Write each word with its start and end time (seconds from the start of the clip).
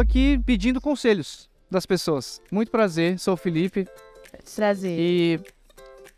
aqui 0.00 0.38
pedindo 0.44 0.80
conselhos 0.80 1.48
das 1.70 1.86
pessoas. 1.86 2.40
Muito 2.50 2.70
prazer, 2.70 3.18
sou 3.18 3.34
o 3.34 3.36
Felipe. 3.36 3.86
Prazer. 4.56 4.98
E 4.98 5.40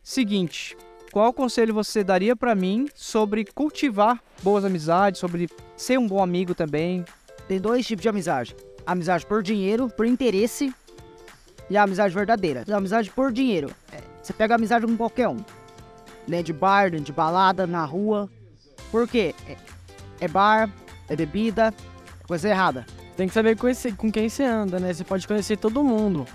seguinte, 0.03 0.77
qual 1.13 1.33
conselho 1.33 1.75
você 1.75 2.03
daria 2.03 2.35
pra 2.35 2.55
mim 2.55 2.89
sobre 2.95 3.45
cultivar 3.45 4.23
boas 4.43 4.65
amizades, 4.65 5.21
sobre 5.21 5.49
ser 5.77 5.99
um 5.99 6.07
bom 6.07 6.23
amigo 6.23 6.55
também? 6.55 7.05
Tem 7.47 7.61
dois 7.61 7.87
tipos 7.87 8.03
de 8.03 8.09
amizade. 8.09 8.57
Amizade 8.87 9.27
por 9.27 9.43
dinheiro, 9.43 9.89
por 9.89 10.07
interesse 10.07 10.73
e 11.69 11.77
a 11.77 11.83
amizade 11.83 12.15
verdadeira. 12.15 12.65
A 12.69 12.77
amizade 12.77 13.11
por 13.11 13.33
dinheiro. 13.33 13.71
é, 13.93 13.99
Você 14.23 14.33
pega 14.33 14.55
amizade 14.55 14.87
com 14.87 14.97
qualquer 14.97 15.29
um. 15.29 15.45
Dentro 16.27 16.47
de 16.47 16.53
bar, 16.53 16.91
dentro 16.91 17.07
de 17.07 17.13
balada, 17.13 17.67
na 17.67 17.85
rua. 17.85 18.31
Por 18.91 19.09
quê? 19.09 19.35
É, 19.49 19.57
é 20.25 20.29
bar, 20.29 20.71
é 21.09 21.17
bebida, 21.17 21.75
coisa 22.27 22.49
errada. 22.49 22.87
Tem 23.17 23.29
que 23.29 23.35
saber 23.35 23.57
conhecer, 23.57 23.95
com 23.97 24.11
quem 24.11 24.29
você 24.29 24.45
anda, 24.45 24.79
né? 24.81 24.93
Você 24.93 25.05
pode 25.05 25.27
conhecer 25.27 25.57
todo 25.57 25.83
mundo. 25.83 26.27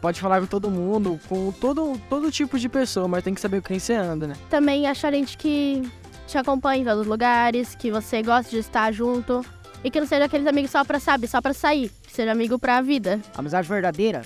Pode 0.00 0.20
falar 0.20 0.40
com 0.40 0.46
todo 0.46 0.70
mundo, 0.70 1.18
com 1.28 1.50
todo, 1.52 2.00
todo 2.08 2.30
tipo 2.30 2.58
de 2.58 2.68
pessoa, 2.68 3.08
mas 3.08 3.24
tem 3.24 3.34
que 3.34 3.40
saber 3.40 3.60
com 3.60 3.68
quem 3.68 3.78
você 3.78 3.94
anda, 3.94 4.26
né? 4.26 4.34
Também 4.48 4.86
achar 4.86 5.12
gente 5.12 5.36
que 5.36 5.82
te 6.26 6.38
acompanha 6.38 6.82
em 6.82 6.84
todos 6.84 7.00
os 7.02 7.06
lugares, 7.06 7.74
que 7.74 7.90
você 7.90 8.22
gosta 8.22 8.50
de 8.50 8.58
estar 8.58 8.92
junto. 8.92 9.44
E 9.82 9.90
que 9.90 10.00
não 10.00 10.06
seja 10.06 10.24
aqueles 10.24 10.46
amigos 10.46 10.70
só 10.70 10.84
pra, 10.84 10.98
sabe, 10.98 11.28
só 11.28 11.40
pra 11.40 11.52
sair. 11.52 11.90
Que 12.02 12.12
seja 12.12 12.32
amigo 12.32 12.58
pra 12.58 12.80
vida. 12.80 13.20
Amizade 13.36 13.68
verdadeira 13.68 14.22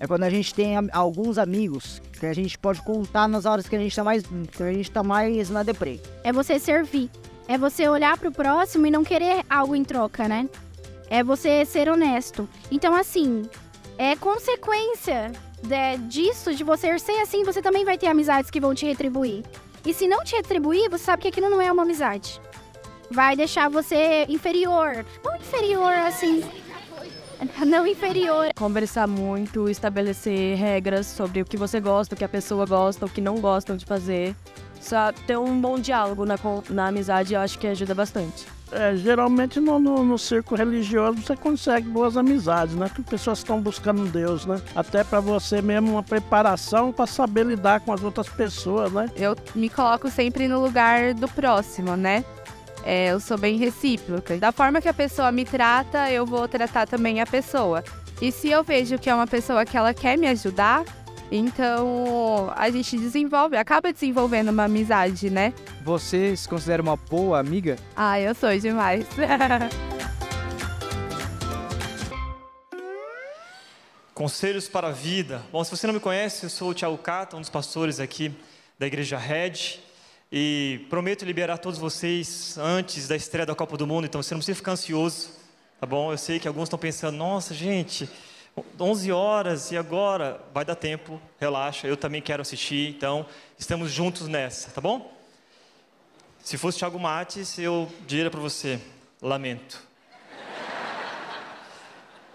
é 0.00 0.06
quando 0.06 0.22
a 0.22 0.30
gente 0.30 0.54
tem 0.54 0.74
alguns 0.92 1.38
amigos 1.38 2.00
que 2.18 2.26
a 2.26 2.32
gente 2.32 2.58
pode 2.58 2.80
contar 2.82 3.28
nas 3.28 3.44
horas 3.44 3.68
que 3.68 3.74
a 3.74 3.78
gente 3.78 3.94
tá 3.94 4.04
mais, 4.04 4.22
que 4.52 4.62
a 4.62 4.72
gente 4.72 4.90
tá 4.90 5.02
mais 5.02 5.50
na 5.50 5.62
deprê. 5.62 6.00
É 6.22 6.32
você 6.32 6.58
servir. 6.58 7.10
É 7.48 7.56
você 7.56 7.88
olhar 7.88 8.16
pro 8.18 8.30
próximo 8.30 8.86
e 8.86 8.90
não 8.90 9.02
querer 9.02 9.44
algo 9.48 9.74
em 9.74 9.82
troca, 9.82 10.28
né? 10.28 10.48
É 11.10 11.22
você 11.22 11.64
ser 11.64 11.88
honesto. 11.88 12.48
Então, 12.70 12.94
assim, 12.94 13.42
é 13.96 14.14
consequência 14.16 15.32
de- 15.62 15.98
disso, 16.08 16.54
de 16.54 16.62
você 16.64 16.98
ser 16.98 17.20
assim, 17.20 17.44
você 17.44 17.60
também 17.62 17.84
vai 17.84 17.96
ter 17.98 18.06
amizades 18.06 18.50
que 18.50 18.60
vão 18.60 18.74
te 18.74 18.86
retribuir. 18.86 19.44
E 19.84 19.94
se 19.94 20.06
não 20.06 20.22
te 20.24 20.36
retribuir, 20.36 20.90
você 20.90 21.04
sabe 21.04 21.22
que 21.22 21.28
aquilo 21.28 21.48
não 21.48 21.60
é 21.60 21.70
uma 21.72 21.82
amizade. 21.82 22.40
Vai 23.10 23.34
deixar 23.36 23.68
você 23.70 24.26
inferior. 24.28 25.04
Não 25.24 25.36
inferior, 25.36 25.92
assim. 25.92 26.44
Não 27.64 27.86
inferior. 27.86 28.48
Conversar 28.56 29.06
muito, 29.06 29.68
estabelecer 29.68 30.56
regras 30.58 31.06
sobre 31.06 31.40
o 31.40 31.44
que 31.44 31.56
você 31.56 31.78
gosta, 31.78 32.16
o 32.16 32.18
que 32.18 32.24
a 32.24 32.28
pessoa 32.28 32.66
gosta, 32.66 33.06
o 33.06 33.08
que 33.08 33.20
não 33.20 33.36
gostam 33.40 33.76
de 33.76 33.86
fazer. 33.86 34.34
Só 34.80 35.12
ter 35.26 35.36
um 35.38 35.60
bom 35.60 35.78
diálogo 35.78 36.24
na, 36.24 36.36
na 36.70 36.88
amizade, 36.88 37.34
eu 37.34 37.40
acho 37.40 37.58
que 37.58 37.66
ajuda 37.66 37.94
bastante. 37.94 38.46
É, 38.70 38.94
geralmente 38.96 39.58
no, 39.60 39.78
no, 39.78 40.04
no 40.04 40.18
círculo 40.18 40.58
religioso 40.58 41.22
você 41.22 41.34
consegue 41.34 41.88
boas 41.88 42.16
amizades, 42.16 42.74
né? 42.74 42.90
Que 42.94 43.02
pessoas 43.02 43.38
estão 43.38 43.60
buscando 43.60 44.04
Deus, 44.06 44.44
né? 44.44 44.60
Até 44.74 45.02
para 45.02 45.20
você 45.20 45.62
mesmo 45.62 45.92
uma 45.92 46.02
preparação 46.02 46.92
para 46.92 47.06
saber 47.06 47.46
lidar 47.46 47.80
com 47.80 47.92
as 47.92 48.02
outras 48.02 48.28
pessoas, 48.28 48.92
né? 48.92 49.10
Eu 49.16 49.34
me 49.54 49.70
coloco 49.70 50.10
sempre 50.10 50.46
no 50.48 50.60
lugar 50.60 51.14
do 51.14 51.26
próximo, 51.28 51.96
né? 51.96 52.24
É, 52.84 53.12
eu 53.12 53.20
sou 53.20 53.38
bem 53.38 53.56
recíproca. 53.56 54.36
Da 54.36 54.52
forma 54.52 54.80
que 54.80 54.88
a 54.88 54.94
pessoa 54.94 55.32
me 55.32 55.44
trata, 55.44 56.10
eu 56.10 56.26
vou 56.26 56.46
tratar 56.46 56.86
também 56.86 57.20
a 57.20 57.26
pessoa. 57.26 57.82
E 58.20 58.30
se 58.30 58.50
eu 58.50 58.62
vejo 58.62 58.98
que 58.98 59.08
é 59.08 59.14
uma 59.14 59.26
pessoa 59.26 59.64
que 59.64 59.76
ela 59.76 59.94
quer 59.94 60.18
me 60.18 60.26
ajudar, 60.26 60.84
então 61.30 62.52
a 62.56 62.70
gente 62.70 62.96
desenvolve, 62.96 63.56
acaba 63.56 63.92
desenvolvendo 63.92 64.48
uma 64.48 64.64
amizade, 64.64 65.28
né? 65.30 65.52
Você 65.84 66.36
se 66.36 66.48
considera 66.48 66.82
uma 66.82 66.96
boa 66.96 67.38
amiga? 67.38 67.76
Ah, 67.94 68.18
eu 68.20 68.34
sou 68.34 68.56
demais. 68.58 69.06
Conselhos 74.14 74.66
para 74.68 74.88
a 74.88 74.90
vida. 74.90 75.44
Bom, 75.52 75.62
se 75.62 75.70
você 75.70 75.86
não 75.86 75.94
me 75.94 76.00
conhece, 76.00 76.44
eu 76.44 76.50
sou 76.50 76.70
o 76.70 76.74
Thiago 76.74 76.98
Cata, 76.98 77.36
um 77.36 77.40
dos 77.40 77.48
pastores 77.50 78.00
aqui 78.00 78.32
da 78.76 78.84
Igreja 78.86 79.16
Red. 79.16 79.78
E 80.30 80.84
prometo 80.90 81.24
liberar 81.24 81.58
todos 81.58 81.78
vocês 81.78 82.58
antes 82.58 83.06
da 83.06 83.14
estreia 83.14 83.46
da 83.46 83.54
Copa 83.54 83.76
do 83.76 83.86
Mundo, 83.86 84.06
então 84.06 84.22
você 84.22 84.34
não 84.34 84.40
precisa 84.40 84.56
ficar 84.56 84.72
ansioso, 84.72 85.30
tá 85.80 85.86
bom? 85.86 86.12
Eu 86.12 86.18
sei 86.18 86.38
que 86.38 86.46
alguns 86.46 86.64
estão 86.64 86.78
pensando, 86.78 87.16
nossa, 87.16 87.54
gente, 87.54 88.10
11 88.78 89.12
horas 89.12 89.70
e 89.70 89.76
agora? 89.76 90.40
Vai 90.52 90.64
dar 90.64 90.74
tempo, 90.74 91.20
relaxa, 91.38 91.86
eu 91.86 91.96
também 91.96 92.22
quero 92.22 92.42
assistir, 92.42 92.88
então 92.90 93.26
estamos 93.58 93.90
juntos 93.90 94.28
nessa, 94.28 94.70
tá 94.70 94.80
bom? 94.80 95.12
Se 96.42 96.56
fosse 96.56 96.78
Thiago 96.78 96.98
Mates, 96.98 97.58
eu 97.58 97.90
diria 98.06 98.30
para 98.30 98.40
você, 98.40 98.80
lamento. 99.20 99.82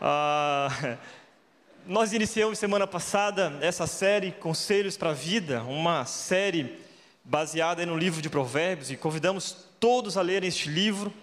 Ah, 0.05 0.97
nós 1.85 2.11
iniciamos 2.11 2.59
semana 2.59 2.85
passada 2.85 3.57
essa 3.61 3.87
série 3.87 4.33
Conselhos 4.33 4.97
para 4.97 5.11
a 5.11 5.13
Vida, 5.13 5.63
uma 5.63 6.05
série 6.05 6.77
baseada 7.23 7.85
no 7.85 7.97
livro 7.97 8.21
de 8.21 8.29
Provérbios 8.29 8.91
e 8.91 8.97
convidamos 8.97 9.55
todos 9.79 10.17
a 10.17 10.21
lerem 10.21 10.49
este 10.49 10.69
livro 10.69 11.13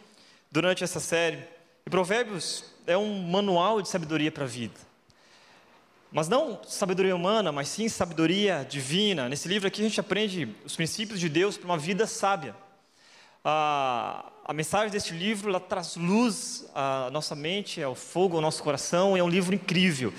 durante 0.51 0.83
essa 0.83 0.99
série. 0.99 1.39
E 1.87 1.91
Provérbios 1.91 2.65
é 2.87 2.97
um 2.97 3.23
manual 3.23 3.83
de 3.83 3.89
sabedoria 3.89 4.33
para 4.33 4.45
a 4.45 4.47
vida. 4.47 4.90
Mas 6.13 6.29
não 6.29 6.61
sabedoria 6.67 7.15
humana, 7.15 7.53
mas 7.53 7.69
sim 7.69 7.89
sabedoria 7.89 8.67
divina. 8.69 9.29
Nesse 9.29 9.47
livro 9.47 9.69
aqui 9.69 9.81
a 9.81 9.85
gente 9.85 10.01
aprende 10.01 10.49
os 10.65 10.75
princípios 10.75 11.21
de 11.21 11.29
Deus 11.29 11.57
para 11.57 11.67
uma 11.67 11.79
vida 11.79 12.05
sábia. 12.05 12.55
A, 13.45 14.33
a 14.45 14.53
mensagem 14.53 14.91
deste 14.91 15.15
livro 15.15 15.49
ela 15.49 15.61
traz 15.61 15.95
luz 15.95 16.69
à 16.75 17.09
nossa 17.13 17.37
mente, 17.37 17.81
ao 17.81 17.95
fogo 17.95 18.35
ao 18.35 18.43
nosso 18.43 18.61
coração, 18.63 19.17
é 19.17 19.23
um 19.23 19.29
livro 19.29 19.55
incrível. 19.55 20.13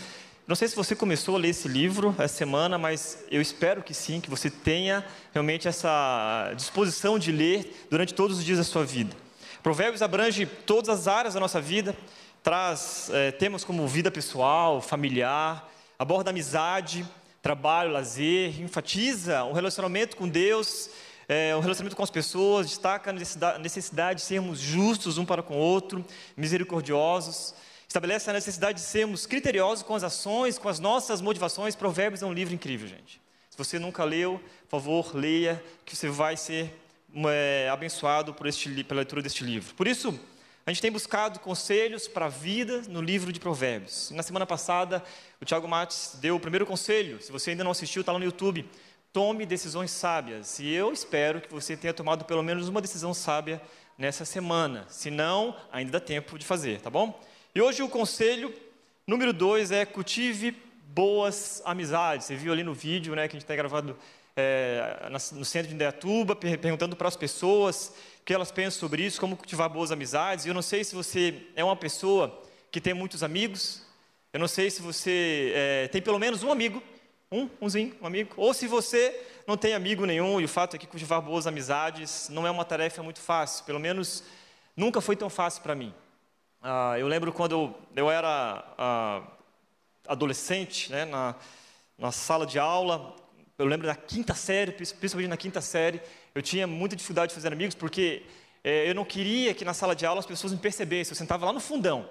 Não 0.48 0.56
sei 0.56 0.70
se 0.70 0.76
você 0.78 0.96
começou 0.96 1.36
a 1.36 1.40
ler 1.40 1.50
esse 1.50 1.68
livro 1.68 2.16
essa 2.18 2.36
semana, 2.36 2.78
mas 2.78 3.26
eu 3.30 3.42
espero 3.42 3.84
que 3.84 3.94
sim, 3.94 4.22
que 4.22 4.30
você 4.30 4.50
tenha 4.50 5.06
realmente 5.34 5.68
essa 5.68 6.54
disposição 6.56 7.20
de 7.20 7.34
ler 7.34 7.86
durante 7.90 8.14
todos 8.14 8.38
os 8.38 8.46
dias 8.46 8.58
da 8.58 8.64
sua 8.64 8.86
vida. 8.86 9.16
Provérbios 9.62 10.02
abrange 10.02 10.46
todas 10.46 10.90
as 10.90 11.08
áreas 11.08 11.34
da 11.34 11.40
nossa 11.40 11.62
vida, 11.62 11.96
traz 12.42 13.10
eh, 13.14 13.32
temas 13.32 13.64
como 13.64 13.88
vida 13.88 14.10
pessoal, 14.10 14.82
familiar, 14.82 15.71
aborda 16.02 16.32
amizade, 16.32 17.08
trabalho, 17.44 17.92
lazer, 17.92 18.60
enfatiza 18.60 19.44
o 19.44 19.54
relacionamento 19.54 20.18
com 20.18 20.28
Deus, 20.28 20.90
eh, 21.30 21.56
o 21.56 21.60
relacionamento 21.60 21.96
com 21.96 22.02
as 22.02 22.10
pessoas, 22.10 22.66
destaca 22.66 23.12
a 23.12 23.60
necessidade, 23.60 24.20
de 24.20 24.26
sermos 24.26 24.60
justos 24.60 25.20
um 25.20 25.26
para 25.26 25.44
com 25.44 25.54
o 25.54 25.60
outro, 25.60 26.04
misericordiosos, 26.36 27.54
estabelece 27.88 28.32
a 28.32 28.34
necessidade 28.34 28.80
de 28.80 28.84
sermos 28.84 29.28
criteriosos 29.28 29.84
com 29.84 29.94
as 29.94 30.04
ações, 30.04 30.58
com 30.58 30.68
as 30.68 30.80
nossas 30.80 31.22
motivações. 31.22 31.76
Provérbios 31.76 32.24
é 32.24 32.26
um 32.26 32.34
livro 32.34 32.56
incrível, 32.56 32.88
gente. 32.88 33.22
Se 33.52 33.56
você 33.56 33.78
nunca 33.78 34.04
leu, 34.04 34.42
por 34.64 34.82
favor, 34.82 35.16
leia, 35.16 35.64
que 35.86 35.96
você 35.96 36.10
vai 36.10 36.36
ser 36.36 36.76
é, 37.28 37.70
abençoado 37.72 38.34
por 38.34 38.48
este, 38.48 38.84
pela 38.86 39.02
leitura 39.02 39.22
deste 39.22 39.44
livro. 39.44 39.76
Por 39.76 39.88
isso, 39.88 40.20
a 40.66 40.72
gente 40.72 40.82
tem 40.82 40.92
buscado 40.92 41.40
conselhos 41.40 42.08
para 42.08 42.28
a 42.28 42.30
vida 42.30 42.84
no 42.88 43.02
livro 43.02 43.34
de 43.34 43.40
Provérbios. 43.40 44.12
Na 44.12 44.22
semana 44.22 44.46
passada, 44.46 45.04
o 45.42 45.46
Tiago 45.46 45.68
Matos 45.68 46.18
deu 46.22 46.36
o 46.36 46.40
primeiro 46.40 46.68
conselho. 46.68 47.22
Se 47.22 47.32
você 47.32 47.50
ainda 47.50 47.64
não 47.64 47.72
assistiu, 47.72 48.02
está 48.02 48.12
lá 48.12 48.20
no 48.20 48.26
YouTube. 48.26 48.70
Tome 49.12 49.46
decisões 49.46 49.90
sábias. 49.90 50.60
E 50.60 50.70
eu 50.70 50.94
espero 50.94 51.42
que 51.42 51.52
você 51.52 51.76
tenha 51.76 51.94
tomado 51.94 52.26
pelo 52.26 52.44
menos 52.44 52.68
uma 52.68 52.80
decisão 52.80 53.12
sábia 53.12 53.60
nessa 53.98 54.24
semana. 54.24 54.86
Se 54.88 55.10
não, 55.10 55.56
ainda 55.72 55.94
dá 55.94 56.00
tempo 56.00 56.38
de 56.38 56.46
fazer, 56.46 56.80
tá 56.80 56.92
bom? 56.92 57.20
E 57.56 57.62
hoje 57.62 57.82
o 57.82 57.90
conselho 57.90 58.54
número 59.08 59.34
dois 59.34 59.72
é 59.72 59.84
cultive 59.84 60.56
boas 60.94 61.62
amizades. 61.66 62.28
Você 62.28 62.36
viu 62.36 62.54
ali 62.54 62.64
no 62.64 62.74
vídeo, 62.74 63.16
né, 63.16 63.28
que 63.28 63.36
a 63.36 63.40
gente 63.40 63.44
está 63.44 63.56
gravado 63.56 63.98
é, 64.36 65.10
no 65.34 65.46
centro 65.46 65.70
de 65.70 65.76
Indaiatuba, 65.76 66.36
per- 66.36 66.58
perguntando 66.60 66.96
para 66.96 67.08
as 67.08 67.16
pessoas 67.16 67.94
o 68.22 68.24
que 68.24 68.34
elas 68.34 68.52
pensam 68.52 68.80
sobre 68.80 69.04
isso, 69.04 69.20
como 69.20 69.36
cultivar 69.36 69.70
boas 69.70 69.92
amizades. 69.92 70.46
Eu 70.46 70.54
não 70.54 70.62
sei 70.62 70.84
se 70.84 70.96
você 70.96 71.48
é 71.56 71.64
uma 71.64 71.76
pessoa 71.76 72.42
que 72.72 72.80
tem 72.80 72.94
muitos 72.94 73.24
amigos. 73.24 73.84
Eu 74.32 74.40
não 74.40 74.48
sei 74.48 74.70
se 74.70 74.82
você 74.82 75.52
é, 75.56 75.88
tem 75.90 76.02
pelo 76.02 76.18
menos 76.20 76.44
um 76.44 76.52
amigo, 76.52 76.82
um, 77.32 77.50
umzinho, 77.60 77.96
um 78.02 78.08
amigo. 78.08 78.34
Ou 78.38 78.54
se 78.54 78.68
você 78.68 79.20
não 79.46 79.58
tem 79.58 79.74
amigo 79.74 80.06
nenhum 80.06 80.40
e 80.40 80.46
o 80.46 80.48
fato 80.48 80.76
é 80.76 80.80
que 80.80 80.88
cultivar 80.88 81.22
boas 81.22 81.48
amizades 81.48 82.30
não 82.30 82.48
é 82.48 82.52
uma 82.52 82.64
tarefa 82.64 83.04
muito 83.04 83.20
fácil. 83.20 83.66
Pelo 83.66 83.80
menos 83.80 84.24
nunca 84.76 85.02
foi 85.02 85.16
tão 85.16 85.30
fácil 85.30 85.62
para 85.62 85.76
mim. 85.76 85.94
Ah, 86.62 86.96
eu 86.98 87.08
lembro 87.08 87.34
quando 87.34 87.52
eu, 87.54 87.76
eu 87.96 88.10
era 88.12 88.64
ah, 88.78 89.24
adolescente, 90.08 90.92
né, 90.92 91.06
na, 91.06 91.36
na 91.98 92.12
sala 92.12 92.46
de 92.46 92.60
aula, 92.60 93.16
eu 93.62 93.68
lembro 93.68 93.88
da 93.88 93.96
quinta 93.96 94.34
série, 94.34 94.72
principalmente 94.72 95.30
na 95.30 95.38
quinta 95.38 95.62
série, 95.62 96.02
eu 96.34 96.42
tinha 96.42 96.66
muita 96.66 96.96
dificuldade 96.96 97.30
de 97.30 97.36
fazer 97.36 97.54
amigos, 97.54 97.76
porque 97.76 98.24
eh, 98.64 98.90
eu 98.90 98.96
não 98.96 99.06
queria 99.06 99.54
que 99.54 99.64
na 99.64 99.74
sala 99.74 99.96
de 99.96 100.06
aula 100.06 100.20
as 100.20 100.26
pessoas 100.26 100.52
me 100.52 100.60
percebessem, 100.60 101.12
eu 101.12 101.16
sentava 101.16 101.46
lá 101.46 101.54
no 101.54 101.60
fundão. 101.60 102.10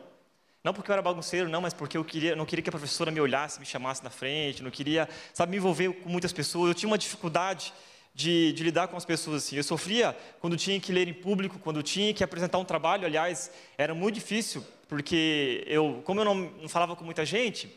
Não 0.62 0.72
porque 0.74 0.90
eu 0.90 0.92
era 0.92 1.02
bagunceiro, 1.02 1.48
não, 1.48 1.60
mas 1.60 1.74
porque 1.74 1.96
eu 1.96 2.04
queria, 2.04 2.36
não 2.36 2.44
queria 2.46 2.62
que 2.62 2.68
a 2.68 2.72
professora 2.72 3.10
me 3.10 3.20
olhasse, 3.20 3.58
me 3.58 3.66
chamasse 3.66 4.04
na 4.04 4.10
frente, 4.10 4.62
não 4.62 4.70
queria, 4.70 5.08
sabe, 5.32 5.50
me 5.50 5.56
envolver 5.56 5.92
com 5.94 6.08
muitas 6.08 6.32
pessoas. 6.32 6.68
Eu 6.68 6.74
tinha 6.74 6.88
uma 6.88 6.98
dificuldade 6.98 7.72
de, 8.14 8.52
de 8.52 8.62
lidar 8.62 8.88
com 8.88 8.96
as 8.96 9.04
pessoas 9.04 9.44
assim. 9.44 9.56
Eu 9.56 9.64
sofria 9.64 10.16
quando 10.38 10.56
tinha 10.56 10.78
que 10.78 10.92
ler 10.92 11.08
em 11.08 11.14
público, 11.14 11.58
quando 11.58 11.82
tinha 11.82 12.12
que 12.12 12.22
apresentar 12.22 12.58
um 12.58 12.64
trabalho. 12.64 13.06
Aliás, 13.06 13.50
era 13.78 13.94
muito 13.94 14.16
difícil 14.16 14.64
porque 14.86 15.64
eu, 15.66 16.02
como 16.04 16.20
eu 16.20 16.24
não, 16.24 16.34
não 16.34 16.68
falava 16.68 16.94
com 16.94 17.04
muita 17.04 17.24
gente, 17.24 17.74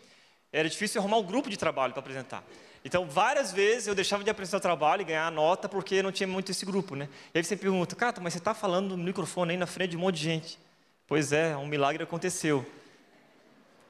era 0.51 0.69
difícil 0.69 1.01
arrumar 1.01 1.17
um 1.17 1.23
grupo 1.23 1.49
de 1.49 1.57
trabalho 1.57 1.93
para 1.93 2.01
apresentar. 2.01 2.43
Então, 2.85 3.07
várias 3.07 3.51
vezes 3.51 3.87
eu 3.87 3.95
deixava 3.95 4.23
de 4.23 4.29
apresentar 4.29 4.57
o 4.57 4.61
trabalho 4.61 5.01
e 5.01 5.05
ganhar 5.05 5.25
a 5.25 5.31
nota 5.31 5.69
porque 5.69 6.03
não 6.03 6.11
tinha 6.11 6.27
muito 6.27 6.51
esse 6.51 6.65
grupo, 6.65 6.95
né? 6.95 7.07
E 7.33 7.37
aí 7.37 7.43
você 7.43 7.55
pergunta, 7.55 7.95
Cata, 7.95 8.19
mas 8.19 8.33
você 8.33 8.39
está 8.39 8.53
falando 8.53 8.97
no 8.97 9.03
microfone 9.03 9.51
aí 9.51 9.57
na 9.57 9.65
frente 9.65 9.91
de 9.91 9.97
um 9.97 10.01
monte 10.01 10.15
de 10.15 10.23
gente. 10.23 10.59
Pois 11.07 11.31
é, 11.31 11.55
um 11.55 11.65
milagre 11.65 12.03
aconteceu. 12.03 12.65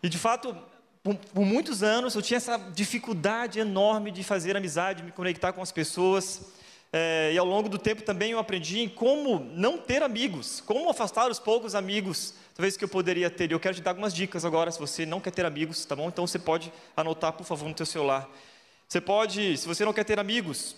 E 0.03 0.09
de 0.09 0.19
fato, 0.19 0.55
por, 1.01 1.15
por, 1.15 1.43
muitos 1.43 1.81
anos 1.81 2.13
eu 2.13 2.21
tinha 2.21 2.37
essa 2.37 2.57
dificuldade 2.57 3.59
enorme 3.59 4.11
de 4.11 4.23
fazer 4.23 4.55
amizade, 4.55 4.99
de 4.99 5.05
me 5.05 5.11
conectar 5.11 5.53
com 5.53 5.61
as 5.61 5.71
pessoas. 5.71 6.53
É, 6.91 7.31
e 7.33 7.37
ao 7.39 7.45
longo 7.45 7.67
do 7.67 7.79
tempo 7.79 8.03
também 8.03 8.31
eu 8.31 8.39
aprendi 8.39 8.79
em 8.79 8.89
como 8.89 9.39
não 9.39 9.79
ter 9.79 10.03
amigos, 10.03 10.61
como 10.61 10.87
afastar 10.87 11.31
os 11.31 11.39
poucos 11.39 11.73
amigos, 11.73 12.35
talvez 12.53 12.77
que 12.77 12.83
eu 12.83 12.89
poderia 12.89 13.31
ter. 13.31 13.49
E 13.49 13.53
eu 13.53 13.59
quero 13.59 13.73
te 13.73 13.81
dar 13.81 13.91
algumas 13.91 14.13
dicas 14.13 14.45
agora, 14.45 14.69
se 14.69 14.79
você 14.79 15.03
não 15.03 15.19
quer 15.19 15.31
ter 15.31 15.45
amigos, 15.45 15.83
tá 15.83 15.95
bom? 15.95 16.07
Então 16.09 16.27
você 16.27 16.37
pode 16.37 16.71
anotar, 16.95 17.33
por 17.33 17.43
favor, 17.43 17.67
no 17.67 17.73
teu 17.73 17.87
celular. 17.87 18.29
Você 18.93 19.01
pode, 19.01 19.57
se 19.57 19.67
você 19.67 19.83
não 19.83 19.91
quer 19.91 20.03
ter 20.03 20.19
amigos, 20.19 20.75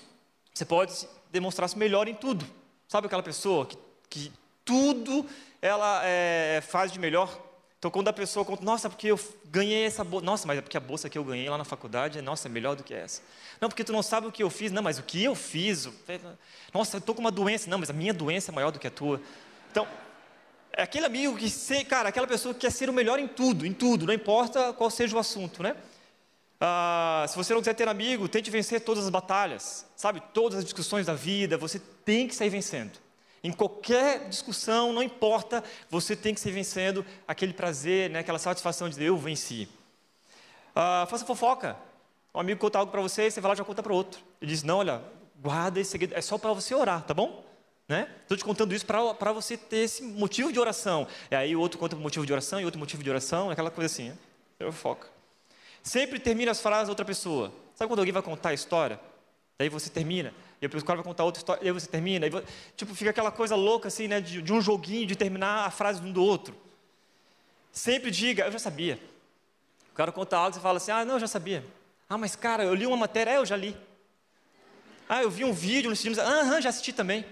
você 0.54 0.64
pode 0.64 1.06
demonstrar-se 1.34 1.78
melhor 1.78 2.08
em 2.08 2.16
tudo. 2.16 2.48
Sabe 2.88 3.08
aquela 3.08 3.22
pessoa 3.22 3.66
que, 3.66 3.78
que 4.10 4.32
tudo 4.64 5.26
ela 5.62 6.00
é, 6.06 6.64
faz 6.66 6.94
de 6.94 6.98
melhor? 6.98 7.38
Então, 7.78 7.92
quando 7.92 8.08
a 8.08 8.14
pessoa 8.14 8.46
conta, 8.46 8.64
nossa, 8.64 8.90
porque 8.90 9.08
eu 9.08 9.20
ganhei 9.52 9.84
essa 9.84 10.02
bolsa, 10.02 10.26
nossa, 10.26 10.48
mas 10.48 10.60
é 10.60 10.62
porque 10.62 10.78
a 10.78 10.80
bolsa 10.80 11.10
que 11.10 11.18
eu 11.18 11.26
ganhei 11.26 11.50
lá 11.50 11.58
na 11.58 11.66
faculdade, 11.66 12.22
nossa, 12.22 12.48
é 12.48 12.50
melhor 12.50 12.78
do 12.78 12.86
que 12.86 12.94
essa. 12.94 13.22
Não, 13.60 13.68
porque 13.68 13.84
tu 13.84 13.92
não 13.92 14.02
sabe 14.02 14.28
o 14.28 14.32
que 14.32 14.42
eu 14.42 14.50
fiz, 14.50 14.72
não, 14.72 14.82
mas 14.82 14.98
o 14.98 15.04
que 15.04 15.22
eu 15.22 15.36
fiz, 15.36 15.90
nossa, 16.74 16.96
eu 16.96 17.00
estou 17.00 17.14
com 17.14 17.20
uma 17.20 17.32
doença, 17.32 17.70
não, 17.70 17.80
mas 17.80 17.90
a 17.90 17.94
minha 17.94 18.14
doença 18.14 18.50
é 18.50 18.56
maior 18.56 18.72
do 18.72 18.80
que 18.80 18.88
a 18.88 18.92
tua. 18.92 19.22
Então, 19.70 19.86
é 20.72 20.84
aquele 20.84 21.06
amigo 21.06 21.36
que, 21.36 21.84
cara, 21.84 22.08
aquela 22.08 22.28
pessoa 22.28 22.54
que 22.54 22.62
quer 22.62 22.72
ser 22.72 22.90
o 22.90 22.94
melhor 22.94 23.20
em 23.20 23.28
tudo, 23.28 23.66
em 23.66 23.74
tudo, 23.74 24.06
não 24.06 24.14
importa 24.14 24.72
qual 24.72 24.90
seja 24.90 25.18
o 25.18 25.20
assunto, 25.20 25.62
né? 25.62 25.76
Ah, 26.68 27.24
se 27.28 27.36
você 27.36 27.54
não 27.54 27.62
quiser 27.62 27.76
ter 27.76 27.88
amigo, 27.88 28.28
tente 28.28 28.50
vencer 28.50 28.82
todas 28.82 29.04
as 29.04 29.12
batalhas, 29.12 29.86
sabe? 29.96 30.20
Todas 30.34 30.58
as 30.58 30.64
discussões 30.64 31.06
da 31.06 31.14
vida, 31.14 31.60
você 31.60 31.78
tem 32.04 32.28
que 32.28 32.34
sair 32.34 32.50
vencendo. 32.50 32.98
Em 33.44 33.52
qualquer 33.52 34.28
discussão, 34.30 34.92
não 34.92 35.04
importa, 35.04 35.64
você 35.92 36.16
tem 36.16 36.34
que 36.34 36.40
sair 36.40 36.54
vencendo 36.54 37.06
aquele 37.28 37.54
prazer, 37.54 38.10
né? 38.10 38.18
aquela 38.18 38.40
satisfação 38.40 38.90
de 38.90 39.04
eu 39.04 39.16
venci. 39.16 39.70
Ah, 40.74 41.06
faça 41.08 41.24
fofoca. 41.24 41.78
Um 42.34 42.40
amigo 42.40 42.60
conta 42.60 42.80
algo 42.80 42.92
para 42.92 43.00
você, 43.00 43.30
você 43.30 43.40
vai 43.40 43.50
lá 43.50 43.54
e 43.54 43.58
já 43.60 43.64
conta 43.64 43.84
para 43.84 43.94
outro. 43.94 44.20
Ele 44.42 44.50
diz: 44.50 44.64
Não, 44.64 44.80
olha, 44.80 45.04
guarda 45.40 45.80
esse 45.80 45.92
segredo, 45.92 46.16
é 46.16 46.22
só 46.22 46.36
para 46.36 46.52
você 46.52 46.74
orar, 46.74 47.04
tá 47.04 47.14
bom? 47.14 47.46
Né? 47.88 48.10
Estou 48.24 48.36
te 48.36 48.44
contando 48.44 48.74
isso 48.74 48.88
para 48.88 49.32
você 49.32 49.56
ter 49.56 49.84
esse 49.84 50.02
motivo 50.02 50.52
de 50.52 50.60
oração. 50.60 51.08
E 51.30 51.36
aí 51.36 51.56
o 51.56 51.60
outro 51.60 51.78
conta 51.78 51.96
motivo 51.96 52.26
de 52.26 52.34
oração 52.34 52.60
e 52.60 52.66
outro 52.66 52.80
motivo 52.80 53.04
de 53.04 53.10
oração, 53.12 53.52
aquela 53.52 53.70
coisa 53.70 53.86
assim. 53.86 54.10
Né? 54.10 54.18
Eu 54.60 54.72
foco. 54.72 55.15
Sempre 55.86 56.20
termina 56.20 56.52
as 56.52 56.60
frases 56.60 56.88
da 56.88 56.92
outra 56.94 57.06
pessoa. 57.06 57.54
Sabe 57.76 57.88
quando 57.88 58.00
alguém 58.00 58.12
vai 58.12 58.24
contar 58.24 58.50
a 58.50 58.54
história? 58.56 59.00
Daí 59.58 59.70
você 59.70 59.88
termina, 59.88 60.34
e 60.60 60.66
o 60.66 60.84
cara 60.84 60.98
vai 60.98 61.06
contar 61.06 61.24
outra 61.24 61.40
história, 61.40 61.66
e 61.66 61.72
você 61.72 61.88
termina, 61.88 62.26
e 62.26 62.30
você, 62.30 62.44
tipo, 62.76 62.94
fica 62.96 63.12
aquela 63.12 63.32
coisa 63.32 63.56
louca 63.56 63.88
assim, 63.88 64.08
né, 64.08 64.20
de, 64.20 64.42
de, 64.42 64.52
um 64.52 64.60
joguinho 64.60 65.06
de 65.06 65.16
terminar 65.16 65.66
a 65.66 65.70
frase 65.70 66.02
um 66.02 66.12
do 66.12 66.24
outro. 66.24 66.58
Sempre 67.72 68.10
diga, 68.10 68.46
eu 68.46 68.52
já 68.52 68.58
sabia. 68.58 69.00
O 69.92 69.96
cara 69.96 70.12
conta 70.12 70.36
algo, 70.36 70.56
você 70.56 70.60
fala 70.60 70.78
assim, 70.78 70.92
ah, 70.92 71.06
não, 71.06 71.14
eu 71.14 71.20
já 71.20 71.28
sabia. 71.28 71.64
Ah, 72.10 72.18
mas 72.18 72.36
cara, 72.36 72.64
eu 72.64 72.74
li 72.74 72.88
uma 72.88 72.98
matéria, 72.98 73.32
é, 73.32 73.38
eu 73.38 73.46
já 73.46 73.56
li. 73.56 73.78
Ah, 75.08 75.22
eu 75.22 75.30
vi 75.30 75.46
um 75.46 75.54
vídeo 75.54 75.90
no 75.90 75.96
cinema, 75.96 76.22
ah, 76.24 76.60
já 76.60 76.70
assisti 76.70 76.92
também. 76.92 77.24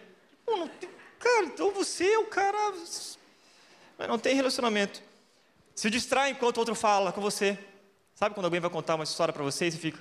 Pô, 0.46 0.56
não 0.58 0.68
tem, 0.68 0.90
cara, 1.20 1.46
então 1.48 1.72
você 1.72 2.06
é 2.06 2.20
o 2.20 2.28
cara, 2.28 2.72
mas 3.98 4.08
não 4.08 4.20
tem 4.20 4.36
relacionamento. 4.36 5.02
Se 5.74 5.90
distrai 5.90 6.30
enquanto 6.30 6.58
o 6.58 6.60
outro 6.60 6.76
fala 6.76 7.12
com 7.12 7.20
você. 7.20 7.58
Sabe 8.24 8.36
quando 8.36 8.46
alguém 8.46 8.62
vai 8.62 8.70
contar 8.70 8.96
uma 8.96 9.04
história 9.04 9.34
para 9.34 9.44
você 9.44 9.68
e 9.68 9.72
você 9.74 9.78
fica. 9.78 10.00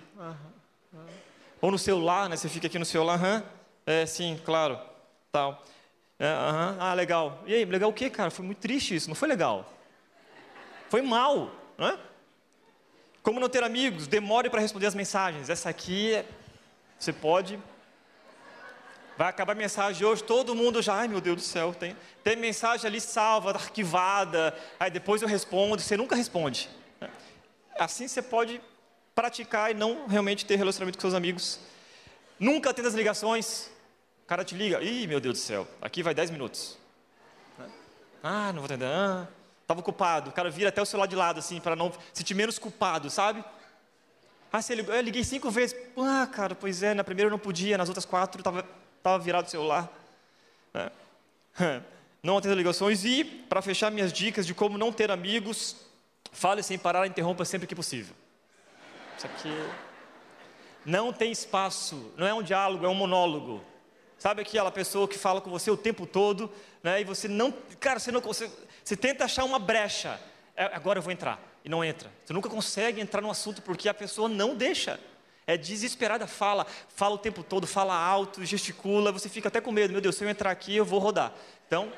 Ou 1.60 1.72
no 1.72 1.76
celular, 1.76 2.28
né? 2.28 2.36
Você 2.36 2.48
fica 2.48 2.68
aqui 2.68 2.78
no 2.78 2.84
celular, 2.84 3.14
aham. 3.14 3.42
É, 3.84 4.06
sim, 4.06 4.40
claro. 4.44 4.78
Tal. 5.32 5.60
É, 6.20 6.28
aham. 6.28 6.76
Ah, 6.78 6.94
legal. 6.94 7.42
E 7.48 7.52
aí, 7.52 7.64
legal 7.64 7.90
o 7.90 7.92
quê, 7.92 8.08
cara? 8.08 8.30
Foi 8.30 8.44
muito 8.44 8.58
triste 8.58 8.94
isso, 8.94 9.08
não 9.08 9.16
foi 9.16 9.26
legal. 9.26 9.68
Foi 10.88 11.02
mal, 11.02 11.50
não 11.76 11.88
é? 11.88 11.98
Como 13.24 13.40
não 13.40 13.48
ter 13.48 13.64
amigos? 13.64 14.06
Demore 14.06 14.48
para 14.48 14.60
responder 14.60 14.86
as 14.86 14.94
mensagens. 14.94 15.50
Essa 15.50 15.68
aqui, 15.68 16.24
você 17.00 17.12
pode. 17.12 17.58
Vai 19.18 19.30
acabar 19.30 19.54
a 19.54 19.56
mensagem 19.56 20.06
hoje, 20.06 20.22
todo 20.22 20.54
mundo 20.54 20.80
já, 20.80 20.94
ai 20.94 21.08
meu 21.08 21.20
Deus 21.20 21.38
do 21.38 21.42
céu, 21.42 21.74
tem, 21.74 21.96
tem 22.22 22.36
mensagem 22.36 22.86
ali 22.86 23.00
salva, 23.00 23.50
arquivada, 23.50 24.56
aí 24.78 24.92
depois 24.92 25.22
eu 25.22 25.28
respondo, 25.28 25.82
você 25.82 25.96
nunca 25.96 26.14
responde. 26.14 26.70
Assim 27.78 28.08
você 28.08 28.22
pode 28.22 28.60
praticar 29.14 29.70
e 29.70 29.74
não 29.74 30.06
realmente 30.06 30.44
ter 30.44 30.56
relacionamento 30.56 30.98
com 30.98 31.02
seus 31.02 31.14
amigos. 31.14 31.60
Nunca 32.38 32.70
atenda 32.70 32.88
as 32.88 32.94
ligações. 32.94 33.70
O 34.24 34.26
cara 34.26 34.44
te 34.44 34.54
liga, 34.54 34.82
ih, 34.82 35.06
meu 35.06 35.20
Deus 35.20 35.38
do 35.38 35.42
céu, 35.42 35.68
aqui 35.80 36.02
vai 36.02 36.14
10 36.14 36.30
minutos. 36.30 36.78
Ah, 38.22 38.52
não 38.52 38.60
vou 38.60 38.64
atender. 38.66 38.86
Ah, 38.86 39.26
estava 39.62 39.80
ocupado. 39.80 40.30
O 40.30 40.32
cara 40.32 40.48
vira 40.50 40.68
até 40.68 40.80
o 40.80 40.86
celular 40.86 41.06
de 41.06 41.16
lado, 41.16 41.38
assim, 41.38 41.60
para 41.60 41.74
não 41.74 41.92
sentir 42.12 42.34
menos 42.34 42.58
culpado, 42.58 43.10
sabe? 43.10 43.44
Ah, 44.52 44.62
você 44.62 44.74
ligou? 44.74 44.94
Eu 44.94 45.02
liguei 45.02 45.24
cinco 45.24 45.50
vezes. 45.50 45.76
Ah, 45.96 46.26
cara, 46.26 46.54
pois 46.54 46.82
é, 46.82 46.94
na 46.94 47.02
primeira 47.02 47.26
eu 47.28 47.32
não 47.32 47.38
podia, 47.38 47.76
nas 47.76 47.88
outras 47.88 48.04
quatro 48.04 48.40
estava 48.40 48.64
tava 49.02 49.18
virado 49.18 49.46
o 49.46 49.50
celular. 49.50 49.90
É. 50.74 50.90
Não 52.22 52.38
atenda 52.38 52.54
ligações 52.54 53.04
e, 53.04 53.24
para 53.24 53.60
fechar 53.60 53.90
minhas 53.90 54.12
dicas 54.12 54.46
de 54.46 54.54
como 54.54 54.78
não 54.78 54.92
ter 54.92 55.10
amigos, 55.10 55.74
Fale 56.32 56.62
sem 56.62 56.78
parar, 56.78 57.06
interrompa 57.06 57.44
sempre 57.44 57.66
que 57.66 57.74
possível. 57.74 58.16
Isso 59.16 59.26
aqui 59.26 59.54
não 60.84 61.12
tem 61.12 61.30
espaço, 61.30 62.12
não 62.16 62.26
é 62.26 62.34
um 62.34 62.42
diálogo, 62.42 62.84
é 62.84 62.88
um 62.88 62.94
monólogo. 62.94 63.62
Sabe 64.18 64.42
aquela 64.42 64.70
pessoa 64.70 65.06
que 65.06 65.18
fala 65.18 65.40
com 65.40 65.50
você 65.50 65.70
o 65.70 65.76
tempo 65.76 66.06
todo, 66.06 66.50
né? 66.82 67.00
E 67.00 67.04
você 67.04 67.28
não, 67.28 67.52
cara, 67.78 67.98
você 67.98 68.10
não 68.10 68.20
consegue, 68.20 68.52
você 68.82 68.96
tenta 68.96 69.24
achar 69.24 69.44
uma 69.44 69.58
brecha. 69.58 70.18
É, 70.56 70.64
agora 70.64 70.98
eu 70.98 71.02
vou 71.02 71.12
entrar 71.12 71.40
e 71.64 71.68
não 71.68 71.84
entra. 71.84 72.10
Você 72.24 72.32
nunca 72.32 72.48
consegue 72.48 73.00
entrar 73.00 73.20
no 73.20 73.30
assunto 73.30 73.60
porque 73.62 73.88
a 73.88 73.94
pessoa 73.94 74.28
não 74.28 74.54
deixa. 74.54 74.98
É 75.46 75.56
desesperada, 75.56 76.26
fala, 76.26 76.66
fala 76.88 77.16
o 77.16 77.18
tempo 77.18 77.42
todo, 77.42 77.66
fala 77.66 77.94
alto, 77.94 78.44
gesticula, 78.44 79.10
você 79.10 79.28
fica 79.28 79.48
até 79.48 79.60
com 79.60 79.72
medo. 79.72 79.92
Meu 79.92 80.00
Deus, 80.00 80.14
se 80.14 80.24
eu 80.24 80.28
entrar 80.28 80.50
aqui, 80.50 80.76
eu 80.76 80.84
vou 80.84 81.00
rodar. 81.00 81.32
Então, 81.66 81.92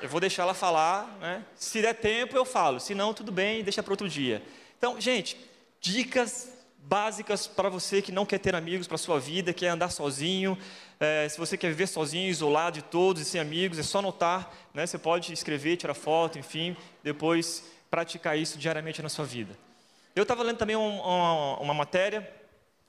eu 0.00 0.08
vou 0.08 0.20
deixar 0.20 0.42
ela 0.42 0.54
falar, 0.54 1.18
né? 1.20 1.44
Se 1.54 1.80
der 1.82 1.94
tempo, 1.94 2.36
eu 2.36 2.44
falo. 2.44 2.80
Se 2.80 2.94
não, 2.94 3.12
tudo 3.12 3.32
bem, 3.32 3.62
deixa 3.62 3.82
para 3.82 3.92
outro 3.92 4.08
dia. 4.08 4.42
Então, 4.76 5.00
gente, 5.00 5.36
dicas 5.80 6.52
básicas 6.78 7.46
para 7.46 7.68
você 7.68 8.00
que 8.00 8.10
não 8.10 8.24
quer 8.24 8.38
ter 8.38 8.54
amigos 8.54 8.86
para 8.86 8.96
sua 8.96 9.20
vida, 9.20 9.52
quer 9.52 9.68
andar 9.68 9.90
sozinho. 9.90 10.56
É, 10.98 11.28
se 11.28 11.36
você 11.36 11.56
quer 11.56 11.68
viver 11.68 11.86
sozinho, 11.86 12.28
isolado 12.28 12.76
de 12.76 12.82
todos 12.82 13.20
e 13.22 13.24
sem 13.24 13.40
amigos, 13.40 13.78
é 13.78 13.82
só 13.82 13.98
anotar. 13.98 14.50
Né? 14.72 14.86
Você 14.86 14.98
pode 14.98 15.32
escrever, 15.32 15.76
tirar 15.76 15.94
foto, 15.94 16.38
enfim, 16.38 16.76
depois 17.02 17.64
praticar 17.90 18.38
isso 18.38 18.58
diariamente 18.58 19.02
na 19.02 19.08
sua 19.08 19.24
vida. 19.24 19.56
Eu 20.14 20.22
estava 20.22 20.42
lendo 20.42 20.56
também 20.56 20.76
um, 20.76 21.00
uma, 21.00 21.58
uma 21.58 21.74
matéria 21.74 22.28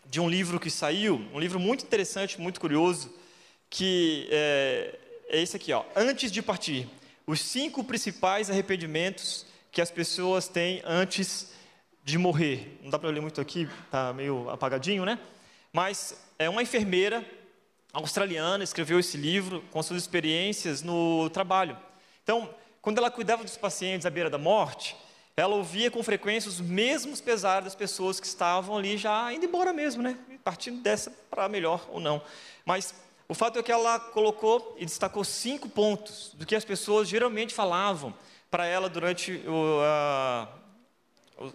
de 0.06 0.20
um 0.20 0.30
livro 0.30 0.60
que 0.60 0.70
saiu, 0.70 1.22
um 1.34 1.39
livro 1.39 1.60
muito 1.60 1.84
interessante, 1.84 2.39
muito 2.39 2.60
curioso, 2.60 3.13
que 3.70 4.28
é, 4.32 4.98
é 5.28 5.42
esse 5.42 5.56
aqui, 5.56 5.72
ó. 5.72 5.84
Antes 5.96 6.32
de 6.32 6.42
partir, 6.42 6.88
os 7.29 7.41
cinco 7.41 7.83
principais 7.83 8.50
arrependimentos 8.50 9.45
que 9.71 9.83
as 9.83 9.91
pessoas 9.91 10.48
têm 10.48 10.81
antes 10.83 11.51
de 12.03 12.17
morrer. 12.17 12.79
Não 12.81 12.89
dá 12.89 12.98
para 12.98 13.12
ler 13.12 13.21
muito 13.21 13.39
aqui, 13.39 13.69
tá 13.91 14.12
meio 14.13 14.50
apagadinho, 14.50 15.05
né? 15.05 15.19
Mas 15.71 16.19
é 16.39 16.50
uma 16.50 16.63
enfermeira 16.63 17.24
australiana 17.93 18.63
escreveu 18.63 19.00
esse 19.00 19.15
livro 19.15 19.63
com 19.69 19.83
suas 19.83 20.01
experiências 20.01 20.81
no 20.81 21.29
trabalho. 21.29 21.77
Então, 22.24 22.50
quando 22.81 22.98
ela 22.98 23.12
cuidava 23.12 23.43
dos 23.43 23.57
pacientes 23.57 24.07
à 24.07 24.09
beira 24.09 24.31
da 24.31 24.39
morte, 24.39 24.95
ela 25.38 25.53
ouvia 25.53 25.91
com 25.91 26.01
frequência 26.01 26.50
os 26.50 26.59
mesmos 26.59 27.21
pesares 27.21 27.65
das 27.65 27.75
pessoas 27.75 28.19
que 28.19 28.25
estavam 28.25 28.75
ali 28.75 28.98
já 28.98 29.31
indo 29.31 29.45
embora 29.45 29.71
mesmo, 29.71 30.01
né? 30.01 30.17
Partindo 30.43 30.81
dessa 30.81 31.12
para 31.29 31.48
melhor 31.48 31.88
ou 31.91 32.00
não. 32.00 32.24
Mas 32.65 32.91
o 33.29 33.36
fato 33.36 33.59
é 33.59 33.63
que 33.63 33.71
ela 33.71 34.00
colocou 34.00 34.75
e 34.79 34.86
destacou 34.86 35.24
cinco 35.24 35.69
pontos 35.69 36.31
do 36.33 36.48
que 36.48 36.55
as 36.55 36.65
pessoas 36.65 37.07
geralmente 37.07 37.53
falavam 37.53 38.12
para 38.50 38.65
ela 38.65 38.89
durante 38.89 39.33
o, 39.48 39.79
a, 39.83 40.50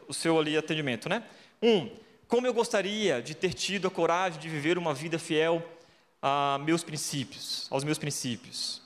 o, 0.06 0.14
seu 0.14 0.38
ali 0.38 0.56
atendimento, 0.56 1.08
né? 1.08 1.24
Um, 1.60 1.90
como 2.28 2.46
eu 2.46 2.54
gostaria 2.54 3.20
de 3.20 3.34
ter 3.34 3.52
tido 3.52 3.88
a 3.88 3.90
coragem 3.90 4.40
de 4.40 4.48
viver 4.48 4.78
uma 4.78 4.94
vida 4.94 5.18
fiel 5.18 5.68
a 6.22 6.60
meus 6.64 6.84
princípios, 6.84 7.66
aos 7.68 7.82
meus 7.82 7.98
princípios. 7.98 8.80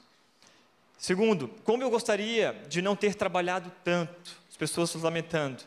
Segundo, 0.96 1.48
como 1.64 1.82
eu 1.82 1.90
gostaria 1.90 2.58
de 2.68 2.80
não 2.80 2.96
ter 2.96 3.14
trabalhado 3.14 3.70
tanto, 3.84 4.32
as 4.50 4.56
pessoas 4.56 4.88
se 4.88 4.96
lamentando. 4.96 5.62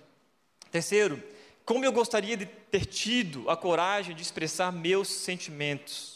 Terceiro, 0.72 1.22
como 1.64 1.86
eu 1.86 1.92
gostaria 1.92 2.36
de 2.36 2.48
ter 2.48 2.86
tido 2.86 3.48
a 3.48 3.56
coragem 3.56 4.16
de 4.16 4.24
expressar 4.24 4.72
meus 4.72 5.08
sentimentos. 5.08 6.11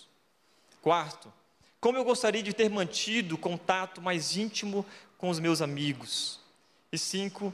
Quarto, 0.85 1.33
como 1.81 1.97
eu 1.97 2.03
gostaria 2.03 2.43
de 2.43 2.53
ter 2.53 2.69
mantido 2.69 3.39
contato 3.39 3.99
mais 3.99 4.37
íntimo 4.37 4.85
com 5.17 5.31
os 5.31 5.39
meus 5.39 5.59
amigos. 5.59 6.39
E 6.91 6.97
cinco, 6.99 7.51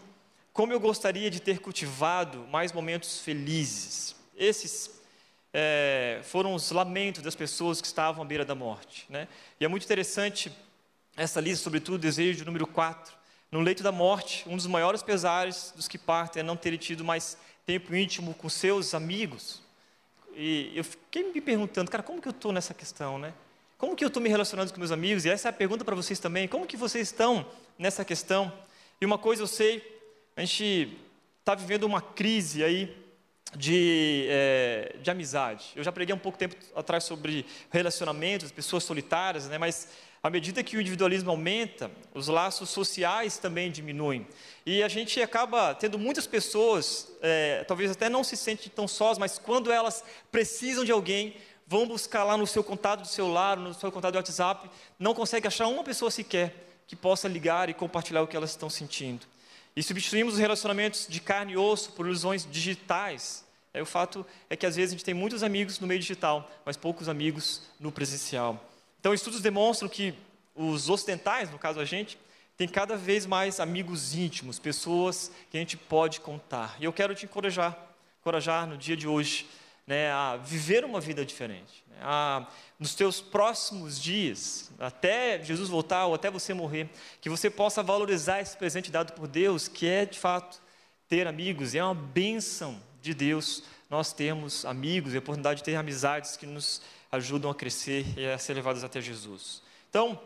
como 0.52 0.74
eu 0.74 0.82
gostaria 0.82 1.32
de 1.32 1.40
ter 1.40 1.60
cultivado 1.60 2.40
mais 2.52 2.74
momentos 2.74 3.22
felizes. 3.22 4.18
Esses 4.36 5.00
é, 5.54 6.20
foram 6.26 6.54
os 6.54 6.72
lamentos 6.72 7.24
das 7.24 7.34
pessoas 7.34 7.80
que 7.80 7.88
estavam 7.88 8.22
à 8.22 8.26
beira 8.26 8.44
da 8.44 8.54
morte. 8.54 9.06
Né? 9.08 9.30
E 9.62 9.64
é 9.64 9.68
muito 9.70 9.86
interessante 9.86 10.52
essa 11.16 11.40
lista, 11.40 11.64
sobretudo 11.64 11.96
o 11.96 12.00
desejo 12.00 12.44
número 12.44 12.68
4. 12.68 13.16
No 13.50 13.62
leito 13.62 13.82
da 13.82 13.94
morte, 13.94 14.44
um 14.46 14.58
dos 14.58 14.68
maiores 14.68 15.02
pesares 15.02 15.72
dos 15.74 15.88
que 15.88 15.98
partem 15.98 16.42
é 16.42 16.44
não 16.44 16.58
terem 16.58 16.78
tido 16.78 17.06
mais 17.06 17.38
tempo 17.66 17.96
íntimo 17.96 18.34
com 18.34 18.50
seus 18.50 18.94
amigos. 18.94 19.61
E 20.36 20.72
eu 20.76 20.84
fiquei 20.84 21.32
me 21.32 21.42
perguntando, 21.42 21.90
cara, 21.90 22.04
como 22.04 22.22
que 22.22 22.28
eu 22.28 22.32
estou 22.32 22.52
nessa 22.52 22.74
questão, 22.74 23.20
né? 23.20 23.34
Como 23.78 23.96
que 23.96 24.04
eu 24.04 24.08
estou 24.08 24.22
me 24.22 24.30
relacionando 24.30 24.72
com 24.72 24.80
meus 24.80 24.92
amigos? 24.92 25.26
E 25.26 25.30
essa 25.30 25.48
é 25.48 25.50
a 25.50 25.54
pergunta 25.54 25.84
para 25.84 25.96
vocês 25.96 26.20
também. 26.20 26.48
Como 26.48 26.68
que 26.68 26.78
vocês 26.78 27.08
estão 27.08 27.46
nessa 27.78 28.06
questão? 28.06 28.54
E 29.00 29.06
uma 29.06 29.18
coisa 29.18 29.42
eu 29.42 29.48
sei, 29.48 29.82
a 30.36 30.42
gente 30.42 30.98
está 31.40 31.56
vivendo 31.56 31.84
uma 31.86 32.02
crise 32.02 32.64
aí 32.64 32.96
de, 33.56 34.28
é, 34.30 34.96
de 35.02 35.10
amizade. 35.10 35.72
Eu 35.76 35.84
já 35.84 35.92
preguei 35.92 36.14
um 36.14 36.20
pouco 36.20 36.38
tempo 36.38 36.56
atrás 36.76 37.04
sobre 37.04 37.46
relacionamentos, 37.70 38.52
pessoas 38.52 38.84
solitárias, 38.84 39.48
né? 39.48 39.58
mas 39.58 39.90
à 40.24 40.30
medida 40.30 40.64
que 40.64 40.78
o 40.78 40.82
individualismo 40.82 41.32
aumenta, 41.32 41.90
os 42.14 42.28
laços 42.28 42.70
sociais 42.70 43.38
também 43.38 43.72
diminuem. 43.72 44.28
E 44.66 44.84
a 44.84 44.88
gente 44.88 45.22
acaba 45.22 45.74
tendo 45.74 45.98
muitas 45.98 46.28
pessoas, 46.28 47.08
é, 47.22 47.64
talvez 47.68 47.90
até 47.92 48.10
não 48.10 48.24
se 48.24 48.38
sentem 48.38 48.72
tão 48.74 48.88
sós, 48.88 49.18
mas 49.18 49.40
quando 49.40 49.72
elas 49.72 50.04
precisam 50.32 50.86
de 50.86 50.92
alguém, 50.92 51.36
vão 51.66 51.88
buscar 51.88 52.24
lá 52.24 52.38
no 52.38 52.46
seu 52.46 52.64
contato 52.64 53.02
de 53.02 53.08
celular, 53.08 53.58
no 53.58 53.74
seu 53.74 53.92
contato 53.92 54.12
de 54.12 54.18
WhatsApp, 54.18 54.70
não 55.00 55.14
consegue 55.14 55.48
achar 55.48 55.68
uma 55.68 55.84
pessoa 55.84 56.12
sequer 56.12 56.54
que 56.86 56.96
possa 56.96 57.28
ligar 57.28 57.70
e 57.70 57.74
compartilhar 57.74 58.22
o 58.22 58.28
que 58.28 58.36
elas 58.36 58.52
estão 58.52 58.70
sentindo. 58.70 59.26
E 59.76 59.82
substituímos 59.82 60.34
os 60.34 60.40
relacionamentos 60.40 61.08
de 61.10 61.22
carne 61.22 61.54
e 61.54 61.58
osso 61.58 61.94
por 61.94 62.06
ilusões 62.06 62.46
digitais. 62.46 63.46
É, 63.74 63.82
o 63.82 63.86
fato 63.86 64.26
é 64.50 64.56
que 64.56 64.66
às 64.66 64.76
vezes 64.76 64.92
a 64.92 64.98
gente 64.98 65.06
tem 65.06 65.14
muitos 65.14 65.44
amigos 65.44 65.80
no 65.80 65.88
meio 65.88 66.00
digital, 66.00 66.52
mas 66.66 66.76
poucos 66.76 67.08
amigos 67.08 67.62
no 67.80 67.92
presencial. 67.92 68.64
Então, 69.00 69.14
estudos 69.14 69.40
demonstram 69.40 69.88
que 69.88 70.14
os 70.54 70.90
ocidentais, 70.90 71.50
no 71.50 71.58
caso 71.58 71.80
a 71.80 71.86
gente, 71.86 72.18
tem 72.58 72.68
cada 72.68 72.96
vez 72.96 73.26
mais 73.26 73.60
amigos 73.60 74.14
íntimos, 74.16 74.60
pessoas 74.60 75.32
que 75.50 75.58
a 75.58 75.60
gente 75.60 75.78
pode 75.78 76.20
contar. 76.20 76.78
E 76.80 76.86
eu 76.86 76.94
quero 76.94 77.16
te 77.16 77.26
encorajar, 77.26 77.78
encorajar 78.20 78.68
no 78.68 78.78
dia 78.78 78.96
de 78.96 79.08
hoje 79.08 79.48
né, 79.88 80.12
a 80.12 80.38
viver 80.38 80.86
uma 80.86 81.02
vida 81.02 81.26
diferente. 81.26 81.84
Né, 81.88 81.98
a, 82.02 82.48
nos 82.80 82.96
teus 82.96 83.20
próximos 83.20 84.02
dias, 84.02 84.72
até 84.80 85.44
Jesus 85.44 85.70
voltar 85.70 86.06
ou 86.06 86.14
até 86.14 86.30
você 86.30 86.54
morrer, 86.54 86.90
que 87.20 87.30
você 87.30 87.50
possa 87.50 87.84
valorizar 87.84 88.42
esse 88.42 88.56
presente 88.56 88.92
dado 88.92 89.14
por 89.14 89.28
Deus, 89.28 89.68
que 89.68 89.88
é 89.88 90.06
de 90.06 90.20
fato 90.20 90.62
ter 91.08 91.28
amigos, 91.28 91.76
é 91.76 91.84
uma 91.84 91.94
bênção 91.94 92.82
de 93.02 93.14
Deus 93.14 93.64
nós 93.90 94.14
termos 94.14 94.64
amigos 94.64 95.14
e 95.14 95.18
a 95.18 95.20
oportunidade 95.20 95.58
de 95.58 95.66
ter 95.66 95.76
amizades 95.76 96.38
que 96.38 96.46
nos 96.46 96.82
ajudam 97.12 97.52
a 97.52 97.56
crescer 97.56 98.06
e 98.18 98.26
a 98.26 98.38
ser 98.38 98.54
levados 98.54 98.86
até 98.86 99.02
Jesus. 99.02 99.62
Então, 99.90 100.18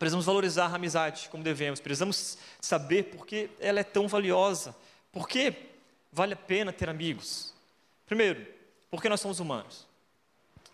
precisamos 0.00 0.24
valorizar 0.24 0.68
a 0.68 0.76
amizade 0.76 1.28
como 1.28 1.44
devemos, 1.44 1.78
precisamos 1.78 2.38
saber 2.58 3.04
por 3.04 3.26
que 3.26 3.50
ela 3.60 3.80
é 3.80 3.84
tão 3.84 4.08
valiosa, 4.08 4.74
por 5.12 5.28
que 5.28 5.54
vale 6.10 6.32
a 6.32 6.36
pena 6.36 6.72
ter 6.72 6.88
amigos. 6.88 7.52
Primeiro, 8.06 8.46
porque 8.90 9.10
nós 9.10 9.20
somos 9.20 9.40
humanos. 9.40 9.86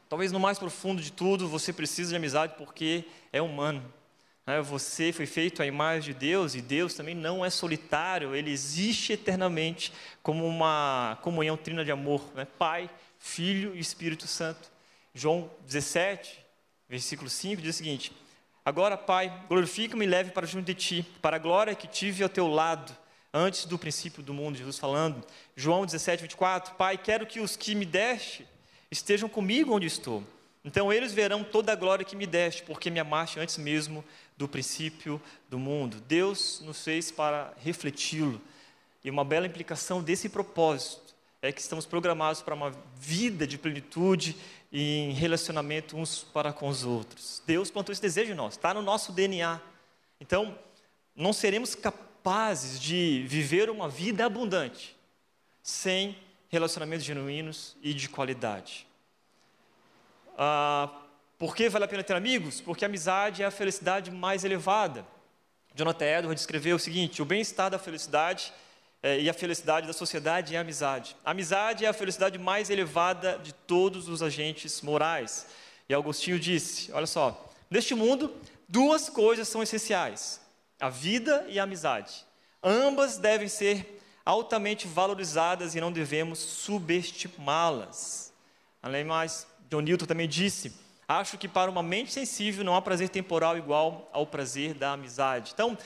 Talvez 0.08 0.30
no 0.30 0.38
mais 0.38 0.60
profundo 0.60 1.02
de 1.02 1.10
tudo, 1.10 1.48
você 1.48 1.72
precisa 1.72 2.10
de 2.10 2.16
amizade 2.16 2.54
porque 2.56 3.04
é 3.32 3.42
humano. 3.42 3.92
Né? 4.46 4.62
Você 4.62 5.12
foi 5.12 5.26
feito 5.26 5.60
à 5.60 5.66
imagem 5.66 6.14
de 6.14 6.20
Deus 6.20 6.54
e 6.54 6.62
Deus 6.62 6.94
também 6.94 7.14
não 7.14 7.44
é 7.44 7.50
solitário, 7.50 8.32
ele 8.32 8.52
existe 8.52 9.12
eternamente 9.12 9.92
como 10.22 10.46
uma 10.46 11.18
comunhão 11.20 11.56
trina 11.56 11.84
de 11.84 11.90
amor 11.90 12.22
né? 12.32 12.44
Pai, 12.44 12.88
Filho 13.18 13.74
e 13.74 13.80
Espírito 13.80 14.28
Santo. 14.28 14.70
João 15.12 15.50
17, 15.66 16.38
versículo 16.88 17.28
5 17.28 17.60
diz 17.60 17.74
o 17.74 17.78
seguinte: 17.78 18.12
Agora, 18.66 18.96
Pai, 18.98 19.32
glorifica-me 19.48 20.04
e 20.04 20.08
leve 20.08 20.32
para 20.32 20.44
junto 20.44 20.64
de 20.66 20.74
ti, 20.74 21.06
para 21.22 21.36
a 21.36 21.38
glória 21.38 21.72
que 21.72 21.86
tive 21.86 22.24
ao 22.24 22.28
teu 22.28 22.48
lado 22.48 22.92
antes 23.32 23.64
do 23.64 23.78
princípio 23.78 24.24
do 24.24 24.34
mundo, 24.34 24.58
Jesus 24.58 24.76
falando. 24.76 25.24
João 25.54 25.86
17, 25.86 26.22
24, 26.22 26.74
Pai, 26.74 26.98
quero 26.98 27.24
que 27.28 27.38
os 27.38 27.54
que 27.54 27.76
me 27.76 27.84
deste 27.84 28.44
estejam 28.90 29.28
comigo 29.28 29.72
onde 29.72 29.86
estou. 29.86 30.24
Então 30.64 30.92
eles 30.92 31.12
verão 31.12 31.44
toda 31.44 31.70
a 31.70 31.76
glória 31.76 32.04
que 32.04 32.16
me 32.16 32.26
deste, 32.26 32.64
porque 32.64 32.90
me 32.90 32.98
amaste 32.98 33.38
antes 33.38 33.56
mesmo 33.56 34.04
do 34.36 34.48
princípio 34.48 35.22
do 35.48 35.60
mundo. 35.60 36.00
Deus 36.00 36.60
nos 36.64 36.82
fez 36.82 37.12
para 37.12 37.54
refleti-lo. 37.58 38.40
E 39.04 39.08
uma 39.08 39.24
bela 39.24 39.46
implicação 39.46 40.02
desse 40.02 40.28
propósito 40.28 41.14
é 41.40 41.52
que 41.52 41.60
estamos 41.60 41.86
programados 41.86 42.42
para 42.42 42.56
uma 42.56 42.72
vida 42.96 43.46
de 43.46 43.58
plenitude 43.58 44.36
em 44.78 45.12
relacionamento 45.12 45.96
uns 45.96 46.22
para 46.22 46.52
com 46.52 46.68
os 46.68 46.84
outros. 46.84 47.42
Deus 47.46 47.70
plantou 47.70 47.92
esse 47.92 48.02
desejo 48.02 48.32
em 48.32 48.34
nós, 48.34 48.54
está 48.54 48.74
no 48.74 48.82
nosso 48.82 49.10
DNA. 49.10 49.60
Então, 50.20 50.58
não 51.14 51.32
seremos 51.32 51.74
capazes 51.74 52.78
de 52.78 53.24
viver 53.26 53.70
uma 53.70 53.88
vida 53.88 54.26
abundante 54.26 54.94
sem 55.62 56.16
relacionamentos 56.48 57.04
genuínos 57.04 57.76
e 57.82 57.94
de 57.94 58.08
qualidade. 58.08 58.86
Ah, 60.36 60.90
por 61.38 61.56
que 61.56 61.68
vale 61.68 61.84
a 61.86 61.88
pena 61.88 62.04
ter 62.04 62.14
amigos? 62.14 62.60
Porque 62.60 62.84
a 62.84 62.88
amizade 62.88 63.42
é 63.42 63.46
a 63.46 63.50
felicidade 63.50 64.10
mais 64.10 64.44
elevada. 64.44 65.06
Jonathan 65.74 66.04
Edwards 66.04 66.42
escreveu 66.42 66.76
o 66.76 66.78
seguinte: 66.78 67.22
o 67.22 67.24
bem-estar 67.24 67.70
da 67.70 67.78
felicidade 67.78 68.52
é, 68.52 68.56
e 69.02 69.28
a 69.28 69.34
felicidade 69.34 69.86
da 69.86 69.92
sociedade 69.92 70.54
é 70.54 70.58
a 70.58 70.62
amizade. 70.62 71.16
A 71.24 71.30
amizade 71.30 71.84
é 71.84 71.88
a 71.88 71.92
felicidade 71.92 72.38
mais 72.38 72.70
elevada 72.70 73.38
de 73.38 73.52
todos 73.52 74.08
os 74.08 74.22
agentes 74.22 74.80
morais. 74.82 75.46
E 75.88 75.94
Agostinho 75.94 76.38
disse: 76.38 76.90
olha 76.92 77.06
só, 77.06 77.52
neste 77.70 77.94
mundo, 77.94 78.34
duas 78.68 79.08
coisas 79.08 79.48
são 79.48 79.62
essenciais: 79.62 80.40
a 80.80 80.88
vida 80.88 81.46
e 81.48 81.58
a 81.58 81.62
amizade. 81.62 82.24
Ambas 82.62 83.18
devem 83.18 83.48
ser 83.48 84.00
altamente 84.24 84.88
valorizadas 84.88 85.74
e 85.74 85.80
não 85.80 85.92
devemos 85.92 86.40
subestimá-las. 86.40 88.32
Além 88.82 89.04
mais, 89.04 89.46
John 89.70 89.82
Newton 89.82 90.06
também 90.06 90.28
disse: 90.28 90.72
Acho 91.06 91.38
que 91.38 91.46
para 91.46 91.70
uma 91.70 91.82
mente 91.82 92.12
sensível 92.12 92.64
não 92.64 92.74
há 92.74 92.82
prazer 92.82 93.08
temporal 93.08 93.56
igual 93.56 94.10
ao 94.12 94.26
prazer 94.26 94.74
da 94.74 94.92
amizade. 94.92 95.52
Então, 95.54 95.78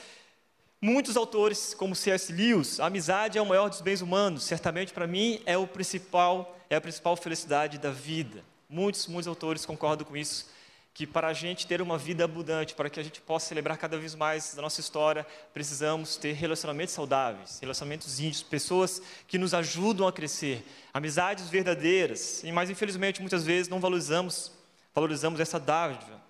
muitos 0.81 1.15
autores, 1.15 1.75
como 1.75 1.95
C.S. 1.95 2.33
Lewis, 2.33 2.79
a 2.79 2.87
amizade 2.87 3.37
é 3.37 3.41
o 3.41 3.45
maior 3.45 3.69
dos 3.69 3.81
bens 3.81 4.01
humanos. 4.01 4.43
Certamente, 4.43 4.91
para 4.91 5.05
mim, 5.05 5.39
é 5.45 5.55
o 5.55 5.67
principal, 5.67 6.57
é 6.69 6.75
a 6.75 6.81
principal 6.81 7.15
felicidade 7.15 7.77
da 7.77 7.91
vida. 7.91 8.43
Muitos, 8.67 9.05
muitos 9.05 9.27
autores 9.27 9.65
concordam 9.65 10.05
com 10.05 10.17
isso 10.17 10.49
que 10.93 11.07
para 11.07 11.29
a 11.29 11.33
gente 11.33 11.65
ter 11.67 11.81
uma 11.81 11.97
vida 11.97 12.25
abundante, 12.25 12.75
para 12.75 12.89
que 12.89 12.99
a 12.99 13.03
gente 13.03 13.21
possa 13.21 13.47
celebrar 13.47 13.77
cada 13.77 13.97
vez 13.97 14.13
mais 14.13 14.53
da 14.53 14.61
nossa 14.61 14.81
história, 14.81 15.25
precisamos 15.53 16.17
ter 16.17 16.33
relacionamentos 16.33 16.93
saudáveis, 16.93 17.59
relacionamentos 17.61 18.19
íntimos, 18.19 18.43
pessoas 18.43 19.01
que 19.25 19.37
nos 19.37 19.53
ajudam 19.53 20.05
a 20.05 20.11
crescer, 20.11 20.65
amizades 20.93 21.47
verdadeiras. 21.47 22.43
E 22.43 22.51
mais 22.51 22.69
infelizmente 22.69 23.21
muitas 23.21 23.45
vezes 23.45 23.69
não 23.69 23.79
valorizamos, 23.79 24.51
valorizamos 24.93 25.39
essa 25.39 25.57
dádiva, 25.57 26.21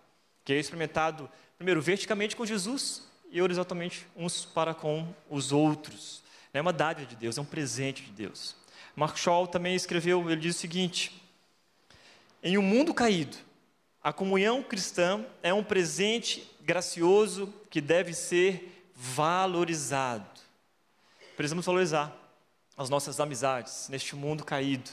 que 0.46 0.54
é 0.54 0.60
experimentado 0.60 1.28
primeiro 1.58 1.82
verticamente 1.82 2.36
com 2.36 2.46
Jesus 2.46 3.10
e 3.32 3.42
horizontalmente 3.42 4.06
uns 4.16 4.46
para 4.46 4.74
com 4.74 5.08
os 5.30 5.52
outros. 5.52 6.22
É 6.54 6.60
uma 6.60 6.74
dádiva 6.74 7.08
de 7.08 7.16
Deus, 7.16 7.38
é 7.38 7.42
um 7.42 7.46
presente 7.46 8.04
de 8.04 8.12
Deus. 8.12 8.56
Mark 8.96 9.18
Shaw 9.18 9.48
também 9.48 9.74
escreveu, 9.74 10.30
ele 10.30 10.42
diz 10.42 10.58
o 10.58 10.60
seguinte: 10.60 11.24
em 12.44 12.58
um 12.58 12.62
mundo 12.62 12.94
caído, 12.94 13.38
a 14.04 14.12
comunhão 14.12 14.62
cristã 14.62 15.26
é 15.42 15.54
um 15.54 15.64
presente 15.64 16.50
gracioso 16.60 17.54
que 17.70 17.80
deve 17.80 18.14
ser 18.14 18.92
valorizado. 18.96 20.30
Precisamos 21.38 21.66
valorizar 21.66 22.16
as 22.78 22.90
nossas 22.90 23.20
amizades 23.20 23.88
neste 23.90 24.16
mundo 24.16 24.44
caído, 24.44 24.90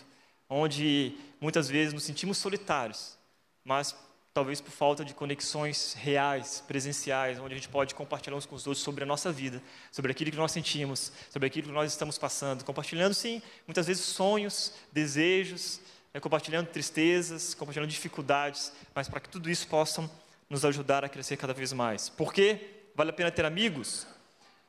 onde 0.49 1.17
muitas 1.41 1.69
vezes 1.69 1.93
nos 1.93 2.05
sentimos 2.05 2.39
solitários, 2.39 3.19
mas 3.65 3.97
talvez 4.39 4.61
por 4.61 4.71
falta 4.71 5.05
de 5.05 5.13
conexões 5.15 5.95
reais, 5.95 6.63
presenciais, 6.69 7.41
onde 7.41 7.55
a 7.55 7.57
gente 7.57 7.69
pode 7.69 7.93
compartilhar 7.93 8.37
uns 8.37 8.47
com 8.47 8.55
os 8.55 8.69
outros 8.69 8.85
sobre 8.85 9.03
a 9.03 9.07
nossa 9.07 9.33
vida, 9.33 9.61
sobre 9.91 10.13
aquilo 10.13 10.31
que 10.31 10.37
nós 10.37 10.53
sentimos, 10.53 11.11
sobre 11.29 11.49
aquilo 11.49 11.67
que 11.67 11.75
nós 11.75 11.91
estamos 11.91 12.17
passando, 12.17 12.65
compartilhando 12.65 13.15
sim, 13.15 13.43
muitas 13.67 13.89
vezes 13.89 14.05
sonhos, 14.05 14.75
desejos, 14.93 15.81
é 16.15 16.21
compartilhando 16.21 16.69
tristezas, 16.69 17.53
compartilhando 17.53 17.91
dificuldades, 17.91 18.73
mas 18.95 19.09
para 19.09 19.19
que 19.19 19.29
tudo 19.29 19.51
isso 19.51 19.67
possa 19.67 20.09
nos 20.49 20.65
ajudar 20.65 21.05
a 21.05 21.09
crescer 21.09 21.37
cada 21.37 21.53
vez 21.53 21.73
mais. 21.73 22.09
Por 22.09 22.33
que 22.33 22.61
vale 22.95 23.11
a 23.11 23.13
pena 23.13 23.33
ter 23.33 23.45
amigos? 23.45 24.07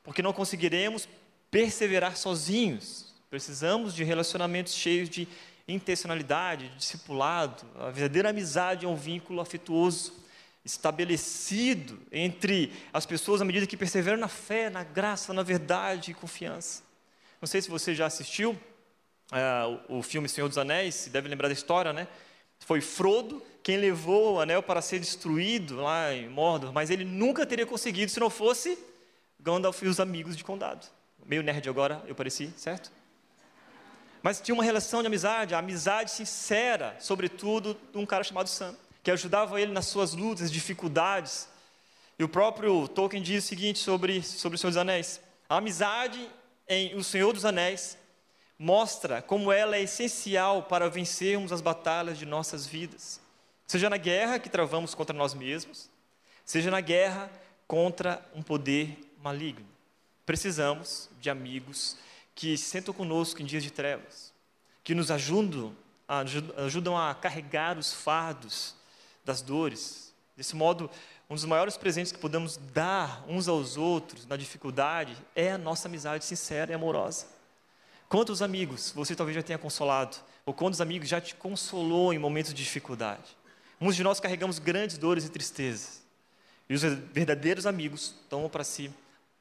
Porque 0.01 0.23
não 0.23 0.33
conseguiremos 0.33 1.07
perseverar 1.51 2.17
sozinhos. 2.17 3.13
Precisamos 3.29 3.93
de 3.93 4.03
relacionamentos 4.03 4.73
cheios 4.73 5.07
de 5.07 5.27
intencionalidade, 5.73 6.69
de 6.69 6.77
discipulado. 6.77 7.65
A 7.75 7.89
verdadeira 7.89 8.29
amizade 8.29 8.85
é 8.85 8.89
um 8.89 8.95
vínculo 8.95 9.41
afetuoso. 9.41 10.13
estabelecido 10.65 11.99
entre 12.11 12.71
as 12.93 13.05
pessoas 13.05 13.41
à 13.41 13.45
medida 13.45 13.65
que 13.65 13.77
perseveram 13.77 14.17
na 14.17 14.27
fé, 14.27 14.69
na 14.69 14.83
graça, 14.83 15.33
na 15.33 15.41
verdade 15.41 16.11
e 16.11 16.13
confiança. 16.13 16.83
Não 17.41 17.47
sei 17.47 17.61
se 17.61 17.69
você 17.69 17.95
já 17.95 18.05
assistiu 18.05 18.57
o, 19.89 19.99
o 19.99 20.03
filme 20.03 20.27
Senhor 20.27 20.47
dos 20.47 20.57
Anéis, 20.57 20.95
se 20.95 21.09
deve 21.09 21.29
lembrar 21.29 21.47
da 21.47 21.53
história, 21.53 21.93
né? 21.93 22.07
Foi 22.59 22.81
Frodo 22.81 23.41
quem 23.63 23.77
levou 23.77 24.35
o 24.35 24.39
anel 24.41 24.61
para 24.61 24.81
ser 24.81 24.99
destruído 24.99 25.77
lá 25.77 26.13
em 26.13 26.27
Mordor, 26.27 26.73
mas 26.73 26.89
ele 26.89 27.05
nunca 27.05 27.45
teria 27.45 27.65
conseguido 27.65 28.11
se 28.11 28.19
não 28.19 28.29
fosse 28.29 28.77
Gandalf 29.39 29.81
e 29.81 29.87
os 29.87 29.99
amigos 29.99 30.35
de 30.35 30.43
Condado. 30.43 30.85
Meio 31.25 31.43
nerd 31.43 31.69
agora, 31.69 32.03
eu 32.07 32.15
pareci, 32.15 32.51
certo? 32.57 32.91
Mas 34.21 34.41
tinha 34.41 34.53
uma 34.53 34.63
relação 34.63 35.01
de 35.01 35.07
amizade, 35.07 35.55
amizade 35.55 36.11
sincera, 36.11 36.95
sobretudo 36.99 37.77
de 37.91 37.97
um 37.97 38.05
cara 38.05 38.23
chamado 38.23 38.49
Sam, 38.49 38.75
que 39.01 39.11
ajudava 39.11 39.59
ele 39.59 39.71
nas 39.71 39.85
suas 39.85 40.13
lutas, 40.13 40.51
dificuldades. 40.51 41.47
E 42.17 42.23
o 42.23 42.29
próprio 42.29 42.87
Tolkien 42.87 43.23
diz 43.23 43.45
o 43.45 43.47
seguinte 43.47 43.79
sobre, 43.79 44.21
sobre 44.21 44.55
o 44.55 44.59
Senhor 44.59 44.71
dos 44.71 44.77
Anéis: 44.77 45.21
a 45.47 45.57
amizade 45.57 46.29
em 46.67 46.95
O 46.95 47.03
Senhor 47.03 47.33
dos 47.33 47.45
Anéis 47.45 47.97
mostra 48.57 49.21
como 49.21 49.51
ela 49.51 49.77
é 49.77 49.81
essencial 49.81 50.63
para 50.63 50.89
vencermos 50.89 51.53
as 51.53 51.61
batalhas 51.61 52.17
de 52.17 52.25
nossas 52.25 52.67
vidas. 52.67 53.21
Seja 53.65 53.89
na 53.89 53.97
guerra 53.97 54.37
que 54.37 54.49
travamos 54.49 54.93
contra 54.93 55.15
nós 55.15 55.33
mesmos, 55.33 55.89
seja 56.43 56.69
na 56.69 56.81
guerra 56.81 57.31
contra 57.65 58.23
um 58.35 58.41
poder 58.41 58.97
maligno. 59.23 59.65
Precisamos 60.25 61.09
de 61.21 61.29
amigos 61.29 61.95
que 62.39 62.57
se 62.57 62.63
sentam 62.69 62.93
conosco 62.93 63.41
em 63.41 63.45
dias 63.45 63.61
de 63.61 63.69
trevas, 63.69 64.31
que 64.81 64.95
nos 64.95 65.11
ajudam, 65.11 65.75
ajudam 66.55 66.97
a 66.97 67.13
carregar 67.13 67.77
os 67.77 67.91
fardos 67.91 68.75
das 69.25 69.41
dores. 69.41 70.13
Desse 70.37 70.55
modo, 70.55 70.89
um 71.29 71.35
dos 71.35 71.43
maiores 71.43 71.75
presentes 71.75 72.13
que 72.13 72.17
podemos 72.17 72.55
dar 72.55 73.25
uns 73.27 73.49
aos 73.49 73.75
outros 73.75 74.25
na 74.25 74.37
dificuldade 74.37 75.17
é 75.35 75.51
a 75.51 75.57
nossa 75.57 75.89
amizade 75.89 76.23
sincera 76.23 76.71
e 76.71 76.73
amorosa. 76.73 77.27
Quantos 78.07 78.41
amigos 78.41 78.93
você 78.95 79.17
talvez 79.17 79.35
já 79.35 79.43
tenha 79.43 79.59
consolado, 79.59 80.15
ou 80.45 80.53
quantos 80.53 80.79
amigos 80.79 81.09
já 81.09 81.19
te 81.19 81.35
consolou 81.35 82.13
em 82.13 82.17
momentos 82.17 82.53
de 82.53 82.63
dificuldade? 82.63 83.37
Muitos 83.77 83.97
de 83.97 84.03
nós 84.05 84.21
carregamos 84.21 84.59
grandes 84.59 84.97
dores 84.97 85.25
e 85.25 85.29
tristezas, 85.29 86.01
e 86.69 86.73
os 86.73 86.83
verdadeiros 86.83 87.65
amigos 87.65 88.15
tomam 88.29 88.49
para 88.49 88.63
si 88.63 88.89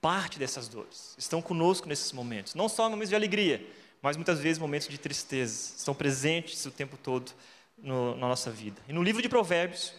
parte 0.01 0.39
dessas 0.39 0.69
dores, 0.69 1.15
estão 1.19 1.43
conosco 1.43 1.89
nesses 1.89 2.13
momentos, 2.13 2.55
não 2.55 2.69
só 2.69 2.89
momentos 2.89 3.09
de 3.09 3.17
alegria, 3.17 3.65
mas 4.01 4.17
muitas 4.17 4.39
vezes 4.39 4.59
momentos 4.59 4.89
de 4.89 4.99
tristeza, 4.99 5.75
estão 5.77 5.95
presentes 5.95 6.65
o 6.67 6.71
tempo 6.71 6.97
todo 6.97 7.33
no, 7.77 8.15
na 8.17 8.29
nossa 8.29 8.51
vida. 8.51 8.81
E 8.89 8.93
no 8.93 9.03
livro 9.03 9.21
de 9.21 9.29
Provérbios, 9.29 9.93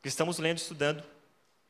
que 0.00 0.08
estamos 0.08 0.38
lendo 0.38 0.58
e 0.58 0.60
estudando, 0.60 1.02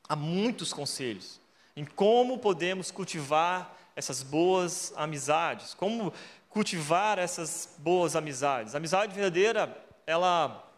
há 0.08 0.14
muitos 0.14 0.72
conselhos 0.72 1.40
em 1.76 1.84
como 1.84 2.38
podemos 2.38 2.90
cultivar 2.90 3.76
essas 3.96 4.22
boas 4.22 4.92
amizades, 4.96 5.72
como 5.74 6.12
cultivar 6.48 7.18
essas 7.18 7.74
boas 7.78 8.16
amizades. 8.16 8.74
A 8.74 8.78
amizade 8.78 9.14
verdadeira, 9.14 9.76
ela 10.06 10.68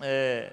é, 0.00 0.52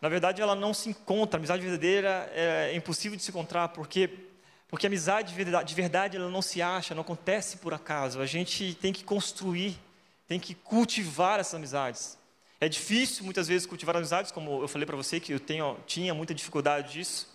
na 0.00 0.08
verdade, 0.08 0.40
ela 0.40 0.54
não 0.54 0.72
se 0.72 0.88
encontra. 0.88 1.38
A 1.38 1.40
amizade 1.40 1.62
verdadeira 1.62 2.30
é 2.32 2.74
impossível 2.74 3.16
de 3.16 3.22
se 3.22 3.30
encontrar, 3.30 3.68
porque 3.68 4.27
porque 4.68 4.86
amizade 4.86 5.34
de 5.34 5.74
verdade 5.74 6.16
ela 6.16 6.28
não 6.28 6.42
se 6.42 6.60
acha, 6.60 6.94
não 6.94 7.00
acontece 7.00 7.56
por 7.56 7.72
acaso. 7.72 8.20
A 8.20 8.26
gente 8.26 8.74
tem 8.74 8.92
que 8.92 9.02
construir, 9.02 9.78
tem 10.26 10.38
que 10.38 10.54
cultivar 10.54 11.40
essas 11.40 11.54
amizades. 11.54 12.18
É 12.60 12.68
difícil 12.68 13.24
muitas 13.24 13.48
vezes 13.48 13.66
cultivar 13.66 13.96
amizades, 13.96 14.30
como 14.30 14.62
eu 14.62 14.68
falei 14.68 14.84
para 14.84 14.96
você 14.96 15.18
que 15.18 15.32
eu 15.32 15.40
tenho, 15.40 15.78
tinha 15.86 16.12
muita 16.12 16.34
dificuldade 16.34 16.92
disso, 16.92 17.28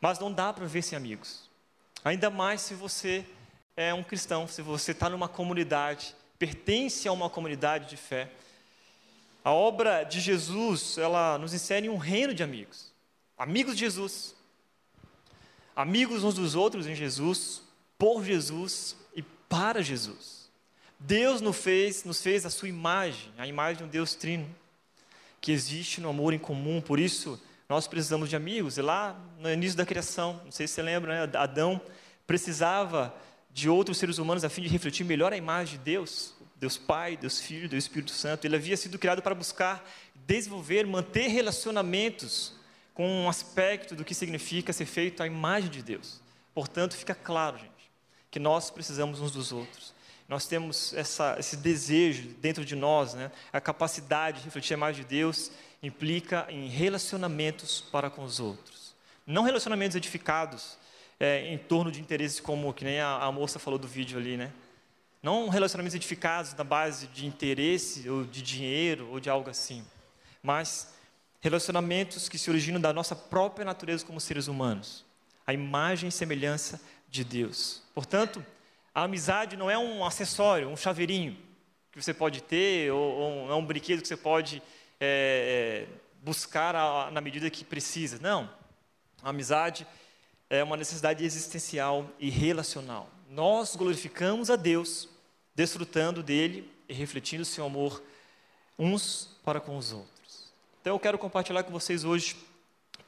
mas 0.00 0.18
não 0.18 0.32
dá 0.32 0.52
para 0.52 0.64
ver 0.66 0.82
sem 0.82 0.96
amigos. 0.96 1.48
Ainda 2.04 2.30
mais 2.30 2.62
se 2.62 2.74
você 2.74 3.26
é 3.76 3.92
um 3.92 4.02
cristão, 4.02 4.46
se 4.46 4.62
você 4.62 4.92
está 4.92 5.10
numa 5.10 5.28
comunidade, 5.28 6.14
pertence 6.38 7.06
a 7.06 7.12
uma 7.12 7.28
comunidade 7.28 7.88
de 7.88 7.96
fé. 7.96 8.30
A 9.44 9.52
obra 9.52 10.04
de 10.04 10.20
Jesus, 10.20 10.96
ela 10.96 11.36
nos 11.38 11.52
insere 11.52 11.88
um 11.88 11.96
reino 11.96 12.32
de 12.32 12.42
amigos. 12.42 12.92
Amigos 13.36 13.74
de 13.74 13.80
Jesus, 13.80 14.34
amigos 15.78 16.24
uns 16.24 16.34
dos 16.34 16.56
outros 16.56 16.88
em 16.88 16.94
Jesus, 16.96 17.62
por 17.96 18.24
Jesus 18.24 18.96
e 19.14 19.22
para 19.22 19.80
Jesus. 19.80 20.50
Deus 20.98 21.40
nos 21.40 21.56
fez, 21.56 22.02
nos 22.02 22.20
fez 22.20 22.44
a 22.44 22.50
sua 22.50 22.68
imagem, 22.68 23.30
a 23.38 23.46
imagem 23.46 23.76
de 23.76 23.84
um 23.84 23.88
Deus 23.88 24.16
trino, 24.16 24.52
que 25.40 25.52
existe 25.52 26.00
no 26.00 26.08
amor 26.08 26.34
em 26.34 26.38
comum, 26.38 26.80
por 26.80 26.98
isso 26.98 27.40
nós 27.68 27.86
precisamos 27.86 28.28
de 28.28 28.34
amigos. 28.34 28.76
E 28.76 28.82
lá 28.82 29.16
no 29.38 29.48
início 29.52 29.78
da 29.78 29.86
criação, 29.86 30.40
não 30.44 30.50
sei 30.50 30.66
se 30.66 30.74
você 30.74 30.82
lembra, 30.82 31.28
né? 31.28 31.38
Adão 31.38 31.80
precisava 32.26 33.14
de 33.48 33.68
outros 33.68 33.98
seres 33.98 34.18
humanos 34.18 34.42
a 34.42 34.48
fim 34.48 34.62
de 34.62 34.68
refletir 34.68 35.04
melhor 35.04 35.32
a 35.32 35.36
imagem 35.36 35.78
de 35.78 35.84
Deus, 35.84 36.34
Deus 36.56 36.76
Pai, 36.76 37.16
Deus 37.16 37.40
Filho, 37.40 37.68
Deus 37.68 37.84
Espírito 37.84 38.10
Santo. 38.10 38.44
Ele 38.44 38.56
havia 38.56 38.76
sido 38.76 38.98
criado 38.98 39.22
para 39.22 39.32
buscar 39.32 39.88
desenvolver, 40.26 40.84
manter 40.88 41.28
relacionamentos 41.28 42.57
com 42.98 43.08
um 43.08 43.28
aspecto 43.28 43.94
do 43.94 44.04
que 44.04 44.12
significa 44.12 44.72
ser 44.72 44.84
feito 44.84 45.22
à 45.22 45.26
imagem 45.28 45.70
de 45.70 45.84
Deus. 45.84 46.20
Portanto, 46.52 46.96
fica 46.96 47.14
claro, 47.14 47.56
gente, 47.56 47.92
que 48.28 48.40
nós 48.40 48.70
precisamos 48.70 49.20
uns 49.20 49.30
dos 49.30 49.52
outros. 49.52 49.94
Nós 50.28 50.48
temos 50.48 50.92
essa, 50.94 51.36
esse 51.38 51.56
desejo 51.58 52.30
dentro 52.40 52.64
de 52.64 52.74
nós, 52.74 53.14
né? 53.14 53.30
a 53.52 53.60
capacidade 53.60 54.38
de 54.38 54.46
refletir 54.46 54.74
a 54.74 54.76
imagem 54.76 55.04
de 55.04 55.10
Deus 55.10 55.52
implica 55.80 56.44
em 56.48 56.66
relacionamentos 56.66 57.80
para 57.80 58.10
com 58.10 58.24
os 58.24 58.40
outros. 58.40 58.96
Não 59.24 59.44
relacionamentos 59.44 59.94
edificados 59.94 60.76
é, 61.20 61.46
em 61.52 61.56
torno 61.56 61.92
de 61.92 62.00
interesses 62.00 62.40
como, 62.40 62.74
que 62.74 62.84
nem 62.84 62.98
a, 62.98 63.18
a 63.18 63.30
moça 63.30 63.60
falou 63.60 63.78
do 63.78 63.86
vídeo 63.86 64.18
ali, 64.18 64.36
né? 64.36 64.52
Não 65.22 65.48
relacionamentos 65.48 65.94
edificados 65.94 66.52
na 66.54 66.64
base 66.64 67.06
de 67.06 67.26
interesse 67.26 68.10
ou 68.10 68.24
de 68.24 68.42
dinheiro 68.42 69.08
ou 69.08 69.20
de 69.20 69.30
algo 69.30 69.48
assim, 69.48 69.84
mas 70.42 70.97
Relacionamentos 71.40 72.28
que 72.28 72.38
se 72.38 72.50
originam 72.50 72.80
da 72.80 72.92
nossa 72.92 73.14
própria 73.14 73.64
natureza 73.64 74.04
como 74.04 74.20
seres 74.20 74.48
humanos, 74.48 75.04
a 75.46 75.52
imagem 75.52 76.08
e 76.08 76.12
semelhança 76.12 76.80
de 77.08 77.24
Deus. 77.24 77.82
Portanto, 77.94 78.44
a 78.94 79.04
amizade 79.04 79.56
não 79.56 79.70
é 79.70 79.78
um 79.78 80.04
acessório, 80.04 80.68
um 80.68 80.76
chaveirinho 80.76 81.36
que 81.92 82.02
você 82.02 82.12
pode 82.12 82.42
ter, 82.42 82.92
ou, 82.92 83.00
ou 83.00 83.50
é 83.50 83.54
um 83.54 83.64
brinquedo 83.64 84.02
que 84.02 84.08
você 84.08 84.16
pode 84.16 84.62
é, 85.00 85.86
é, 85.88 85.94
buscar 86.22 86.74
a, 86.74 87.10
na 87.10 87.20
medida 87.20 87.48
que 87.50 87.64
precisa. 87.64 88.18
Não. 88.20 88.50
A 89.22 89.30
amizade 89.30 89.86
é 90.50 90.62
uma 90.62 90.76
necessidade 90.76 91.24
existencial 91.24 92.10
e 92.18 92.30
relacional. 92.30 93.08
Nós 93.30 93.76
glorificamos 93.76 94.50
a 94.50 94.56
Deus, 94.56 95.08
desfrutando 95.54 96.22
dele 96.22 96.70
e 96.88 96.94
refletindo 96.94 97.42
o 97.42 97.46
seu 97.46 97.66
amor 97.66 98.02
uns 98.78 99.36
para 99.44 99.60
com 99.60 99.76
os 99.76 99.92
outros. 99.92 100.17
Então 100.80 100.94
eu 100.94 101.00
quero 101.00 101.18
compartilhar 101.18 101.62
com 101.62 101.72
vocês 101.72 102.04
hoje 102.04 102.36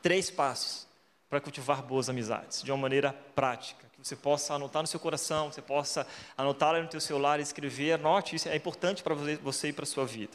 três 0.02 0.30
passos 0.30 0.86
para 1.28 1.40
cultivar 1.40 1.82
boas 1.82 2.08
amizades, 2.08 2.62
de 2.62 2.72
uma 2.72 2.78
maneira 2.78 3.12
prática, 3.34 3.86
que 3.92 4.06
você 4.06 4.16
possa 4.16 4.54
anotar 4.54 4.82
no 4.82 4.88
seu 4.88 4.98
coração, 4.98 5.52
você 5.52 5.62
possa 5.62 6.06
anotar 6.36 6.74
no 6.82 6.88
teu 6.88 7.00
celular, 7.00 7.38
escrever, 7.38 7.92
anote, 7.92 8.34
isso 8.34 8.48
é 8.48 8.56
importante 8.56 9.02
para 9.02 9.14
você 9.14 9.68
e 9.68 9.72
para 9.72 9.84
a 9.84 9.86
sua 9.86 10.04
vida. 10.04 10.32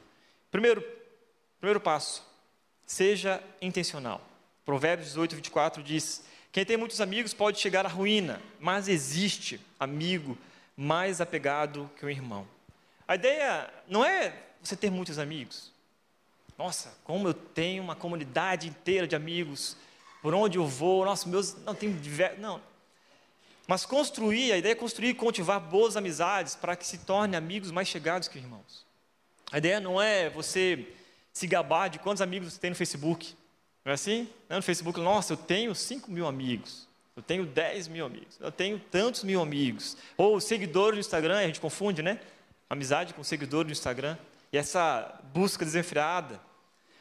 Primeiro, 0.50 0.82
primeiro 1.60 1.82
passo, 1.82 2.24
seja 2.86 3.43
intencional. 3.62 4.21
Provérbios 4.63 5.10
18, 5.10 5.36
24 5.36 5.84
diz, 5.84 6.24
quem 6.52 6.63
tem 6.63 6.78
muitos 6.78 7.02
amigos 7.02 7.34
pode 7.34 7.60
chegar 7.60 7.86
à 7.86 7.89
ruína, 7.89 8.41
mas 8.60 8.88
existe 8.88 9.60
amigo 9.78 10.38
mais 10.78 11.19
apegado 11.19 11.91
que 11.98 12.06
um 12.06 12.10
irmão. 12.10 12.48
A 13.06 13.15
ideia 13.15 13.69
não 13.88 14.06
é 14.06 14.34
você 14.63 14.76
ter 14.76 14.89
muitos 14.89 15.19
amigos, 15.19 15.75
nossa, 16.58 16.94
como 17.04 17.28
eu 17.28 17.34
tenho 17.34 17.84
uma 17.84 17.96
comunidade 17.96 18.68
inteira 18.68 19.08
de 19.08 19.15
amigos, 19.15 19.76
por 20.22 20.34
onde 20.34 20.58
eu 20.58 20.65
vou, 20.65 21.06
nossa, 21.06 21.28
meus. 21.28 21.56
Não, 21.63 21.76
tem 21.76 21.91
diversos. 21.91 22.39
Não. 22.39 22.62
Mas 23.68 23.86
construir, 23.86 24.52
a 24.52 24.58
ideia 24.58 24.74
é 24.74 24.76
construir 24.76 25.10
e 25.10 25.13
cultivar 25.13 25.60
boas 25.60 25.98
amizades 25.98 26.56
para 26.56 26.76
que 26.76 26.86
se 26.86 27.00
tornem 27.00 27.38
amigos 27.38 27.72
mais 27.72 27.88
chegados 27.88 28.28
que 28.28 28.38
irmãos. 28.38 28.86
A 29.52 29.58
ideia 29.58 29.80
não 29.80 30.02
é 30.02 30.30
você 30.30 30.88
se 31.34 31.48
gabar 31.48 31.89
de 31.89 32.00
quantos 32.00 32.22
amigos 32.22 32.54
você 32.54 32.60
tem 32.60 32.70
no 32.70 32.76
Facebook. 32.76 33.36
Não 33.84 33.91
é 33.91 33.94
assim? 33.96 34.30
No 34.50 34.62
Facebook, 34.62 35.00
nossa, 35.00 35.34
eu 35.34 35.38
tenho 35.38 35.76
5 35.76 36.10
mil 36.10 36.26
amigos. 36.26 36.88
Eu 37.15 37.24
tenho 37.24 37.46
10 37.46 37.88
mil 37.88 38.06
amigos. 38.06 38.38
Eu 38.39 38.52
tenho 38.52 38.80
tantos 38.80 39.24
mil 39.24 39.41
amigos. 39.41 39.98
Ou 40.18 40.39
seguidores 40.39 40.96
no 40.96 41.00
Instagram, 41.00 41.38
a 41.38 41.44
gente 41.44 41.60
confunde, 41.60 42.02
né? 42.02 42.20
Amizade 42.70 43.13
com 43.13 43.24
seguidor 43.24 43.65
no 43.65 43.72
Instagram 43.72 44.18
e 44.52 44.58
essa 44.58 45.20
busca 45.34 45.65
desenfreada. 45.65 46.39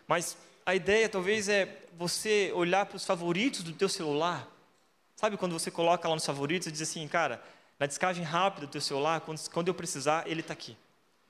Mas 0.06 0.36
a 0.66 0.74
ideia 0.74 1.08
talvez 1.08 1.48
é 1.48 1.82
você 1.96 2.52
olhar 2.54 2.86
para 2.86 2.96
os 2.96 3.04
favoritos 3.04 3.62
do 3.62 3.72
teu 3.72 3.88
celular. 3.88 4.48
Sabe 5.16 5.36
quando 5.36 5.52
você 5.52 5.70
coloca 5.70 6.08
lá 6.08 6.14
nos 6.14 6.26
favoritos 6.26 6.68
e 6.68 6.72
diz 6.72 6.82
assim, 6.82 7.06
cara, 7.06 7.42
na 7.78 7.86
descagem 7.86 8.24
rápida 8.24 8.66
do 8.66 8.70
teu 8.70 8.80
celular, 8.80 9.20
quando, 9.20 9.40
quando 9.50 9.68
eu 9.68 9.74
precisar, 9.74 10.24
ele 10.26 10.40
está 10.40 10.52
aqui. 10.52 10.76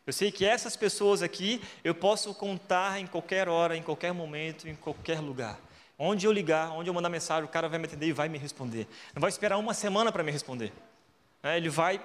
Eu 0.07 0.13
sei 0.13 0.31
que 0.31 0.45
essas 0.45 0.77
pessoas 0.77 1.23
aqui 1.23 1.63
eu 1.83 1.95
posso 1.95 2.35
contar 2.35 3.01
em 3.01 3.07
qualquer 3.07 3.49
hora, 3.49 3.77
em 3.77 3.83
qualquer 3.83 4.13
momento, 4.13 4.69
em 4.69 4.75
qualquer 4.75 5.19
lugar. 5.21 5.59
Onde 5.99 6.27
eu 6.27 6.33
ligar, 6.33 6.73
onde 6.73 6.91
eu 6.91 6.95
mandar 6.95 7.09
mensagem, 7.09 7.45
o 7.45 7.49
cara 7.49 7.69
vai 7.69 7.79
me 7.79 7.87
atender 7.87 8.09
e 8.09 8.13
vai 8.13 8.29
me 8.29 8.37
responder. 8.37 8.87
Não 9.15 9.21
vai 9.21 9.31
esperar 9.31 9.57
uma 9.57 9.73
semana 9.73 10.13
para 10.13 10.23
me 10.23 10.31
responder. 10.31 10.73
Né? 11.43 11.57
Ele 11.57 11.69
vai, 11.69 12.01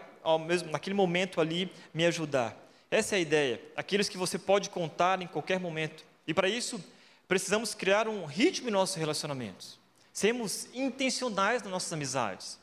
mesmo, 0.46 0.72
naquele 0.72 0.94
momento 0.94 1.42
ali, 1.42 1.72
me 1.94 2.06
ajudar. 2.06 2.56
Essa 2.90 3.16
é 3.16 3.18
a 3.18 3.22
ideia. 3.22 3.62
Aqueles 3.76 4.08
que 4.08 4.18
você 4.18 4.38
pode 4.38 4.70
contar 4.70 5.22
em 5.22 5.28
qualquer 5.28 5.60
momento. 5.60 6.06
E 6.30 6.34
para 6.34 6.48
isso, 6.48 6.80
precisamos 7.28 7.74
criar 7.74 8.08
um 8.08 8.24
ritmo 8.24 8.70
em 8.70 8.72
nossos 8.72 8.96
relacionamentos. 8.96 9.80
Sermos 10.14 10.68
intencionais 10.76 11.64
nas 11.64 11.72
nossas 11.72 11.92
amizades. 11.92 12.60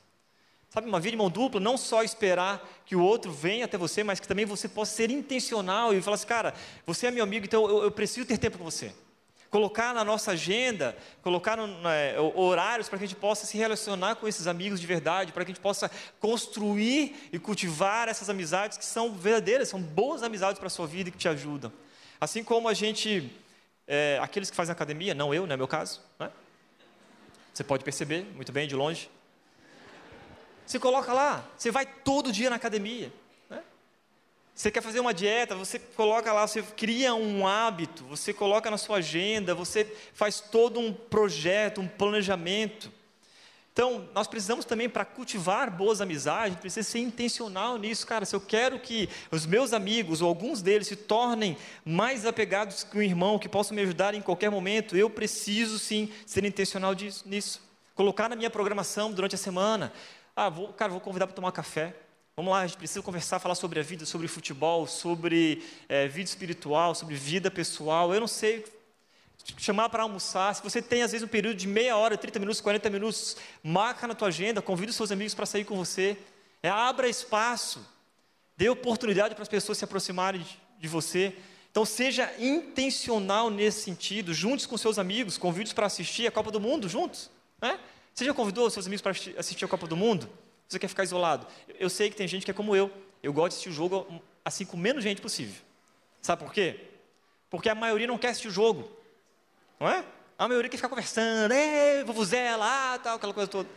Sabe, 0.69 0.87
uma 0.87 1.01
vida 1.01 1.11
de 1.11 1.17
mão 1.17 1.29
dupla, 1.29 1.59
não 1.59 1.77
só 1.77 2.05
esperar 2.05 2.65
que 2.85 2.95
o 2.95 3.03
outro 3.03 3.33
venha 3.33 3.65
até 3.65 3.77
você, 3.77 4.05
mas 4.05 4.21
que 4.21 4.29
também 4.29 4.45
você 4.45 4.69
possa 4.69 4.95
ser 4.95 5.11
intencional 5.11 5.93
e 5.93 6.01
falar 6.01 6.15
assim, 6.15 6.29
cara, 6.29 6.55
você 6.87 7.09
é 7.09 7.11
meu 7.11 7.25
amigo, 7.25 7.45
então 7.45 7.69
eu, 7.69 7.83
eu 7.83 7.91
preciso 7.91 8.25
ter 8.25 8.39
tempo 8.39 8.57
com 8.57 8.63
você. 8.63 8.95
Colocar 9.51 9.93
na 9.93 10.05
nossa 10.05 10.31
agenda, 10.31 10.97
colocar 11.21 11.57
no, 11.57 11.89
é, 11.89 12.21
horários 12.37 12.89
para 12.89 12.99
que 12.99 13.05
a 13.05 13.09
gente 13.09 13.19
possa 13.19 13.47
se 13.47 13.59
relacionar 13.59 14.15
com 14.15 14.29
esses 14.29 14.47
amigos 14.47 14.81
de 14.81 14.87
verdade, 14.87 15.33
para 15.33 15.45
que 15.45 15.51
a 15.51 15.55
gente 15.55 15.63
possa 15.63 15.91
construir 16.21 17.29
e 17.33 17.39
cultivar 17.41 18.07
essas 18.07 18.31
amizades 18.31 18.79
que 18.79 18.85
são 18.85 19.13
verdadeiras, 19.13 19.69
são 19.69 19.83
boas 19.83 20.23
amizades 20.23 20.57
para 20.57 20.69
a 20.69 20.71
sua 20.71 20.87
vida 20.87 21.09
e 21.09 21.13
que 21.13 21.19
te 21.19 21.29
ajudam. 21.29 21.73
Assim 22.21 22.43
como 22.43 22.69
a 22.69 22.75
gente, 22.75 23.31
é, 23.87 24.19
aqueles 24.23 24.51
que 24.51 24.57
fazem 24.57 24.73
academia, 24.73 25.15
não 25.15 25.33
eu, 25.33 25.47
não 25.47 25.55
é 25.55 25.57
meu 25.57 25.69
caso, 25.69 26.03
né? 26.19 26.31
você 27.53 27.65
pode 27.65 27.85
perceber 27.85 28.25
muito 28.35 28.53
bem 28.53 28.67
de 28.67 28.75
longe, 28.75 29.09
você 30.67 30.81
coloca 30.81 31.13
lá, 31.13 31.49
você 31.57 31.71
vai 31.71 31.87
todo 31.87 32.33
dia 32.33 32.51
na 32.51 32.57
academia. 32.57 33.13
Né? 33.49 33.63
Você 34.53 34.69
quer 34.69 34.83
fazer 34.83 34.99
uma 34.99 35.15
dieta, 35.15 35.55
você 35.55 35.79
coloca 35.79 36.33
lá, 36.33 36.47
você 36.47 36.61
cria 36.61 37.15
um 37.15 37.47
hábito, 37.47 38.05
você 38.05 38.33
coloca 38.33 38.69
na 38.69 38.77
sua 38.77 38.97
agenda, 38.97 39.55
você 39.55 39.85
faz 40.13 40.41
todo 40.41 40.81
um 40.81 40.93
projeto, 40.93 41.81
um 41.81 41.87
planejamento. 41.87 42.91
Então, 43.77 44.09
nós 44.15 44.27
precisamos 44.27 44.65
também, 44.65 44.89
para 44.89 45.05
cultivar 45.05 45.71
boas 45.71 46.01
amizades, 46.01 46.57
precisa 46.59 46.83
ser 46.83 47.01
intencional 47.01 47.77
nisso, 47.77 48.07
cara. 48.07 48.25
Se 48.25 48.35
eu 48.35 48.41
quero 48.41 48.81
que 48.81 49.07
os 49.31 49.45
meus 49.45 49.75
amigos, 49.75 50.23
ou 50.23 50.29
alguns 50.29 50.63
deles, 50.63 50.87
se 50.87 50.97
tornem 50.97 51.59
mais 51.85 52.25
apegados 52.25 52.85
que 52.85 52.97
um 52.97 53.03
irmão, 53.03 53.39
que 53.39 53.51
possam 53.51 53.77
me 53.77 53.83
ajudar 53.83 54.15
em 54.15 54.23
qualquer 54.23 54.51
momento, 54.51 54.97
eu 54.97 55.11
preciso 55.11 55.79
sim 55.79 56.11
ser 56.25 56.43
intencional 56.47 56.95
nisso. 57.27 57.61
Colocar 57.95 58.31
na 58.31 58.35
minha 58.35 58.49
programação 58.49 59.13
durante 59.13 59.35
a 59.35 59.39
semana. 59.39 59.93
Ah, 60.35 60.49
vou, 60.49 60.69
cara, 60.73 60.91
vou 60.91 61.01
convidar 61.01 61.27
para 61.27 61.37
tomar 61.37 61.53
café. 61.53 61.95
Vamos 62.35 62.53
lá, 62.53 62.61
a 62.61 62.67
gente 62.67 62.79
precisa 62.79 63.03
conversar, 63.03 63.41
falar 63.41 63.57
sobre 63.57 63.79
a 63.79 63.83
vida, 63.83 64.07
sobre 64.07 64.27
futebol, 64.27 64.87
sobre 64.87 65.63
é, 65.87 66.09
vida 66.09 66.31
espiritual, 66.31 66.95
sobre 66.95 67.15
vida 67.15 67.51
pessoal. 67.51 68.15
Eu 68.15 68.21
não 68.21 68.27
sei, 68.27 68.65
chamar 69.57 69.89
para 69.89 70.03
almoçar. 70.03 70.55
Se 70.55 70.63
você 70.63 70.81
tem, 70.81 71.03
às 71.03 71.13
vezes, 71.13 71.25
um 71.25 71.31
período 71.31 71.57
de 71.57 71.67
meia 71.67 71.97
hora, 71.97 72.17
30 72.17 72.39
minutos, 72.39 72.61
40 72.61 72.91
minutos, 72.91 73.37
marca 73.63 74.07
na 74.07 74.15
tua 74.15 74.29
agenda, 74.29 74.63
convida 74.63 74.91
os 74.91 74.97
seus 74.97 75.13
amigos 75.13 75.35
para 75.35 75.47
sair 75.47 75.65
com 75.65 75.77
você. 75.77 76.17
É, 76.63 76.69
abra 76.69 77.09
espaço, 77.09 77.87
dê 78.57 78.69
oportunidade 78.69 79.35
para 79.35 79.43
as 79.43 79.49
pessoas 79.49 79.79
se 79.79 79.85
aproximarem 79.85 80.41
de, 80.41 80.59
de 80.81 80.89
você. 80.89 81.35
Então, 81.71 81.85
seja 81.85 82.33
intencional 82.39 83.51
nesse 83.51 83.83
sentido. 83.83 84.33
Juntos 84.33 84.67
com 84.67 84.77
seus 84.79 84.99
amigos, 84.99 85.37
convide-os 85.37 85.75
para 85.75 85.87
assistir 85.87 86.27
a 86.27 86.31
Copa 86.31 86.51
do 86.51 86.59
Mundo 86.59 86.89
juntos. 86.89 87.31
Né? 87.61 87.79
Você 88.15 88.25
já 88.25 88.33
convidou 88.33 88.71
seus 88.71 88.87
amigos 88.87 89.03
para 89.03 89.13
assistir 89.39 89.65
a 89.65 89.69
Copa 89.69 89.87
do 89.87 89.97
Mundo? 89.97 90.29
Você 90.69 90.79
quer 90.79 90.89
ficar 90.89 91.05
isolado? 91.05 91.47
Eu 91.79 91.91
sei 91.91 92.11
que 92.11 92.17
tem 92.17 92.27
gente 92.27 92.45
que 92.45 92.51
é 92.51 92.55
como 92.55 92.75
eu. 92.75 92.91
Eu 93.23 93.33
gosto 93.33 93.51
de 93.51 93.55
assistir 93.55 93.69
o 93.69 93.73
jogo 93.73 94.23
assim 94.45 94.65
com 94.65 94.77
menos 94.77 95.05
gente 95.05 95.21
possível. 95.21 95.61
Sabe 96.23 96.43
por 96.43 96.53
quê? 96.53 96.81
Porque 97.51 97.69
a 97.69 97.75
maioria 97.75 98.07
não 98.07 98.19
quer 98.19 98.29
assistir 98.29 98.49
o 98.49 98.51
jogo. 98.51 98.91
Não 99.79 99.89
é? 99.89 100.05
A 100.39 100.47
maioria 100.47 100.71
quer 100.71 100.77
ficar 100.77 100.89
conversando, 100.89 101.53
ei, 101.53 102.05
vuvuzela, 102.05 102.57
lá, 102.57 102.99
tal, 102.99 103.17
aquela 103.17 103.33
coisa 103.33 103.51
toda. 103.51 103.69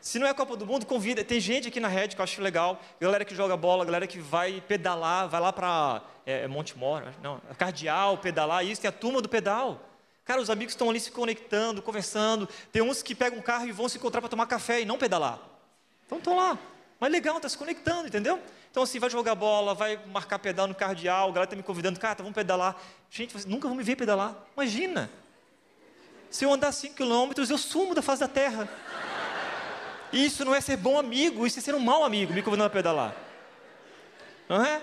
Se 0.00 0.18
não 0.18 0.26
é 0.26 0.34
Copa 0.34 0.56
do 0.56 0.66
Mundo, 0.66 0.86
convida. 0.86 1.24
Tem 1.24 1.40
gente 1.40 1.68
aqui 1.68 1.80
na 1.80 1.88
rede 1.88 2.14
que 2.14 2.20
eu 2.20 2.24
acho 2.24 2.40
legal, 2.40 2.80
galera 3.00 3.24
que 3.24 3.34
joga 3.34 3.56
bola, 3.56 3.84
galera 3.84 4.06
que 4.06 4.18
vai 4.18 4.60
pedalar, 4.60 5.28
vai 5.28 5.40
lá 5.40 5.52
para 5.52 6.02
é, 6.24 6.42
é 6.42 6.48
Montemor, 6.48 7.02
não, 7.22 7.40
Cardeal, 7.58 8.18
pedalar, 8.18 8.64
isso, 8.64 8.80
tem 8.80 8.88
a 8.88 8.92
turma 8.92 9.20
do 9.20 9.28
pedal. 9.28 9.80
Cara, 10.24 10.40
os 10.40 10.50
amigos 10.50 10.72
estão 10.72 10.90
ali 10.90 10.98
se 10.98 11.12
conectando, 11.12 11.80
conversando. 11.80 12.48
Tem 12.72 12.82
uns 12.82 13.00
que 13.00 13.14
pegam 13.14 13.38
um 13.38 13.42
carro 13.42 13.66
e 13.66 13.72
vão 13.72 13.88
se 13.88 13.96
encontrar 13.96 14.20
para 14.20 14.28
tomar 14.28 14.46
café 14.46 14.80
e 14.80 14.84
não 14.84 14.98
pedalar. 14.98 15.38
Então 16.04 16.18
estão 16.18 16.36
lá. 16.36 16.58
Mas 16.98 17.12
legal, 17.12 17.36
está 17.36 17.48
se 17.48 17.56
conectando, 17.56 18.08
entendeu? 18.08 18.40
Então, 18.76 18.84
assim, 18.84 18.98
vai 18.98 19.08
jogar 19.08 19.34
bola, 19.34 19.72
vai 19.72 19.98
marcar 20.08 20.38
pedal 20.38 20.66
no 20.66 20.74
cardeal, 20.74 21.30
a 21.30 21.32
galera 21.32 21.44
está 21.44 21.56
me 21.56 21.62
convidando, 21.62 21.98
cara, 21.98 22.14
tá, 22.14 22.22
vamos 22.22 22.34
pedalar. 22.34 22.76
Gente, 23.10 23.32
vocês 23.32 23.46
nunca 23.46 23.66
vão 23.66 23.74
me 23.74 23.82
ver 23.82 23.96
pedalar. 23.96 24.36
Imagina. 24.54 25.10
Se 26.28 26.44
eu 26.44 26.52
andar 26.52 26.72
5 26.72 26.94
quilômetros, 26.94 27.48
eu 27.48 27.56
sumo 27.56 27.94
da 27.94 28.02
face 28.02 28.20
da 28.20 28.28
terra. 28.28 28.68
Isso 30.12 30.44
não 30.44 30.54
é 30.54 30.60
ser 30.60 30.76
bom 30.76 30.98
amigo, 30.98 31.46
isso 31.46 31.58
é 31.58 31.62
ser 31.62 31.74
um 31.74 31.80
mau 31.80 32.04
amigo, 32.04 32.34
me 32.34 32.42
convidando 32.42 32.66
a 32.66 32.70
pedalar. 32.70 33.16
Não 34.46 34.62
é? 34.62 34.82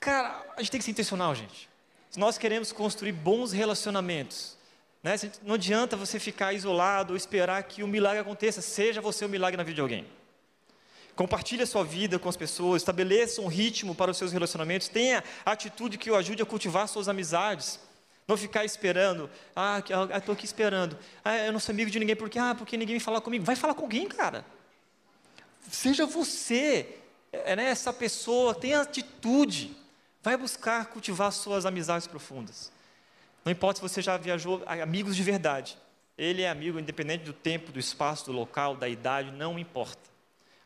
Cara, 0.00 0.44
a 0.56 0.60
gente 0.60 0.72
tem 0.72 0.80
que 0.80 0.84
ser 0.84 0.90
intencional, 0.90 1.32
gente. 1.32 1.70
Se 2.10 2.18
nós 2.18 2.36
queremos 2.36 2.72
construir 2.72 3.12
bons 3.12 3.52
relacionamentos, 3.52 4.58
né? 5.00 5.14
Não 5.44 5.54
adianta 5.54 5.96
você 5.96 6.18
ficar 6.18 6.54
isolado 6.54 7.12
ou 7.12 7.16
esperar 7.16 7.62
que 7.62 7.84
o 7.84 7.86
milagre 7.86 8.18
aconteça, 8.18 8.60
seja 8.60 9.00
você 9.00 9.24
o 9.24 9.28
milagre 9.28 9.56
na 9.56 9.62
vida 9.62 9.76
de 9.76 9.80
alguém. 9.80 10.21
Compartilhe 11.14 11.62
a 11.62 11.66
sua 11.66 11.84
vida 11.84 12.18
com 12.18 12.28
as 12.28 12.36
pessoas, 12.36 12.82
estabeleça 12.82 13.40
um 13.42 13.46
ritmo 13.46 13.94
para 13.94 14.10
os 14.10 14.16
seus 14.16 14.32
relacionamentos, 14.32 14.88
tenha 14.88 15.22
atitude 15.44 15.98
que 15.98 16.10
o 16.10 16.16
ajude 16.16 16.42
a 16.42 16.46
cultivar 16.46 16.88
suas 16.88 17.08
amizades. 17.08 17.78
Não 18.26 18.36
ficar 18.36 18.64
esperando, 18.64 19.28
ah, 19.54 19.82
estou 20.16 20.32
aqui 20.32 20.44
esperando, 20.44 20.96
ah, 21.24 21.36
eu 21.38 21.52
não 21.52 21.58
sou 21.58 21.72
amigo 21.72 21.90
de 21.90 21.98
ninguém, 21.98 22.14
porque, 22.14 22.38
ah, 22.38 22.54
porque 22.54 22.76
ninguém 22.76 22.94
me 22.94 23.00
fala 23.00 23.20
comigo. 23.20 23.44
Vai 23.44 23.56
falar 23.56 23.74
com 23.74 23.82
alguém, 23.82 24.06
cara. 24.06 24.44
Seja 25.70 26.06
você, 26.06 26.96
é, 27.32 27.56
né, 27.56 27.64
essa 27.64 27.92
pessoa, 27.92 28.54
tenha 28.54 28.80
atitude. 28.80 29.76
Vai 30.22 30.36
buscar 30.36 30.86
cultivar 30.86 31.32
suas 31.32 31.66
amizades 31.66 32.06
profundas. 32.06 32.70
Não 33.44 33.50
importa 33.50 33.80
se 33.80 33.82
você 33.82 34.00
já 34.00 34.16
viajou, 34.16 34.62
amigos 34.66 35.16
de 35.16 35.22
verdade. 35.22 35.76
Ele 36.16 36.42
é 36.42 36.48
amigo 36.48 36.78
independente 36.78 37.24
do 37.24 37.32
tempo, 37.32 37.72
do 37.72 37.80
espaço, 37.80 38.26
do 38.26 38.32
local, 38.32 38.76
da 38.76 38.88
idade, 38.88 39.32
não 39.32 39.58
importa. 39.58 40.11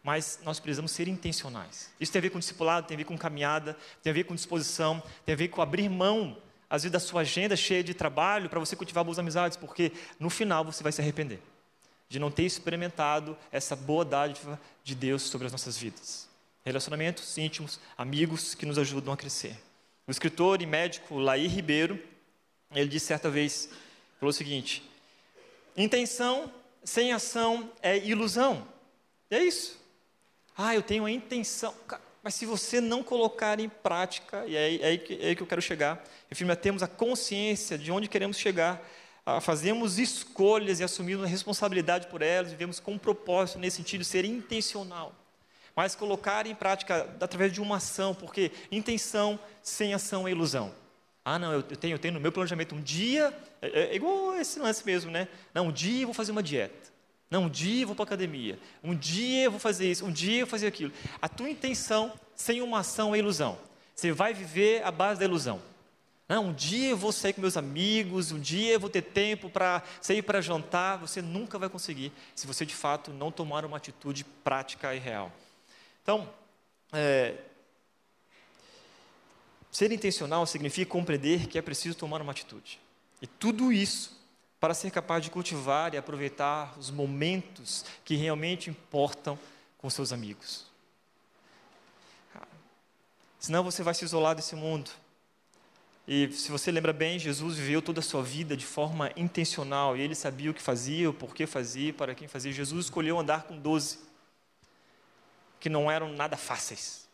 Mas 0.06 0.38
nós 0.44 0.60
precisamos 0.60 0.92
ser 0.92 1.08
intencionais. 1.08 1.90
Isso 1.98 2.12
tem 2.12 2.20
a 2.20 2.22
ver 2.22 2.30
com 2.30 2.38
discipulado, 2.38 2.86
tem 2.86 2.94
a 2.94 2.98
ver 2.98 3.02
com 3.02 3.18
caminhada, 3.18 3.76
tem 4.04 4.12
a 4.12 4.14
ver 4.14 4.22
com 4.22 4.36
disposição, 4.36 5.02
tem 5.24 5.32
a 5.32 5.36
ver 5.36 5.48
com 5.48 5.60
abrir 5.60 5.88
mão, 5.88 6.38
às 6.70 6.84
vezes, 6.84 6.92
da 6.92 7.00
sua 7.00 7.22
agenda 7.22 7.56
cheia 7.56 7.82
de 7.82 7.92
trabalho 7.92 8.48
para 8.48 8.60
você 8.60 8.76
cultivar 8.76 9.02
boas 9.02 9.18
amizades, 9.18 9.56
porque 9.56 9.90
no 10.20 10.30
final 10.30 10.64
você 10.64 10.80
vai 10.80 10.92
se 10.92 11.00
arrepender 11.00 11.40
de 12.08 12.20
não 12.20 12.30
ter 12.30 12.44
experimentado 12.44 13.36
essa 13.50 13.74
boa 13.74 14.04
dádiva 14.04 14.60
de 14.84 14.94
Deus 14.94 15.22
sobre 15.22 15.46
as 15.46 15.52
nossas 15.52 15.76
vidas. 15.76 16.28
Relacionamentos 16.64 17.36
íntimos, 17.36 17.80
amigos 17.98 18.54
que 18.54 18.64
nos 18.64 18.78
ajudam 18.78 19.12
a 19.12 19.16
crescer. 19.16 19.60
O 20.06 20.12
escritor 20.12 20.62
e 20.62 20.66
médico 20.66 21.18
Laí 21.18 21.48
Ribeiro, 21.48 22.00
ele 22.72 22.88
disse 22.88 23.06
certa 23.06 23.28
vez, 23.28 23.68
falou 24.20 24.30
o 24.30 24.32
seguinte: 24.32 24.88
intenção 25.76 26.48
sem 26.84 27.12
ação 27.12 27.72
é 27.82 27.98
ilusão. 27.98 28.68
E 29.28 29.34
é 29.34 29.42
isso. 29.42 29.84
Ah, 30.56 30.74
eu 30.74 30.82
tenho 30.82 31.04
a 31.04 31.10
intenção. 31.10 31.74
Mas 32.22 32.34
se 32.34 32.46
você 32.46 32.80
não 32.80 33.02
colocar 33.02 33.60
em 33.60 33.68
prática, 33.68 34.44
e 34.46 34.56
é 34.56 34.86
aí, 34.86 34.98
que, 34.98 35.14
é 35.14 35.28
aí 35.28 35.36
que 35.36 35.42
eu 35.42 35.46
quero 35.46 35.62
chegar, 35.62 36.02
enfim, 36.30 36.44
temos 36.56 36.82
a 36.82 36.88
consciência 36.88 37.78
de 37.78 37.92
onde 37.92 38.08
queremos 38.08 38.36
chegar, 38.36 38.82
fazemos 39.40 39.98
escolhas 39.98 40.80
e 40.80 40.84
assumimos 40.84 41.24
a 41.24 41.28
responsabilidade 41.28 42.06
por 42.08 42.22
elas, 42.22 42.50
vivemos 42.50 42.80
com 42.80 42.92
um 42.92 42.98
propósito 42.98 43.58
nesse 43.58 43.76
sentido, 43.76 44.02
ser 44.02 44.24
intencional. 44.24 45.14
Mas 45.74 45.94
colocar 45.94 46.46
em 46.46 46.54
prática 46.54 47.08
através 47.20 47.52
de 47.52 47.60
uma 47.60 47.76
ação, 47.76 48.14
porque 48.14 48.50
intenção 48.72 49.38
sem 49.62 49.92
ação 49.92 50.26
é 50.26 50.30
ilusão. 50.30 50.74
Ah, 51.24 51.38
não, 51.38 51.52
eu 51.52 51.62
tenho, 51.62 51.94
eu 51.94 51.98
tenho 51.98 52.14
no 52.14 52.20
meu 52.20 52.32
planejamento 52.32 52.74
um 52.74 52.80
dia, 52.80 53.36
é, 53.60 53.92
é 53.92 53.94
igual 53.94 54.36
esse 54.36 54.58
lance 54.58 54.86
mesmo, 54.86 55.10
né? 55.10 55.28
Não, 55.52 55.66
um 55.66 55.72
dia 55.72 56.02
eu 56.02 56.06
vou 56.06 56.14
fazer 56.14 56.32
uma 56.32 56.42
dieta. 56.42 56.95
Não, 57.30 57.44
um 57.44 57.48
dia 57.48 57.82
eu 57.82 57.86
vou 57.86 57.96
para 57.96 58.04
a 58.04 58.06
academia. 58.06 58.58
Um 58.82 58.94
dia 58.94 59.44
eu 59.44 59.50
vou 59.50 59.60
fazer 59.60 59.90
isso. 59.90 60.04
Um 60.04 60.12
dia 60.12 60.40
eu 60.40 60.46
vou 60.46 60.50
fazer 60.50 60.66
aquilo. 60.66 60.92
A 61.20 61.28
tua 61.28 61.50
intenção 61.50 62.12
sem 62.34 62.60
uma 62.62 62.80
ação 62.80 63.14
é 63.14 63.18
ilusão. 63.18 63.58
Você 63.94 64.12
vai 64.12 64.32
viver 64.32 64.82
à 64.84 64.90
base 64.90 65.18
da 65.18 65.26
ilusão. 65.26 65.60
Não, 66.28 66.46
um 66.46 66.52
dia 66.52 66.90
eu 66.90 66.96
vou 66.96 67.12
sair 67.12 67.32
com 67.32 67.40
meus 67.40 67.56
amigos, 67.56 68.32
um 68.32 68.40
dia 68.40 68.72
eu 68.72 68.80
vou 68.80 68.90
ter 68.90 69.02
tempo 69.02 69.48
para 69.48 69.82
sair 70.00 70.22
para 70.22 70.40
jantar. 70.40 70.98
Você 70.98 71.22
nunca 71.22 71.58
vai 71.58 71.68
conseguir 71.68 72.12
se 72.34 72.46
você 72.46 72.66
de 72.66 72.74
fato 72.74 73.12
não 73.12 73.30
tomar 73.30 73.64
uma 73.64 73.76
atitude 73.76 74.24
prática 74.24 74.94
e 74.94 74.98
real. 74.98 75.32
Então, 76.02 76.28
é, 76.92 77.34
Ser 79.76 79.92
intencional 79.92 80.46
significa 80.46 80.90
compreender 80.90 81.48
que 81.48 81.58
é 81.58 81.60
preciso 81.60 81.94
tomar 81.98 82.22
uma 82.22 82.32
atitude. 82.32 82.80
E 83.20 83.26
tudo 83.26 83.70
isso 83.70 84.15
para 84.66 84.74
ser 84.74 84.90
capaz 84.90 85.22
de 85.22 85.30
cultivar 85.30 85.94
e 85.94 85.96
aproveitar 85.96 86.76
os 86.76 86.90
momentos 86.90 87.84
que 88.04 88.16
realmente 88.16 88.68
importam 88.68 89.38
com 89.78 89.88
seus 89.88 90.12
amigos. 90.12 90.66
Senão 93.38 93.62
você 93.62 93.84
vai 93.84 93.94
se 93.94 94.04
isolar 94.04 94.34
desse 94.34 94.56
mundo. 94.56 94.90
E 96.04 96.32
se 96.32 96.50
você 96.50 96.72
lembra 96.72 96.92
bem, 96.92 97.16
Jesus 97.16 97.56
viveu 97.56 97.80
toda 97.80 98.00
a 98.00 98.02
sua 98.02 98.24
vida 98.24 98.56
de 98.56 98.66
forma 98.66 99.12
intencional. 99.16 99.96
E 99.96 100.00
ele 100.00 100.16
sabia 100.16 100.50
o 100.50 100.54
que 100.54 100.60
fazia, 100.60 101.08
o 101.08 101.14
porquê 101.14 101.46
fazia, 101.46 101.94
para 101.94 102.12
quem 102.12 102.26
fazia. 102.26 102.50
Jesus 102.50 102.86
escolheu 102.86 103.20
andar 103.20 103.44
com 103.44 103.56
doze, 103.56 104.00
que 105.60 105.68
não 105.68 105.88
eram 105.88 106.12
nada 106.12 106.36
fáceis. 106.36 107.08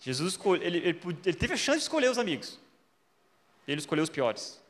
Jesus 0.00 0.36
ele, 0.60 0.78
ele, 0.78 1.00
ele 1.24 1.36
teve 1.36 1.54
a 1.54 1.56
chance 1.56 1.78
de 1.78 1.84
escolher 1.84 2.10
os 2.10 2.18
amigos. 2.18 2.58
Ele 3.64 3.78
escolheu 3.78 4.02
os 4.02 4.10
piores. 4.10 4.60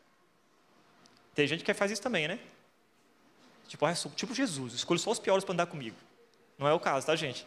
Tem 1.38 1.46
gente 1.46 1.62
que 1.62 1.72
faz 1.72 1.92
isso 1.92 2.02
também, 2.02 2.26
né? 2.26 2.36
Tipo, 3.68 3.86
ah, 3.86 3.94
sou 3.94 4.10
tipo 4.10 4.34
Jesus, 4.34 4.74
escolho 4.74 4.98
só 4.98 5.12
os 5.12 5.20
piores 5.20 5.44
para 5.44 5.52
andar 5.52 5.66
comigo. 5.66 5.94
Não 6.58 6.66
é 6.66 6.72
o 6.72 6.80
caso, 6.80 7.06
tá, 7.06 7.14
gente? 7.14 7.46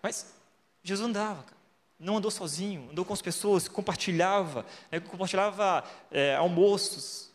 Mas 0.00 0.32
Jesus 0.80 1.08
andava, 1.08 1.42
cara. 1.42 1.56
Não 1.98 2.18
andou 2.18 2.30
sozinho, 2.30 2.88
andou 2.88 3.04
com 3.04 3.12
as 3.12 3.20
pessoas, 3.20 3.66
compartilhava, 3.66 4.64
né, 4.92 5.00
compartilhava 5.00 5.82
é, 6.08 6.36
almoços, 6.36 7.32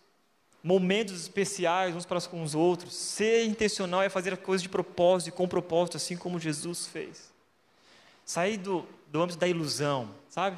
momentos 0.64 1.24
especiais 1.24 1.94
uns 1.94 2.06
para 2.06 2.22
com 2.22 2.42
os 2.42 2.56
outros. 2.56 2.96
Ser 2.96 3.44
intencional 3.44 4.02
é 4.02 4.08
fazer 4.08 4.32
as 4.32 4.40
coisas 4.40 4.64
de 4.64 4.70
propósito 4.70 5.28
e 5.28 5.32
com 5.34 5.46
propósito, 5.46 5.98
assim 5.98 6.16
como 6.16 6.40
Jesus 6.40 6.88
fez. 6.88 7.34
Sair 8.24 8.56
do, 8.56 8.88
do 9.12 9.22
âmbito 9.22 9.38
da 9.38 9.46
ilusão, 9.46 10.10
sabe? 10.30 10.58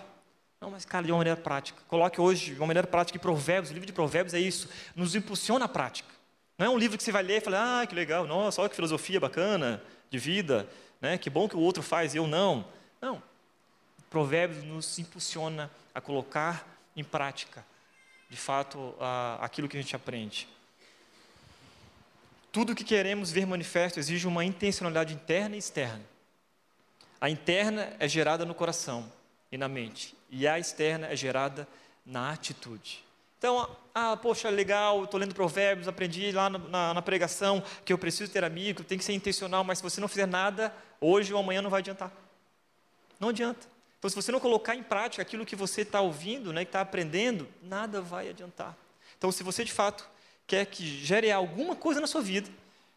Não, 0.60 0.72
mas 0.72 0.86
cara, 0.86 1.06
de 1.06 1.12
uma 1.12 1.20
maneira 1.20 1.40
prática. 1.40 1.80
Coloque 1.88 2.20
hoje 2.20 2.54
de 2.54 2.60
uma 2.60 2.68
maneira 2.68 2.88
prática 2.88 3.18
em 3.18 3.22
Provérbios, 3.22 3.70
o 3.70 3.74
livro 3.74 3.86
de 3.86 3.94
Provérbios 3.94 4.34
é 4.34 4.40
isso, 4.40 4.70
nos 4.96 5.16
impulsiona 5.16 5.66
a 5.66 5.70
prática. 5.70 6.10
Não 6.58 6.66
é 6.66 6.70
um 6.70 6.78
livro 6.78 6.98
que 6.98 7.04
você 7.04 7.12
vai 7.12 7.22
ler 7.22 7.38
e 7.38 7.42
fala, 7.42 7.82
ah, 7.82 7.88
que 7.88 7.94
legal, 7.94 8.26
nossa, 8.26 8.62
olha 8.62 8.70
que 8.70 8.76
filosofia 8.76 9.20
bacana 9.20 9.82
de 10.10 10.18
vida, 10.18 10.68
né? 11.00 11.18
que 11.18 11.30
bom 11.30 11.48
que 11.48 11.56
o 11.56 11.60
outro 11.60 11.84
faz 11.84 12.16
e 12.16 12.18
eu 12.18 12.26
não. 12.26 12.66
Não. 13.00 13.22
Provérbios 14.10 14.64
nos 14.64 14.98
impulsiona 14.98 15.70
a 15.94 16.02
colocar 16.02 16.68
em 16.96 17.04
prática, 17.04 17.64
de 18.28 18.38
fato, 18.38 18.96
a, 19.00 19.38
aquilo 19.42 19.70
que 19.70 19.78
a 19.78 19.82
gente 19.82 19.96
aprende. 19.96 20.48
Tudo 22.52 22.74
que 22.74 22.84
queremos 22.84 23.30
ver 23.30 23.46
manifesto 23.46 24.00
exige 24.00 24.26
uma 24.26 24.44
intencionalidade 24.44 25.14
interna 25.14 25.56
e 25.56 25.60
externa. 25.60 26.04
A 27.22 27.30
interna 27.30 27.94
é 28.00 28.08
gerada 28.08 28.46
no 28.46 28.56
coração 28.56 29.12
e 29.52 29.58
na 29.60 29.68
mente, 29.68 30.17
e 30.30 30.48
a 30.48 30.60
externa 30.60 31.08
é 31.08 31.16
gerada 31.16 31.68
na 32.06 32.32
atitude. 32.32 33.04
Então, 33.38 33.70
ah, 33.94 34.18
poxa, 34.18 34.50
legal, 34.50 35.04
estou 35.04 35.20
lendo 35.20 35.36
provérbios, 35.36 35.88
aprendi 35.88 36.32
lá 36.32 36.50
na, 36.50 36.58
na, 36.58 36.94
na, 36.96 37.02
pregação 37.02 37.64
que 37.86 37.94
eu 37.94 37.98
preciso 37.98 38.32
ter 38.32 38.44
amigo, 38.44 38.84
tem 38.84 38.98
que 38.98 39.04
ser 39.04 39.14
intencional, 39.14 39.64
mas 39.64 39.78
se 39.78 39.84
você 39.84 40.02
não 40.02 40.08
fizer 40.08 40.26
nada, 40.26 40.74
hoje 41.00 41.34
ou 41.34 41.40
amanhã 41.40 41.62
não 41.62 41.70
vai 41.70 41.82
adiantar. 41.82 42.12
Não 43.20 43.30
adianta. 43.30 43.68
Então, 44.00 44.10
se 44.10 44.16
você 44.16 44.32
não 44.32 44.40
colocar 44.40 44.76
em 44.76 44.82
prática 44.82 45.22
aquilo 45.22 45.46
que 45.46 45.56
você 45.56 45.82
está 45.82 46.02
ouvindo, 46.02 46.52
né, 46.52 46.66
que 46.66 46.70
está 46.70 46.82
aprendendo, 46.82 47.48
nada 47.62 48.02
vai 48.02 48.30
adiantar. 48.30 48.76
Então, 49.18 49.32
se 49.32 49.44
você 49.44 49.64
de 49.64 49.72
fato 49.72 50.08
quer 50.48 50.66
que 50.66 50.84
gere 50.84 51.32
alguma 51.32 51.76
coisa 51.76 52.02
na 52.02 52.08
sua 52.08 52.22
vida, 52.22 52.50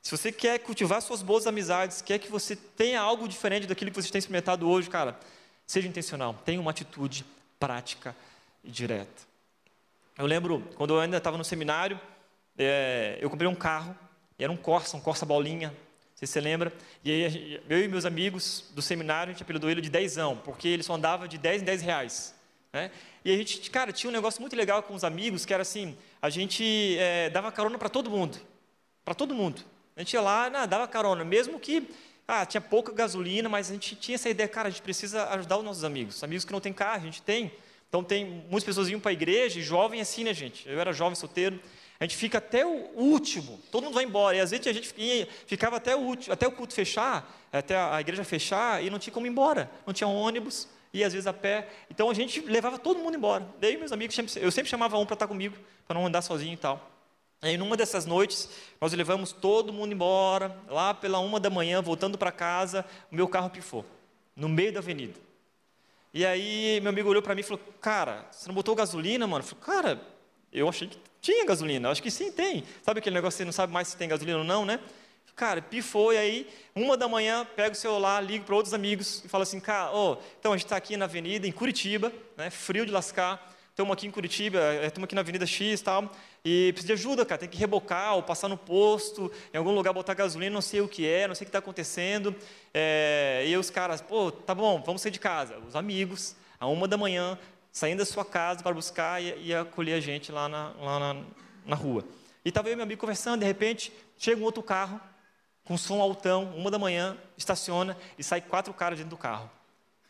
se 0.03 0.11
você 0.11 0.33
quer 0.33 0.59
cultivar 0.61 1.03
suas 1.03 1.21
boas 1.21 1.47
amizades, 1.47 2.01
quer 2.01 2.19
que 2.19 2.31
você 2.31 2.57
tenha 2.57 3.01
algo 3.01 3.29
diferente 3.29 3.67
daquilo 3.67 3.91
que 3.91 4.01
você 4.01 4.11
tem 4.11 4.19
experimentado 4.19 4.69
hoje, 4.69 4.89
cara, 4.89 5.19
seja 5.71 5.87
intencional, 5.87 6.35
tenha 6.45 6.61
uma 6.61 6.73
atitude 6.73 7.25
prática 7.59 8.17
e 8.65 8.71
direta. 8.71 9.23
Eu 10.19 10.27
lembro, 10.27 10.61
quando 10.75 10.95
eu 10.95 11.01
ainda 11.01 11.17
estava 11.17 11.39
no 11.39 11.45
seminário, 11.45 11.99
é, 12.59 13.17
eu 13.21 13.31
comprei 13.31 13.49
um 13.49 13.55
carro, 13.55 13.97
era 14.37 14.51
um 14.51 14.57
Corsa, 14.57 14.97
um 14.97 15.01
Corsa 15.01 15.25
bolinha, 15.25 15.73
se 16.17 16.27
você 16.27 16.41
lembra, 16.41 16.73
e 17.05 17.11
aí 17.13 17.63
eu 17.69 17.85
e 17.85 17.87
meus 17.87 18.05
amigos 18.05 18.65
do 18.75 18.83
seminário, 18.83 19.31
a 19.31 19.33
gente 19.33 19.45
apelidou 19.45 19.71
ele 19.71 19.81
de 19.81 19.89
dezão, 19.89 20.37
porque 20.39 20.67
ele 20.67 20.83
só 20.83 20.95
andava 20.95 21.29
de 21.29 21.39
10 21.39 21.63
em 21.63 21.65
10 21.65 21.83
reais. 21.83 22.35
Né? 22.73 22.91
E 23.25 23.33
a 23.33 23.37
gente, 23.37 23.71
cara, 23.71 23.93
tinha 23.93 24.11
um 24.11 24.13
negócio 24.13 24.41
muito 24.41 24.57
legal 24.57 24.83
com 24.83 24.95
os 24.95 25.05
amigos, 25.05 25.47
que 25.47 25.55
era 25.55 25.63
assim, 25.63 25.97
a 26.21 26.29
gente 26.29 26.97
é, 26.99 27.31
dava 27.31 27.53
carona 27.53 27.79
para 27.79 27.89
todo 27.89 28.11
mundo, 28.11 28.41
para 29.05 29.15
todo 29.15 29.37
mundo. 29.37 29.63
A 29.97 30.01
gente 30.01 30.15
ia 30.15 30.21
lá, 30.21 30.51
não, 30.51 30.67
dava 30.67 30.89
carona, 30.89 31.25
mesmo 31.25 31.61
que 31.61 31.89
ah, 32.31 32.47
tinha 32.47 32.61
pouca 32.61 32.93
gasolina, 32.93 33.49
mas 33.49 33.71
a 33.71 33.75
gente 33.75 33.97
tinha 33.97 34.15
essa 34.15 34.29
ideia, 34.29 34.49
cara, 34.49 34.69
a 34.69 34.71
gente 34.71 34.83
precisa 34.83 35.29
ajudar 35.31 35.59
os 35.59 35.65
nossos 35.65 35.83
amigos. 35.83 36.23
Amigos 36.23 36.45
que 36.45 36.53
não 36.53 36.61
têm 36.61 36.73
carro, 36.73 37.03
a 37.03 37.05
gente 37.05 37.21
tem. 37.23 37.51
Então 37.89 38.05
tem 38.05 38.25
muitas 38.25 38.63
pessoas 38.63 38.89
iam 38.89 39.01
para 39.01 39.11
a 39.11 39.13
igreja, 39.13 39.59
e 39.59 39.63
jovem 39.63 40.01
assim, 40.01 40.23
né, 40.23 40.33
gente? 40.33 40.69
Eu 40.69 40.79
era 40.79 40.93
jovem, 40.93 41.17
solteiro. 41.17 41.59
A 41.99 42.05
gente 42.05 42.17
fica 42.17 42.39
até 42.39 42.65
o 42.65 42.91
último, 42.95 43.61
todo 43.71 43.83
mundo 43.83 43.95
vai 43.95 44.05
embora. 44.05 44.37
E 44.37 44.41
às 44.41 44.51
vezes 44.53 44.67
a 44.67 44.73
gente 44.73 44.95
ficava 45.47 45.77
até 45.77 45.95
o, 45.97 45.99
último, 45.99 46.33
até 46.33 46.47
o 46.47 46.53
culto 46.53 46.73
fechar, 46.73 47.29
até 47.53 47.77
a 47.77 48.01
igreja 48.01 48.23
fechar, 48.25 48.83
e 48.83 48.89
não 48.89 48.99
tinha 48.99 49.13
como 49.13 49.27
ir 49.27 49.31
embora. 49.31 49.69
Não 49.85 49.93
tinha 49.93 50.07
ônibus, 50.07 50.69
e 50.95 51.03
às 51.03 51.13
vezes 51.13 51.27
a 51.27 51.33
pé. 51.33 51.69
Então 51.91 52.09
a 52.09 52.15
gente 52.15 52.41
levava 52.41 52.79
todo 52.79 53.01
mundo 53.01 53.17
embora. 53.17 53.47
Daí 53.61 53.77
meus 53.77 53.93
amigos, 53.93 54.17
eu 54.37 54.51
sempre 54.51 54.71
chamava 54.71 54.97
um 54.99 55.05
para 55.05 55.15
estar 55.15 55.27
comigo, 55.27 55.57
para 55.87 55.99
não 55.99 56.07
andar 56.07 56.23
sozinho 56.23 56.55
e 56.55 56.57
tal. 56.57 56.91
E 57.43 57.57
numa 57.57 57.77
dessas 57.77 58.05
noites, 58.05 58.49
nós 58.81 58.93
levamos 58.93 59.33
todo 59.33 59.73
mundo 59.73 59.93
embora, 59.93 60.55
lá 60.69 60.93
pela 60.93 61.19
uma 61.21 61.41
da 61.41 61.49
manhã, 61.49 61.81
voltando 61.81 62.19
para 62.19 62.31
casa, 62.31 62.85
o 63.11 63.15
meu 63.15 63.27
carro 63.27 63.49
pifou, 63.49 63.85
no 64.37 64.49
meio 64.49 64.73
da 64.73 64.81
avenida. 64.81 65.19
E 66.13 66.27
aí 66.27 66.81
meu 66.81 66.91
amigo 66.91 67.09
olhou 67.09 67.23
para 67.23 67.35
mim 67.35 67.41
e 67.41 67.45
falou: 67.45 67.61
Cara, 67.81 68.27
você 68.31 68.47
não 68.49 68.55
botou 68.55 68.75
gasolina, 68.75 69.27
mano? 69.27 69.45
Eu 69.45 69.49
falei: 69.49 69.65
Cara, 69.65 70.01
eu 70.53 70.69
achei 70.69 70.89
que 70.89 70.99
tinha 71.21 71.47
gasolina. 71.47 71.89
Eu 71.89 71.93
acho 71.93 72.03
que 72.03 72.11
sim, 72.11 72.31
tem. 72.33 72.65
Sabe 72.83 72.99
aquele 73.01 73.15
negócio 73.15 73.37
que 73.37 73.43
você 73.43 73.45
não 73.45 73.53
sabe 73.53 73.73
mais 73.73 73.89
se 73.89 73.97
tem 73.97 74.09
gasolina 74.09 74.39
ou 74.39 74.45
não, 74.45 74.65
né? 74.65 74.81
Cara, 75.37 75.63
pifou, 75.63 76.13
e 76.13 76.19
aí, 76.19 76.47
uma 76.75 76.99
da 76.99 77.09
manhã, 77.09 77.47
pego 77.57 77.73
o 77.73 77.79
celular, 77.79 78.21
ligo 78.21 78.45
para 78.45 78.55
outros 78.55 78.75
amigos 78.75 79.25
e 79.25 79.29
falo 79.29 79.43
assim, 79.43 79.59
cara, 79.59 79.91
oh, 79.91 80.19
então 80.39 80.53
a 80.53 80.57
gente 80.57 80.67
está 80.67 80.77
aqui 80.77 80.99
na 80.99 81.07
avenida, 81.07 81.47
em 81.47 81.53
Curitiba, 81.53 82.13
né, 82.37 82.51
frio 82.51 82.85
de 82.85 82.93
lascar, 82.93 83.51
estamos 83.81 83.95
aqui 83.95 84.07
em 84.07 84.11
Curitiba, 84.11 84.59
estamos 84.85 85.07
aqui 85.07 85.15
na 85.15 85.23
Avenida 85.23 85.47
X 85.47 85.81
e 85.81 85.83
tal, 85.83 86.13
e 86.45 86.71
precisa 86.73 86.95
de 86.95 87.01
ajuda, 87.01 87.25
cara, 87.25 87.39
tem 87.39 87.49
que 87.49 87.57
rebocar 87.57 88.15
ou 88.15 88.23
passar 88.23 88.47
no 88.47 88.59
posto, 88.59 89.33
em 89.55 89.57
algum 89.57 89.75
lugar 89.75 89.95
botar 89.95 90.13
gasolina, 90.13 90.53
não 90.53 90.61
sei 90.61 90.83
o 90.83 90.89
que 90.89 91.07
é, 91.07 91.27
não 91.27 91.35
sei 91.35 91.45
o 91.45 91.47
que 91.47 91.49
está 91.49 91.61
acontecendo. 91.61 92.37
É, 92.75 93.45
e 93.47 93.57
os 93.57 93.71
caras, 93.71 94.03
pô, 94.03 94.31
tá 94.31 94.55
bom, 94.55 94.83
vamos 94.85 95.01
sair 95.01 95.11
de 95.11 95.19
casa. 95.19 95.59
Os 95.67 95.75
amigos, 95.75 96.37
a 96.59 96.67
uma 96.67 96.87
da 96.87 96.99
manhã, 96.99 97.39
saindo 97.73 98.01
da 98.01 98.05
sua 98.05 98.25
casa 98.25 98.63
para 98.63 98.75
buscar 98.75 99.23
e, 99.23 99.47
e 99.47 99.55
acolher 99.55 99.95
a 99.95 100.01
gente 100.01 100.31
lá 100.31 100.47
na, 100.47 100.73
lá 100.79 100.99
na, 100.99 101.23
na 101.65 101.77
rua. 101.77 102.05
E 102.45 102.51
estava 102.51 102.69
eu 102.69 102.75
e 102.75 102.77
meu 102.77 102.85
amigo 102.85 103.01
conversando, 103.01 103.41
de 103.41 103.47
repente, 103.47 103.91
chega 104.19 104.39
um 104.39 104.45
outro 104.45 104.63
carro, 104.63 105.01
com 105.65 105.79
som 105.79 106.03
altão, 106.03 106.53
uma 106.55 106.71
da 106.71 106.79
manhã, 106.79 107.17
estaciona 107.35 107.97
e 108.19 108.23
sai 108.23 108.43
quatro 108.43 108.75
caras 108.75 108.99
dentro 108.99 109.11
do 109.11 109.17
carro. 109.17 109.51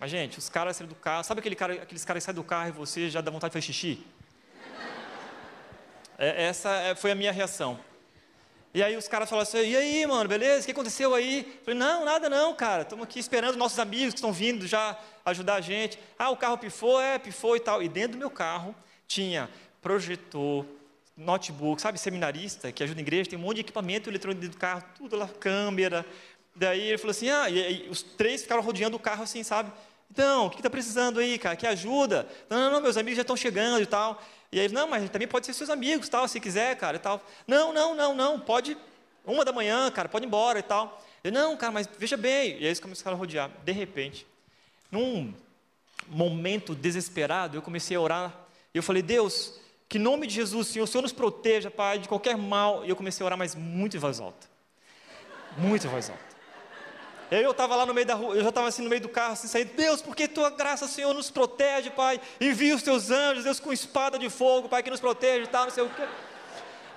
Mas, 0.01 0.11
gente, 0.11 0.39
os 0.39 0.49
caras 0.49 0.79
saem 0.79 0.89
do 0.89 0.95
carro. 0.95 1.23
Sabe 1.23 1.41
aquele 1.41 1.55
cara, 1.55 1.75
aqueles 1.75 2.07
caras 2.07 2.23
que 2.23 2.25
saem 2.25 2.35
do 2.35 2.43
carro 2.43 2.71
e 2.71 2.73
você 2.73 3.11
já 3.11 3.21
dá 3.21 3.31
vontade 3.31 3.51
de 3.51 3.61
fazer 3.61 3.67
xixi? 3.67 4.03
É, 6.17 6.47
essa 6.47 6.71
é, 6.71 6.95
foi 6.95 7.11
a 7.11 7.15
minha 7.15 7.31
reação. 7.31 7.79
E 8.73 8.83
aí 8.83 8.97
os 8.97 9.07
caras 9.07 9.29
falaram 9.29 9.47
assim, 9.47 9.59
e 9.59 9.77
aí, 9.77 10.07
mano, 10.07 10.27
beleza? 10.27 10.63
O 10.63 10.65
que 10.65 10.73
aconteceu 10.73 11.15
aí? 11.15 11.41
Eu 11.59 11.65
falei, 11.65 11.79
não, 11.79 12.05
nada 12.07 12.31
não, 12.31 12.55
cara. 12.55 12.83
Estamos 12.83 13.05
aqui 13.05 13.19
esperando 13.19 13.57
nossos 13.57 13.79
amigos 13.79 14.15
que 14.15 14.19
estão 14.19 14.33
vindo 14.33 14.67
já 14.67 14.99
ajudar 15.25 15.57
a 15.57 15.61
gente. 15.61 15.99
Ah, 16.19 16.31
o 16.31 16.37
carro 16.37 16.57
pifou? 16.57 16.99
É, 16.99 17.19
pifou 17.19 17.55
e 17.55 17.61
tal. 17.61 17.83
E 17.83 17.89
dentro 17.89 18.13
do 18.13 18.19
meu 18.19 18.31
carro 18.31 18.75
tinha 19.07 19.51
projetor, 19.83 20.65
notebook, 21.15 21.83
sabe, 21.83 21.99
seminarista 21.99 22.73
que 22.73 22.83
ajuda 22.83 23.01
a 23.01 23.03
igreja, 23.03 23.29
tem 23.29 23.39
um 23.39 23.43
monte 23.43 23.57
de 23.57 23.61
equipamento 23.63 24.09
eletrônico 24.09 24.41
dentro 24.41 24.57
do 24.57 24.61
carro, 24.61 24.83
tudo 24.97 25.17
lá, 25.17 25.29
câmera. 25.29 26.07
Daí 26.55 26.89
ele 26.89 26.99
falou 26.99 27.11
assim, 27.11 27.29
ah, 27.29 27.49
e, 27.51 27.63
aí, 27.63 27.89
os 27.91 28.03
três 28.03 28.43
ficaram 28.43 28.63
rodeando 28.63 28.97
o 28.97 29.01
carro 29.01 29.23
assim, 29.23 29.43
sabe? 29.43 29.71
Então, 30.11 30.47
o 30.47 30.51
que 30.51 30.57
está 30.57 30.69
precisando 30.69 31.21
aí, 31.21 31.39
cara? 31.39 31.55
Que 31.55 31.67
ajuda? 31.67 32.29
Não, 32.49 32.59
não, 32.59 32.71
não, 32.73 32.81
meus 32.81 32.97
amigos 32.97 33.17
já 33.17 33.23
estão 33.23 33.37
chegando 33.37 33.83
e 33.83 33.87
tal. 33.87 34.21
E 34.51 34.59
aí, 34.59 34.69
não, 34.69 34.89
mas 34.89 35.09
também 35.09 35.29
pode 35.29 35.47
ser 35.47 35.53
seus 35.53 35.71
amigos, 35.71 36.09
tal, 36.09 36.27
se 36.27 36.41
quiser, 36.41 36.77
cara, 36.77 36.97
e 36.97 37.01
tal. 37.01 37.25
Não, 37.47 37.73
não, 37.73 37.95
não, 37.95 38.15
não, 38.15 38.41
pode, 38.41 38.77
uma 39.25 39.45
da 39.45 39.53
manhã, 39.53 39.89
cara, 39.91 40.09
pode 40.09 40.25
ir 40.25 40.27
embora 40.27 40.59
e 40.59 40.63
tal. 40.63 41.01
Eu, 41.23 41.31
não, 41.31 41.57
cara, 41.57 41.73
mas 41.73 41.89
veja 41.99 42.17
bem. 42.17 42.53
E 42.53 42.57
aí 42.57 42.65
eles 42.65 42.81
começaram 42.81 43.17
a 43.17 43.19
rodear. 43.19 43.51
De 43.65 43.71
repente, 43.71 44.27
num 44.91 45.33
momento 46.09 46.75
desesperado, 46.75 47.57
eu 47.57 47.63
comecei 47.63 47.97
a 47.97 48.01
orar. 48.01 48.35
E 48.75 48.79
eu 48.79 48.83
falei, 48.83 49.03
Deus, 49.03 49.55
que 49.89 49.99
nome 49.99 50.27
de 50.27 50.35
Jesus, 50.35 50.69
Senhor, 50.69 50.85
o 50.85 50.89
Senhor 50.89 51.03
nos 51.03 51.13
proteja, 51.13 51.71
Pai, 51.71 52.01
de 52.01 52.09
qualquer 52.09 52.37
mal. 52.37 52.85
E 52.85 52.89
eu 52.89 52.97
comecei 52.97 53.23
a 53.23 53.27
orar, 53.27 53.39
mas 53.39 53.55
muito 53.55 53.97
em 53.97 54.01
voz 54.01 54.19
alta. 54.19 54.49
Muito 55.57 55.87
em 55.87 55.91
voz 55.91 56.11
alta. 56.11 56.30
Eu 57.31 57.53
estava 57.53 57.77
lá 57.77 57.87
no 57.87 57.95
meio 57.95 58.07
da 58.07 58.15
rua, 58.15 58.35
eu 58.35 58.43
já 58.43 58.49
estava 58.49 58.67
assim 58.67 58.83
no 58.83 58.89
meio 58.89 59.01
do 59.01 59.09
carro, 59.09 59.35
assim, 59.35 59.47
saindo, 59.47 59.73
Deus, 59.75 60.03
porque 60.03 60.27
tua 60.27 60.51
graça, 60.51 60.89
Senhor, 60.89 61.15
nos 61.15 61.31
protege, 61.31 61.89
Pai. 61.89 62.21
Envia 62.41 62.75
os 62.75 62.83
teus 62.83 63.11
anjos, 63.11 63.45
Deus, 63.45 63.61
com 63.61 63.73
espada 63.73 64.19
de 64.19 64.29
fogo, 64.29 64.69
Pai, 64.69 64.83
que 64.83 64.91
nos 64.91 64.99
protege 64.99 65.45
e 65.45 65.47
tal, 65.47 65.65
não 65.65 65.71
sei 65.71 65.85
o 65.85 65.89
quê. 65.89 66.03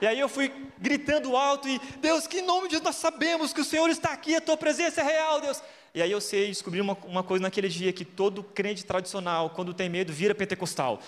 E 0.02 0.08
aí 0.08 0.20
eu 0.20 0.28
fui 0.28 0.52
gritando 0.80 1.38
alto 1.38 1.70
e, 1.70 1.80
Deus, 2.00 2.26
que 2.26 2.40
em 2.40 2.42
nome 2.42 2.68
de 2.68 2.82
nós 2.82 2.96
sabemos 2.96 3.54
que 3.54 3.62
o 3.62 3.64
Senhor 3.64 3.90
está 3.90 4.10
aqui, 4.10 4.36
a 4.36 4.42
tua 4.42 4.58
presença 4.58 5.02
é 5.02 5.04
real, 5.04 5.40
Deus. 5.40 5.62
E 5.94 6.02
aí 6.02 6.12
eu 6.12 6.20
sei, 6.20 6.48
descobri 6.48 6.82
uma, 6.82 6.98
uma 7.06 7.22
coisa 7.22 7.44
naquele 7.44 7.70
dia, 7.70 7.94
que 7.94 8.04
todo 8.04 8.44
crente 8.44 8.84
tradicional, 8.84 9.52
quando 9.52 9.72
tem 9.74 9.88
medo, 9.88 10.12
vira 10.12 10.34
pentecostal. 10.34 11.00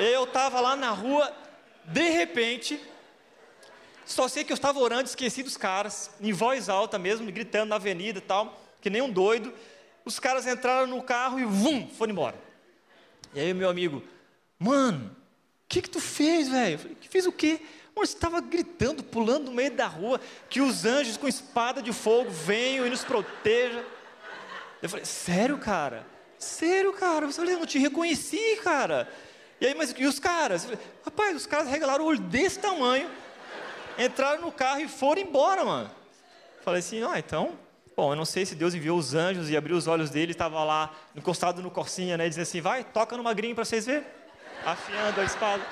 Eu 0.00 0.24
estava 0.24 0.60
lá 0.60 0.74
na 0.74 0.90
rua, 0.90 1.32
de 1.84 2.10
repente, 2.10 2.80
só 4.08 4.26
sei 4.26 4.42
que 4.42 4.50
eu 4.50 4.54
estava 4.54 4.78
orando, 4.78 5.08
esqueci 5.08 5.42
dos 5.42 5.56
caras, 5.56 6.10
em 6.20 6.32
voz 6.32 6.68
alta 6.68 6.98
mesmo, 6.98 7.30
gritando 7.30 7.68
na 7.68 7.76
avenida 7.76 8.18
e 8.18 8.22
tal, 8.22 8.58
que 8.80 8.88
nem 8.88 9.02
um 9.02 9.10
doido. 9.10 9.52
Os 10.04 10.18
caras 10.18 10.46
entraram 10.46 10.86
no 10.86 11.02
carro 11.02 11.38
e 11.38 11.44
vum, 11.44 11.86
foram 11.88 12.12
embora. 12.12 12.36
E 13.34 13.40
aí 13.40 13.52
meu 13.52 13.68
amigo, 13.68 14.02
mano, 14.58 15.14
o 15.64 15.68
que 15.68 15.82
que 15.82 15.90
tu 15.90 16.00
fez, 16.00 16.48
velho? 16.48 16.78
Falei, 16.78 16.96
fiz 17.02 17.26
o 17.26 17.32
quê? 17.32 17.60
Mano, 17.94 18.06
você 18.06 18.14
estava 18.14 18.40
gritando, 18.40 19.02
pulando 19.02 19.46
no 19.46 19.52
meio 19.52 19.72
da 19.72 19.86
rua, 19.86 20.18
que 20.48 20.62
os 20.62 20.86
anjos 20.86 21.18
com 21.18 21.28
espada 21.28 21.82
de 21.82 21.92
fogo 21.92 22.30
venham 22.30 22.86
e 22.86 22.90
nos 22.90 23.04
protejam. 23.04 23.84
Eu 24.80 24.88
falei, 24.88 25.04
sério, 25.04 25.58
cara? 25.58 26.06
Sério, 26.38 26.94
cara? 26.94 27.26
Eu 27.26 27.58
não 27.58 27.66
te 27.66 27.78
reconheci, 27.78 28.58
cara. 28.62 29.06
E 29.60 29.66
aí, 29.66 29.74
mas 29.74 29.94
e 29.96 30.06
os 30.06 30.18
caras? 30.18 30.66
Rapaz, 31.04 31.36
os 31.36 31.46
caras 31.46 31.68
regalaram 31.68 32.04
o 32.04 32.06
olho 32.06 32.20
desse 32.20 32.58
tamanho, 32.58 33.10
entraram 33.98 34.40
no 34.40 34.52
carro 34.52 34.80
e 34.80 34.88
foram 34.88 35.20
embora, 35.20 35.64
mano. 35.64 35.90
Falei 36.62 36.80
assim, 36.80 37.02
ah, 37.02 37.18
então, 37.18 37.58
bom, 37.96 38.12
eu 38.12 38.16
não 38.16 38.24
sei 38.24 38.46
se 38.46 38.54
Deus 38.54 38.74
enviou 38.74 38.98
os 38.98 39.14
anjos 39.14 39.50
e 39.50 39.56
abriu 39.56 39.76
os 39.76 39.86
olhos 39.86 40.10
dele, 40.10 40.32
estava 40.32 40.62
lá 40.64 40.94
encostado 41.16 41.60
no 41.60 41.70
corsinha, 41.70 42.16
né, 42.16 42.28
dizendo 42.28 42.42
assim, 42.42 42.60
vai, 42.60 42.84
toca 42.84 43.16
no 43.16 43.22
magrinho 43.24 43.54
para 43.54 43.64
vocês 43.64 43.86
verem, 43.86 44.06
afiando 44.64 45.20
a 45.20 45.24
espada. 45.24 45.66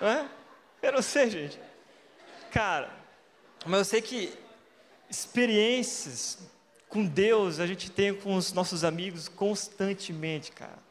É? 0.00 0.24
Eu 0.82 0.92
não 0.92 1.02
sei, 1.02 1.30
gente. 1.30 1.58
Cara, 2.50 2.90
mas 3.64 3.78
eu 3.78 3.84
sei 3.84 4.02
que 4.02 4.32
experiências 5.10 6.38
com 6.88 7.04
Deus 7.04 7.60
a 7.60 7.66
gente 7.66 7.90
tem 7.90 8.14
com 8.14 8.34
os 8.34 8.52
nossos 8.52 8.84
amigos 8.84 9.28
constantemente, 9.28 10.52
cara. 10.52 10.85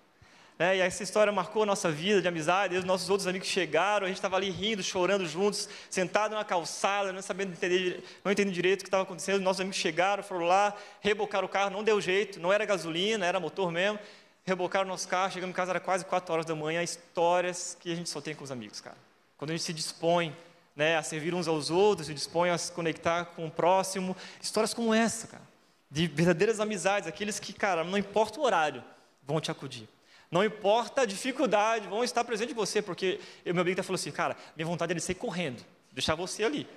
É, 0.58 0.78
e 0.78 0.80
essa 0.80 1.04
história 1.04 1.34
marcou 1.34 1.64
a 1.64 1.66
nossa 1.66 1.92
vida 1.92 2.22
de 2.22 2.28
amizade. 2.28 2.76
E 2.76 2.78
os 2.78 2.86
nossos 2.86 3.10
outros 3.10 3.28
amigos 3.28 3.48
chegaram, 3.48 4.06
a 4.06 4.08
gente 4.08 4.18
estava 4.18 4.38
ali 4.38 4.50
rindo, 4.50 4.82
chorando 4.82 5.26
juntos, 5.26 5.68
sentado 5.90 6.34
na 6.34 6.46
calçada, 6.46 7.12
não 7.12 7.22
sabendo 7.22 7.52
entender, 7.52 8.04
não 8.24 8.32
entendendo 8.32 8.54
direito 8.54 8.82
o 8.82 8.84
que 8.84 8.88
estava 8.88 9.04
acontecendo. 9.04 9.36
Os 9.36 9.42
nossos 9.42 9.60
amigos 9.60 9.78
chegaram, 9.78 10.24
foram 10.24 10.46
lá, 10.46 10.74
rebocaram 11.02 11.46
o 11.46 11.50
carro, 11.50 11.72
não 11.72 11.84
deu 11.84 12.00
jeito, 12.00 12.40
não 12.40 12.54
era 12.54 12.66
gasolina, 12.66 13.26
era 13.26 13.40
motor 13.40 13.70
mesmo. 13.70 14.00
Rebocaram 14.46 14.86
o 14.86 14.90
nosso 14.90 15.08
carro, 15.08 15.32
chegamos 15.32 15.54
em 15.54 15.56
casa, 15.56 15.72
era 15.72 15.80
quase 15.80 16.06
4 16.06 16.34
horas 16.34 16.46
da 16.46 16.56
manhã. 16.56 16.82
Histórias 16.82 17.76
que 17.80 17.92
a 17.92 17.96
gente 17.96 18.10
só 18.10 18.22
tem 18.22 18.34
com 18.34 18.44
os 18.44 18.52
amigos, 18.52 18.80
cara. 18.80 18.98
Quando 19.38 19.50
a 19.50 19.54
gente 19.54 19.64
se 19.64 19.74
dispõe 19.74 20.36
né, 20.74 20.96
a 20.96 21.04
servir 21.04 21.34
uns 21.34 21.48
aos 21.48 21.70
outros, 21.70 22.08
se 22.08 22.14
dispõe 22.14 22.50
a 22.50 22.58
se 22.58 22.72
conectar 22.72 23.26
com 23.26 23.46
o 23.48 23.52
próximo. 23.52 24.16
Histórias 24.42 24.74
como 24.74 24.94
essa, 24.94 25.28
cara. 25.28 25.44
De 25.90 26.08
verdadeiras 26.08 26.60
amizades, 26.60 27.10
aqueles 27.10 27.40
que, 27.40 27.52
cara, 27.52 27.84
não 27.84 27.98
importa 27.98 28.40
o 28.40 28.44
horário, 28.44 28.84
vão 29.24 29.42
te 29.42 29.52
acudir. 29.52 29.90
Não 30.36 30.44
importa 30.44 31.04
a 31.04 31.06
dificuldade, 31.06 31.88
vão 31.88 32.04
estar 32.04 32.22
presentes 32.26 32.52
em 32.52 32.56
você, 32.58 32.82
porque 32.82 33.22
o 33.46 33.54
meu 33.54 33.62
amigo 33.62 33.82
falou 33.82 33.96
assim, 33.96 34.12
cara, 34.12 34.36
minha 34.54 34.66
vontade 34.66 34.92
era 34.92 35.00
de 35.00 35.06
sair 35.06 35.16
correndo, 35.16 35.64
deixar 35.94 36.14
você 36.14 36.44
ali. 36.44 36.68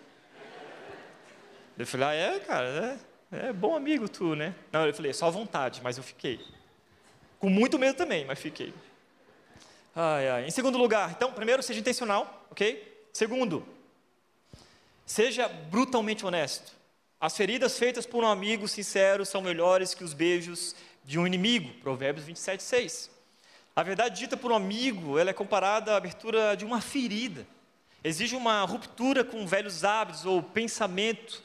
Eu 1.76 1.84
falei, 1.84 2.06
ah, 2.06 2.14
é, 2.14 2.38
cara, 2.38 3.00
é, 3.32 3.48
é 3.48 3.52
bom 3.52 3.74
amigo 3.74 4.08
tu, 4.08 4.36
né? 4.36 4.54
Não, 4.70 4.86
eu 4.86 4.94
falei, 4.94 5.12
só 5.12 5.28
vontade, 5.28 5.80
mas 5.82 5.96
eu 5.96 6.04
fiquei. 6.04 6.38
Com 7.40 7.50
muito 7.50 7.80
medo 7.80 7.96
também, 7.96 8.24
mas 8.24 8.38
fiquei. 8.38 8.72
Ai, 9.92 10.28
ai. 10.28 10.46
Em 10.46 10.52
segundo 10.52 10.78
lugar, 10.78 11.10
então, 11.10 11.32
primeiro, 11.32 11.60
seja 11.60 11.80
intencional, 11.80 12.46
ok? 12.52 13.08
Segundo, 13.12 13.66
seja 15.04 15.48
brutalmente 15.48 16.24
honesto. 16.24 16.70
As 17.20 17.36
feridas 17.36 17.76
feitas 17.76 18.06
por 18.06 18.22
um 18.22 18.28
amigo 18.28 18.68
sincero 18.68 19.26
são 19.26 19.42
melhores 19.42 19.94
que 19.94 20.04
os 20.04 20.12
beijos 20.12 20.76
de 21.04 21.18
um 21.18 21.26
inimigo. 21.26 21.74
Provérbios 21.80 22.24
27, 22.24 22.62
6. 22.62 23.17
A 23.78 23.82
verdade 23.84 24.18
dita 24.18 24.36
por 24.36 24.50
um 24.50 24.56
amigo, 24.56 25.20
ela 25.20 25.30
é 25.30 25.32
comparada 25.32 25.92
à 25.92 25.96
abertura 25.98 26.56
de 26.56 26.64
uma 26.64 26.80
ferida. 26.80 27.46
Exige 28.02 28.34
uma 28.34 28.64
ruptura 28.64 29.22
com 29.22 29.46
velhos 29.46 29.84
hábitos 29.84 30.26
ou 30.26 30.42
pensamento 30.42 31.40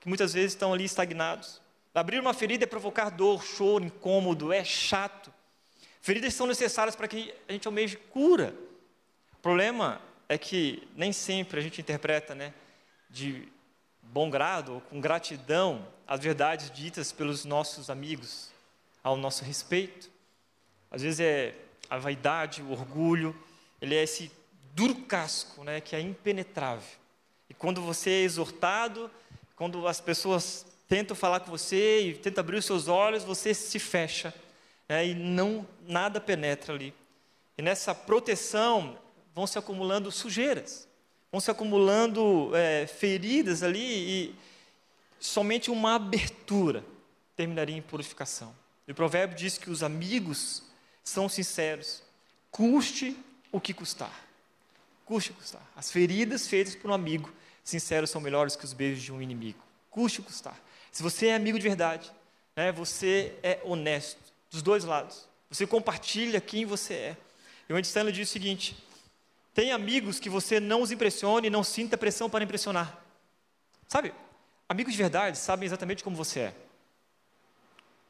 que 0.00 0.08
muitas 0.08 0.32
vezes 0.32 0.52
estão 0.52 0.72
ali 0.72 0.84
estagnados. 0.84 1.60
Abrir 1.94 2.20
uma 2.20 2.32
ferida 2.32 2.64
é 2.64 2.66
provocar 2.66 3.10
dor, 3.10 3.44
choro, 3.44 3.84
incômodo, 3.84 4.50
é 4.50 4.64
chato. 4.64 5.30
Feridas 6.00 6.32
são 6.32 6.46
necessárias 6.46 6.96
para 6.96 7.06
que 7.06 7.34
a 7.46 7.52
gente 7.52 7.68
almeje 7.68 7.98
cura. 7.98 8.54
O 9.34 9.42
problema 9.42 10.00
é 10.30 10.38
que 10.38 10.88
nem 10.96 11.12
sempre 11.12 11.60
a 11.60 11.62
gente 11.62 11.82
interpreta, 11.82 12.34
né, 12.34 12.54
de 13.10 13.46
bom 14.00 14.30
grado 14.30 14.76
ou 14.76 14.80
com 14.80 15.02
gratidão 15.02 15.86
as 16.08 16.18
verdades 16.18 16.70
ditas 16.70 17.12
pelos 17.12 17.44
nossos 17.44 17.90
amigos 17.90 18.50
ao 19.04 19.18
nosso 19.18 19.44
respeito. 19.44 20.10
Às 20.92 21.00
vezes 21.02 21.20
é 21.20 21.54
a 21.88 21.96
vaidade, 21.98 22.62
o 22.62 22.70
orgulho, 22.70 23.34
ele 23.80 23.94
é 23.94 24.02
esse 24.02 24.30
duro 24.74 24.94
casco, 24.94 25.64
né, 25.64 25.80
que 25.80 25.96
é 25.96 26.00
impenetrável. 26.00 26.88
E 27.48 27.54
quando 27.54 27.80
você 27.80 28.10
é 28.10 28.22
exortado, 28.22 29.10
quando 29.56 29.88
as 29.88 30.00
pessoas 30.00 30.66
tentam 30.88 31.16
falar 31.16 31.40
com 31.40 31.50
você 31.50 32.08
e 32.08 32.14
tentam 32.14 32.42
abrir 32.42 32.56
os 32.56 32.64
seus 32.66 32.88
olhos, 32.88 33.24
você 33.24 33.54
se 33.54 33.78
fecha 33.78 34.34
né, 34.88 35.06
e 35.06 35.14
não 35.14 35.66
nada 35.86 36.20
penetra 36.20 36.74
ali. 36.74 36.94
E 37.56 37.62
nessa 37.62 37.94
proteção 37.94 38.98
vão 39.34 39.46
se 39.46 39.58
acumulando 39.58 40.10
sujeiras, 40.10 40.86
vão 41.30 41.40
se 41.40 41.50
acumulando 41.50 42.50
é, 42.54 42.86
feridas 42.86 43.62
ali 43.62 43.80
e 43.80 44.34
somente 45.18 45.70
uma 45.70 45.94
abertura 45.94 46.84
terminaria 47.36 47.76
em 47.76 47.82
purificação. 47.82 48.54
E 48.86 48.92
o 48.92 48.94
provérbio 48.94 49.36
diz 49.36 49.56
que 49.56 49.70
os 49.70 49.82
amigos 49.82 50.70
são 51.02 51.28
sinceros, 51.28 52.02
custe 52.50 53.16
o 53.50 53.60
que 53.60 53.74
custar. 53.74 54.12
Custe 55.04 55.32
o 55.32 55.34
custar. 55.34 55.62
As 55.76 55.90
feridas 55.90 56.46
feitas 56.46 56.74
por 56.74 56.90
um 56.90 56.94
amigo 56.94 57.32
sincero 57.64 58.06
são 58.06 58.20
melhores 58.20 58.56
que 58.56 58.64
os 58.64 58.72
beijos 58.72 59.02
de 59.02 59.12
um 59.12 59.20
inimigo. 59.20 59.58
Custe 59.90 60.20
o 60.20 60.22
que 60.22 60.28
custar. 60.28 60.58
Se 60.90 61.02
você 61.02 61.28
é 61.28 61.34
amigo 61.34 61.58
de 61.58 61.66
verdade, 61.66 62.12
né, 62.56 62.70
você 62.70 63.34
é 63.42 63.60
honesto, 63.64 64.20
dos 64.50 64.62
dois 64.62 64.84
lados. 64.84 65.26
Você 65.50 65.66
compartilha 65.66 66.40
quem 66.40 66.64
você 66.64 66.94
é. 66.94 67.16
E 67.68 67.72
o 67.72 67.76
Andy 67.76 68.12
diz 68.12 68.28
o 68.28 68.32
seguinte: 68.32 68.76
tem 69.54 69.72
amigos 69.72 70.18
que 70.18 70.30
você 70.30 70.60
não 70.60 70.82
os 70.82 70.90
impressione 70.90 71.48
e 71.48 71.50
não 71.50 71.64
sinta 71.64 71.96
pressão 71.96 72.28
para 72.28 72.44
impressionar. 72.44 73.02
Sabe? 73.88 74.14
Amigos 74.68 74.92
de 74.92 74.98
verdade 74.98 75.36
sabem 75.36 75.66
exatamente 75.66 76.02
como 76.02 76.16
você 76.16 76.40
é 76.40 76.54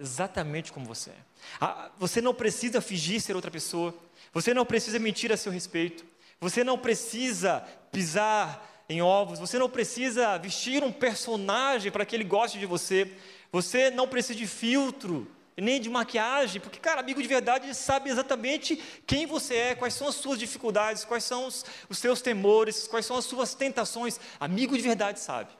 exatamente 0.02 0.72
como 0.72 0.84
você 0.84 1.10
é. 1.10 1.16
Ah, 1.60 1.90
você 1.96 2.20
não 2.20 2.34
precisa 2.34 2.80
fingir 2.80 3.20
ser 3.20 3.36
outra 3.36 3.50
pessoa. 3.50 3.94
Você 4.32 4.52
não 4.52 4.66
precisa 4.66 4.98
mentir 4.98 5.30
a 5.32 5.36
seu 5.36 5.52
respeito. 5.52 6.04
Você 6.40 6.64
não 6.64 6.76
precisa 6.76 7.60
pisar 7.92 8.84
em 8.88 9.00
ovos. 9.00 9.38
Você 9.38 9.58
não 9.58 9.70
precisa 9.70 10.36
vestir 10.38 10.82
um 10.82 10.92
personagem 10.92 11.92
para 11.92 12.04
que 12.04 12.16
ele 12.16 12.24
goste 12.24 12.58
de 12.58 12.66
você. 12.66 13.10
Você 13.52 13.90
não 13.90 14.08
precisa 14.08 14.38
de 14.38 14.46
filtro 14.46 15.30
nem 15.56 15.80
de 15.80 15.88
maquiagem, 15.90 16.60
porque, 16.60 16.80
cara, 16.80 17.00
amigo 17.00 17.22
de 17.22 17.28
verdade 17.28 17.72
sabe 17.74 18.10
exatamente 18.10 18.76
quem 19.06 19.26
você 19.26 19.54
é, 19.54 19.74
quais 19.74 19.94
são 19.94 20.08
as 20.08 20.14
suas 20.14 20.38
dificuldades, 20.38 21.04
quais 21.04 21.22
são 21.22 21.46
os, 21.46 21.64
os 21.88 21.98
seus 21.98 22.22
temores, 22.22 22.88
quais 22.88 23.06
são 23.06 23.16
as 23.16 23.26
suas 23.26 23.54
tentações. 23.54 24.18
Amigo 24.40 24.74
de 24.74 24.82
verdade 24.82 25.20
sabe. 25.20 25.50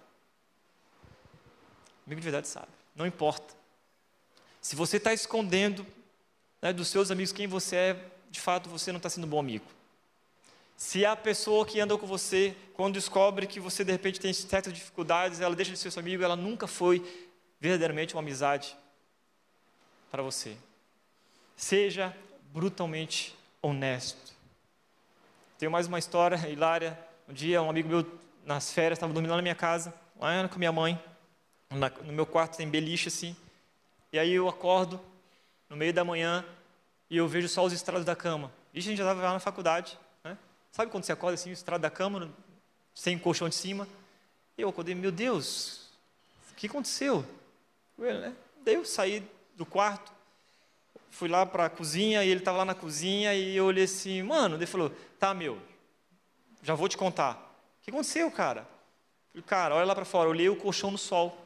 Amigo 2.07 2.20
de 2.20 2.24
verdade 2.24 2.48
sabe. 2.48 2.68
Não 2.96 3.07
importa. 3.07 3.62
Se 4.62 4.77
você 4.77 4.96
está 4.96 5.12
escondendo 5.12 5.85
né, 6.62 6.72
dos 6.72 6.87
seus 6.87 7.11
amigos 7.11 7.33
quem 7.33 7.48
você 7.48 7.77
é, 7.77 8.05
de 8.31 8.40
fato 8.40 8.70
você 8.70 8.92
não 8.92 8.98
está 8.98 9.11
sendo 9.11 9.25
um 9.27 9.31
bom 9.31 9.40
amigo. 9.40 9.66
Se 10.77 11.05
a 11.05 11.16
pessoa 11.16 11.66
que 11.66 11.81
anda 11.81 11.98
com 11.98 12.07
você, 12.07 12.57
quando 12.72 12.94
descobre 12.94 13.46
que 13.48 13.59
você 13.61 13.85
de 13.85 13.90
repente 13.90 14.20
tem 14.20 14.33
certas 14.33 14.72
dificuldades, 14.72 15.40
ela 15.40 15.55
deixa 15.55 15.72
de 15.72 15.79
ser 15.79 15.90
seu 15.90 16.01
amigo, 16.01 16.22
ela 16.22 16.37
nunca 16.37 16.68
foi 16.68 17.05
verdadeiramente 17.61 18.14
uma 18.14 18.22
amizade 18.22 18.77
para 20.11 20.22
você. 20.22 20.57
Seja 21.57 22.16
brutalmente 22.53 23.37
honesto. 23.61 24.33
Tenho 25.59 25.72
mais 25.72 25.88
uma 25.88 25.98
história 25.98 26.37
hilária. 26.48 26.98
Um 27.29 27.33
dia, 27.33 27.61
um 27.62 27.70
amigo 27.70 27.88
meu, 27.88 28.18
nas 28.44 28.72
férias, 28.72 28.96
estava 28.96 29.12
dormindo 29.12 29.31
lá 29.31 29.37
na 29.37 29.42
minha 29.42 29.55
casa, 29.55 29.92
lá 30.18 30.48
com 30.48 30.59
minha 30.59 30.72
mãe. 30.72 31.01
no 31.71 32.13
meu 32.13 32.27
quarto 32.27 32.56
tem 32.56 32.69
beliche 32.69 33.08
assim. 33.08 33.37
E 34.13 34.19
aí 34.19 34.33
eu 34.33 34.48
acordo 34.48 35.00
no 35.71 35.77
meio 35.77 35.92
da 35.92 36.04
manhã 36.04 36.44
e 37.08 37.17
eu 37.17 37.27
vejo 37.27 37.48
só 37.48 37.65
os 37.65 37.73
estrados 37.73 38.04
da 38.04 38.15
cama. 38.15 38.52
Isso 38.75 38.88
a 38.88 38.90
gente 38.90 38.98
já 38.98 39.04
estava 39.04 39.23
lá 39.23 39.33
na 39.33 39.40
faculdade. 39.40 39.98
Né? 40.23 40.37
Sabe 40.71 40.90
quando 40.90 41.04
você 41.04 41.13
acorda 41.13 41.35
assim, 41.35 41.50
o 41.50 41.52
estrado 41.52 41.81
da 41.81 41.90
cama, 41.90 42.31
sem 42.94 43.19
colchão 43.19 43.48
de 43.48 43.54
cima? 43.54 43.88
E 44.56 44.63
eu 44.63 44.69
acordei, 44.69 44.94
meu 44.94 45.10
Deus, 45.10 45.90
o 46.50 46.54
que 46.54 46.67
aconteceu? 46.67 47.25
Eu, 47.98 48.21
né? 48.21 48.37
Daí 48.63 48.75
eu 48.75 48.85
saí 48.85 49.27
do 49.56 49.65
quarto, 49.65 50.13
fui 51.10 51.29
lá 51.29 51.46
para 51.46 51.67
a 51.67 51.71
cozinha 51.71 52.23
e 52.25 52.29
ele 52.29 52.40
estava 52.40 52.58
lá 52.58 52.65
na 52.65 52.75
cozinha 52.75 53.35
e 53.35 53.56
eu 53.56 53.65
olhei 53.65 53.85
assim, 53.85 54.23
mano, 54.23 54.56
ele 54.56 54.67
falou, 54.67 54.90
tá 55.19 55.33
meu, 55.33 55.58
já 56.63 56.75
vou 56.75 56.88
te 56.88 56.96
contar. 56.96 57.35
O 57.81 57.85
que 57.85 57.90
aconteceu, 57.90 58.31
cara? 58.31 58.67
Cara, 59.46 59.75
olha 59.75 59.87
lá 59.87 59.94
para 59.94 60.04
fora, 60.04 60.27
eu 60.27 60.33
olhei 60.33 60.48
o 60.48 60.56
colchão 60.56 60.90
no 60.90 60.98
sol. 60.98 61.38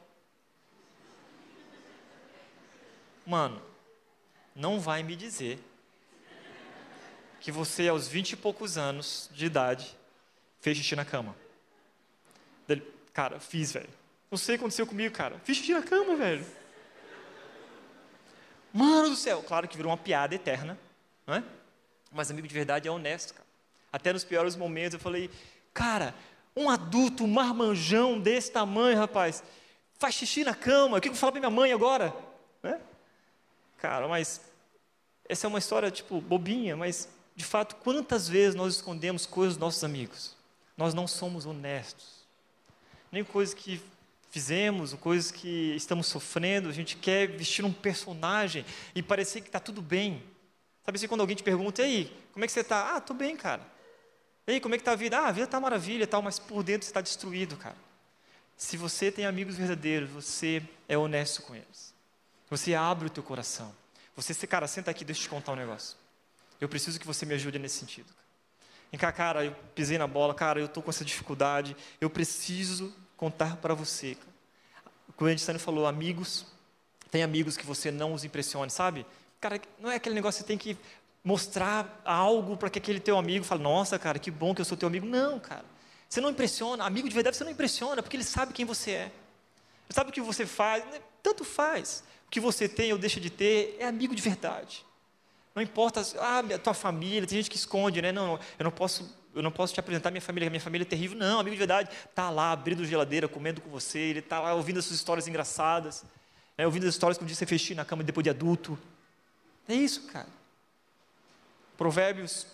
Mano, 3.27 3.61
não 4.55 4.79
vai 4.79 5.03
me 5.03 5.17
dizer 5.17 5.59
que 7.41 7.51
você, 7.51 7.89
aos 7.89 8.07
vinte 8.09 8.33
e 8.33 8.37
poucos 8.37 8.79
anos 8.79 9.29
de 9.33 9.47
idade, 9.47 9.97
fez 10.61 10.79
xixi 10.79 10.95
na 10.95 11.05
cama. 11.05 11.35
Dele, 12.67 12.83
cara, 13.13 13.41
fiz, 13.41 13.73
velho. 13.73 13.89
Não 14.31 14.39
sei 14.39 14.55
o 14.55 14.59
que 14.59 14.65
aconteceu 14.65 14.87
comigo, 14.87 15.15
cara. 15.15 15.41
Fiz 15.45 15.57
xixi 15.57 15.73
na 15.73 15.83
cama, 15.83 16.17
velho. 16.17 16.47
Mano 18.73 19.11
do 19.11 19.17
céu. 19.17 19.43
Claro 19.43 19.67
que 19.67 19.77
virou 19.77 19.91
uma 19.91 19.99
piada 19.99 20.35
eterna. 20.35 20.79
não 21.27 21.35
é? 21.35 21.43
Mas 22.13 22.31
amigo 22.31 22.47
de 22.47 22.55
verdade 22.55 22.89
é 22.89 22.91
honesto, 22.91 23.35
cara. 23.35 23.47
Até 23.93 24.13
nos 24.13 24.25
piores 24.25 24.57
momentos 24.57 24.95
eu 24.95 25.01
falei, 25.01 25.31
cara, 25.73 26.15
um 26.57 26.71
adulto, 26.71 27.25
um 27.25 27.29
marmanjão 27.29 28.21
desse 28.21 28.51
tamanho, 28.51 28.99
rapaz, 28.99 29.43
faz 29.99 30.15
xixi 30.15 30.45
na 30.45 30.55
cama, 30.55 30.99
o 30.99 31.01
que 31.01 31.09
eu 31.09 31.13
vou 31.13 31.19
falar 31.19 31.33
para 31.33 31.41
minha 31.41 31.51
mãe 31.51 31.73
agora? 31.73 32.15
Né? 32.63 32.81
Cara, 33.87 34.09
mas 34.09 34.41
essa 35.29 35.47
é 35.47 35.49
uma 35.49 35.61
história, 35.61 35.93
tipo, 35.93 36.21
bobinha, 36.21 36.77
mas 36.77 37.09
de 37.37 37.45
fato, 37.45 37.77
quantas 37.77 38.29
vezes 38.29 38.57
nós 38.57 38.75
escondemos 38.75 39.27
coisas 39.27 39.55
dos 39.55 39.61
nossos 39.61 39.85
amigos? 39.85 40.35
Nós 40.77 40.93
não 40.93 41.07
somos 41.07 41.47
honestos. 41.47 42.27
Nem 43.13 43.23
coisas 43.23 43.55
que 43.55 43.81
fizemos, 44.29 44.93
coisas 44.95 45.31
que 45.31 45.73
estamos 45.77 46.09
sofrendo, 46.09 46.69
a 46.69 46.73
gente 46.73 46.97
quer 46.97 47.29
vestir 47.29 47.65
um 47.65 47.73
personagem 47.73 48.67
e 48.93 49.01
parecer 49.05 49.41
que 49.41 49.49
está 49.49 49.61
tudo 49.61 49.81
bem. 49.81 50.21
Sabe 50.85 50.97
assim, 50.97 51.07
quando 51.07 51.21
alguém 51.21 51.37
te 51.37 51.45
pergunta, 51.45 51.81
e 51.83 51.85
aí, 51.85 52.17
como 52.33 52.45
é 52.45 52.49
que 52.49 52.53
você 52.53 52.63
está? 52.63 52.93
Ah, 52.93 52.99
estou 52.99 53.15
bem, 53.15 53.37
cara. 53.37 53.63
E 54.49 54.55
aí, 54.55 54.61
como 54.61 54.75
é 54.75 54.79
que 54.79 54.83
está 54.83 54.93
a 54.93 54.97
vida? 54.97 55.17
Ah, 55.17 55.29
a 55.29 55.33
vida 55.33 55.45
está 55.45 55.61
maravilha 55.61 56.09
tal, 56.09 56.23
mas 56.23 56.41
por 56.41 56.65
dentro 56.65 56.85
você 56.85 56.91
está 56.91 57.01
destruído, 57.01 57.57
cara. 57.57 57.77
Se 58.57 58.77
você 58.77 59.13
tem 59.13 59.27
amigos 59.27 59.55
verdadeiros, 59.55 60.11
você 60.11 60.61
é 60.89 60.99
honesto 60.99 61.43
com 61.43 61.55
eles. 61.55 61.96
Você 62.51 62.75
abre 62.75 63.07
o 63.07 63.11
teu 63.11 63.23
coração. 63.23 63.75
Você, 64.15 64.47
cara, 64.47 64.67
senta 64.67 64.91
aqui, 64.91 65.05
deixa 65.05 65.21
eu 65.21 65.25
te 65.25 65.29
contar 65.29 65.53
um 65.53 65.57
negócio. 65.57 65.97
Eu 66.61 66.69
preciso 66.69 66.99
que 66.99 67.07
você 67.07 67.27
me 67.27 67.35
ajude 67.35 67.59
nesse 67.59 67.79
sentido. 67.79 68.09
Vem 68.91 68.99
cá, 68.99 69.13
cara, 69.13 69.45
eu 69.45 69.53
pisei 69.75 69.99
na 69.99 70.07
bola, 70.07 70.33
cara, 70.35 70.61
eu 70.61 70.67
estou 70.67 70.83
com 70.83 70.91
essa 70.91 71.05
dificuldade, 71.05 71.77
eu 72.01 72.09
preciso 72.09 72.95
contar 73.17 73.57
para 73.57 73.75
você. 73.75 74.17
Como 75.17 75.29
a 75.29 75.35
gente 75.35 75.59
falou, 75.59 75.87
amigos, 75.87 76.47
tem 77.11 77.23
amigos 77.23 77.57
que 77.57 77.67
você 77.67 77.91
não 77.91 78.15
os 78.15 78.25
impressione, 78.25 78.71
sabe? 78.71 79.05
Cara, 79.41 79.61
não 79.79 79.91
é 79.91 79.97
aquele 79.97 80.15
negócio 80.15 80.43
que 80.43 80.45
você 80.45 80.47
tem 80.47 80.59
que 80.59 80.79
mostrar 81.23 82.01
algo 82.05 82.57
para 82.57 82.71
que 82.71 82.79
aquele 82.79 83.01
teu 83.01 83.19
amigo 83.19 83.45
fale, 83.45 83.63
nossa, 83.63 83.99
cara, 83.99 84.19
que 84.19 84.31
bom 84.31 84.55
que 84.55 84.61
eu 84.61 84.65
sou 84.65 84.79
teu 84.79 84.87
amigo. 84.87 85.05
Não, 85.05 85.41
cara. 85.41 85.65
Você 86.09 86.21
não 86.21 86.31
impressiona, 86.31 86.85
amigo 86.85 87.09
de 87.09 87.15
verdade 87.15 87.37
você 87.37 87.45
não 87.45 87.51
impressiona, 87.51 88.03
porque 88.03 88.17
ele 88.17 88.25
sabe 88.25 88.53
quem 88.53 88.65
você 88.65 88.93
é. 88.93 89.05
Ele 89.05 89.95
sabe 89.95 90.11
o 90.11 90.13
que 90.13 90.21
você 90.21 90.47
faz, 90.47 90.85
né? 90.87 91.01
Tanto 91.27 91.45
faz. 91.45 92.05
O 92.29 92.31
que 92.31 92.39
você 92.39 92.69
tem 92.69 92.93
ou 92.93 92.99
deixa 92.99 93.19
de 93.19 93.31
ter 93.31 93.77
é 93.81 93.87
amigo 93.87 94.15
de 94.15 94.23
verdade. 94.23 94.87
Não 95.53 95.61
importa, 95.61 96.03
ah, 96.21 96.39
a 96.55 96.59
tua 96.59 96.75
família, 96.75 97.27
tem 97.27 97.39
gente 97.39 97.51
que 97.51 97.57
esconde, 97.57 98.01
né? 98.01 98.13
Não, 98.13 98.39
eu 98.57 98.63
não 98.63 98.71
posso, 98.71 99.13
eu 99.35 99.43
não 99.43 99.51
posso 99.51 99.75
te 99.75 99.81
apresentar 99.81 100.13
minha 100.13 100.21
família, 100.21 100.49
minha 100.49 100.61
família 100.61 100.85
é 100.85 100.89
terrível. 100.89 101.19
Não, 101.19 101.41
amigo 101.41 101.57
de 101.57 101.59
verdade, 101.59 101.91
tá 102.15 102.31
lá 102.31 102.53
abrindo 102.53 102.85
geladeira, 102.85 103.27
comendo 103.27 103.61
com 103.61 103.69
você, 103.69 103.99
ele 103.99 104.23
tá 104.23 104.39
lá 104.39 104.55
ouvindo 104.55 104.79
as 104.79 104.85
suas 104.85 105.01
histórias 105.01 105.27
engraçadas, 105.27 106.05
né? 106.57 106.65
ouvindo 106.65 106.85
as 106.85 106.95
histórias 106.95 107.19
que 107.19 107.25
um 107.25 107.27
dia 107.27 107.35
você 107.35 107.47
fez 107.47 107.71
na 107.71 107.85
cama 107.85 108.05
depois 108.05 108.23
de 108.23 108.31
adulto. 108.31 108.79
É 109.69 109.75
isso, 109.75 110.07
cara. 110.07 110.29
Provérbios 111.77 112.47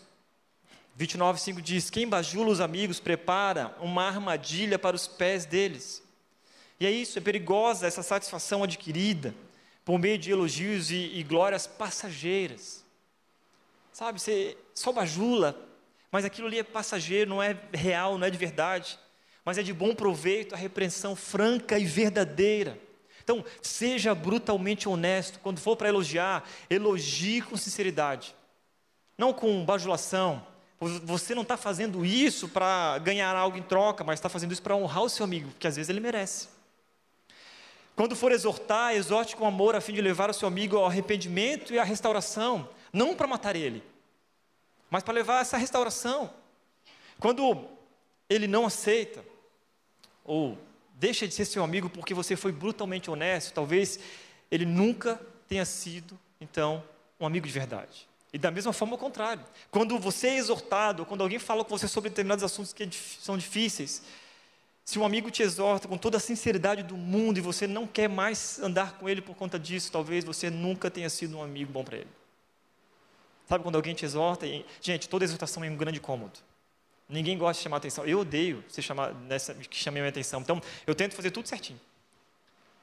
29, 0.96 1.38
5 1.40 1.60
diz: 1.60 1.90
Quem 1.90 2.08
bajula 2.08 2.50
os 2.50 2.60
amigos 2.60 2.98
prepara 2.98 3.76
uma 3.80 4.06
armadilha 4.06 4.78
para 4.78 4.96
os 4.96 5.06
pés 5.06 5.44
deles. 5.44 6.01
E 6.82 6.86
é 6.86 6.90
isso, 6.90 7.16
é 7.16 7.22
perigosa 7.22 7.86
essa 7.86 8.02
satisfação 8.02 8.64
adquirida 8.64 9.32
por 9.84 10.00
meio 10.00 10.18
de 10.18 10.32
elogios 10.32 10.90
e, 10.90 11.12
e 11.14 11.22
glórias 11.22 11.64
passageiras. 11.64 12.84
Sabe, 13.92 14.20
você 14.20 14.58
só 14.74 14.90
bajula, 14.90 15.56
mas 16.10 16.24
aquilo 16.24 16.48
ali 16.48 16.58
é 16.58 16.64
passageiro, 16.64 17.30
não 17.30 17.40
é 17.40 17.56
real, 17.72 18.18
não 18.18 18.26
é 18.26 18.30
de 18.30 18.36
verdade. 18.36 18.98
Mas 19.44 19.58
é 19.58 19.62
de 19.62 19.72
bom 19.72 19.94
proveito 19.94 20.56
a 20.56 20.58
repreensão 20.58 21.14
franca 21.14 21.78
e 21.78 21.84
verdadeira. 21.84 22.76
Então, 23.22 23.44
seja 23.62 24.12
brutalmente 24.12 24.88
honesto. 24.88 25.38
Quando 25.38 25.60
for 25.60 25.76
para 25.76 25.88
elogiar, 25.88 26.42
elogie 26.68 27.42
com 27.42 27.56
sinceridade. 27.56 28.34
Não 29.16 29.32
com 29.32 29.64
bajulação. 29.64 30.44
Você 30.80 31.32
não 31.32 31.42
está 31.42 31.56
fazendo 31.56 32.04
isso 32.04 32.48
para 32.48 32.98
ganhar 32.98 33.36
algo 33.36 33.56
em 33.56 33.62
troca, 33.62 34.02
mas 34.02 34.18
está 34.18 34.28
fazendo 34.28 34.50
isso 34.50 34.62
para 34.62 34.74
honrar 34.74 35.04
o 35.04 35.08
seu 35.08 35.22
amigo, 35.22 35.48
porque 35.50 35.68
às 35.68 35.76
vezes 35.76 35.88
ele 35.88 36.00
merece. 36.00 36.51
Quando 37.94 38.16
for 38.16 38.32
exortar, 38.32 38.94
exorte 38.94 39.36
com 39.36 39.46
amor 39.46 39.76
a 39.76 39.80
fim 39.80 39.92
de 39.92 40.00
levar 40.00 40.30
o 40.30 40.34
seu 40.34 40.48
amigo 40.48 40.76
ao 40.76 40.86
arrependimento 40.86 41.72
e 41.72 41.78
à 41.78 41.84
restauração 41.84 42.68
não 42.92 43.14
para 43.14 43.26
matar 43.26 43.56
ele, 43.56 43.82
mas 44.90 45.02
para 45.02 45.14
levar 45.14 45.40
essa 45.40 45.56
restauração. 45.56 46.30
Quando 47.18 47.66
ele 48.28 48.46
não 48.46 48.66
aceita, 48.66 49.24
ou 50.24 50.58
deixa 50.94 51.26
de 51.26 51.34
ser 51.34 51.44
seu 51.44 51.64
amigo 51.64 51.88
porque 51.88 52.12
você 52.12 52.36
foi 52.36 52.52
brutalmente 52.52 53.10
honesto, 53.10 53.54
talvez 53.54 53.98
ele 54.50 54.66
nunca 54.66 55.20
tenha 55.48 55.64
sido, 55.64 56.18
então, 56.40 56.84
um 57.18 57.26
amigo 57.26 57.46
de 57.46 57.52
verdade. 57.52 58.08
E 58.32 58.38
da 58.38 58.50
mesma 58.50 58.72
forma, 58.72 58.94
ao 58.94 58.98
contrário. 58.98 59.44
Quando 59.70 59.98
você 59.98 60.28
é 60.28 60.36
exortado, 60.36 61.04
quando 61.04 61.22
alguém 61.22 61.38
fala 61.38 61.64
com 61.64 61.76
você 61.76 61.86
sobre 61.86 62.10
determinados 62.10 62.42
assuntos 62.42 62.72
que 62.72 62.88
são 63.20 63.36
difíceis, 63.36 64.02
se 64.84 64.98
um 64.98 65.04
amigo 65.04 65.30
te 65.30 65.42
exorta 65.42 65.86
com 65.86 65.96
toda 65.96 66.16
a 66.16 66.20
sinceridade 66.20 66.82
do 66.82 66.96
mundo 66.96 67.38
e 67.38 67.40
você 67.40 67.66
não 67.66 67.86
quer 67.86 68.08
mais 68.08 68.58
andar 68.58 68.98
com 68.98 69.08
ele 69.08 69.20
por 69.20 69.36
conta 69.36 69.58
disso, 69.58 69.92
talvez 69.92 70.24
você 70.24 70.50
nunca 70.50 70.90
tenha 70.90 71.08
sido 71.08 71.36
um 71.36 71.42
amigo 71.42 71.72
bom 71.72 71.84
para 71.84 71.98
ele. 71.98 72.10
Sabe 73.48 73.62
quando 73.62 73.76
alguém 73.76 73.94
te 73.94 74.04
exorta? 74.04 74.46
E, 74.46 74.64
gente, 74.80 75.08
toda 75.08 75.24
exortação 75.24 75.62
é 75.62 75.70
um 75.70 75.76
grande 75.76 76.00
cômodo. 76.00 76.38
Ninguém 77.08 77.36
gosta 77.36 77.58
de 77.58 77.64
chamar 77.64 77.76
atenção. 77.76 78.04
Eu 78.04 78.20
odeio 78.20 78.64
ser 78.68 78.82
chamar, 78.82 79.14
nessa, 79.14 79.54
que 79.54 79.76
chame 79.76 79.98
a 79.98 80.02
minha 80.02 80.10
atenção. 80.10 80.40
Então, 80.40 80.60
eu 80.86 80.94
tento 80.94 81.14
fazer 81.14 81.30
tudo 81.30 81.46
certinho. 81.46 81.78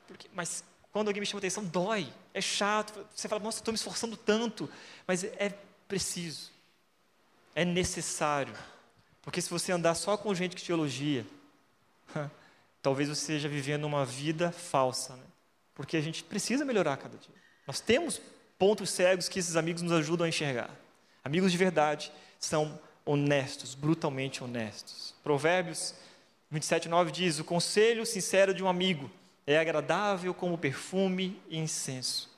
Porque, 0.07 0.27
mas 0.33 0.63
quando 0.91 1.07
alguém 1.07 1.19
me 1.19 1.25
chama 1.25 1.39
atenção, 1.39 1.63
dói. 1.65 2.11
É 2.33 2.39
chato. 2.39 3.05
Você 3.13 3.27
fala, 3.27 3.41
nossa, 3.41 3.59
estou 3.59 3.71
me 3.71 3.77
esforçando 3.77 4.15
tanto. 4.15 4.69
Mas 5.07 5.23
é 5.23 5.53
preciso. 5.87 6.51
É 7.55 7.65
necessário. 7.65 8.53
Porque 9.21 9.41
se 9.41 9.49
você 9.49 9.71
andar 9.71 9.95
só 9.95 10.15
com 10.15 10.33
gente 10.35 10.55
que 10.55 10.61
te 10.61 10.71
elogia, 10.71 11.25
talvez 12.81 13.09
você 13.09 13.21
esteja 13.21 13.49
vivendo 13.49 13.85
uma 13.85 14.05
vida 14.05 14.51
falsa. 14.51 15.15
Né? 15.15 15.23
Porque 15.73 15.97
a 15.97 16.01
gente 16.01 16.23
precisa 16.23 16.65
melhorar 16.65 16.97
cada 16.97 17.17
dia. 17.17 17.35
Nós 17.67 17.79
temos 17.79 18.21
pontos 18.57 18.89
cegos 18.89 19.29
que 19.29 19.39
esses 19.39 19.55
amigos 19.55 19.81
nos 19.81 19.91
ajudam 19.93 20.25
a 20.25 20.29
enxergar. 20.29 20.69
Amigos 21.23 21.51
de 21.51 21.57
verdade 21.57 22.11
são 22.39 22.79
honestos, 23.05 23.75
brutalmente 23.75 24.43
honestos. 24.43 25.15
Provérbios 25.23 25.93
27, 26.51 26.89
9 26.89 27.11
diz: 27.11 27.39
O 27.39 27.43
conselho 27.43 28.05
sincero 28.05 28.53
de 28.53 28.63
um 28.63 28.67
amigo 28.67 29.09
é 29.45 29.57
agradável 29.57 30.33
como 30.33 30.57
perfume 30.57 31.41
e 31.49 31.57
incenso. 31.57 32.29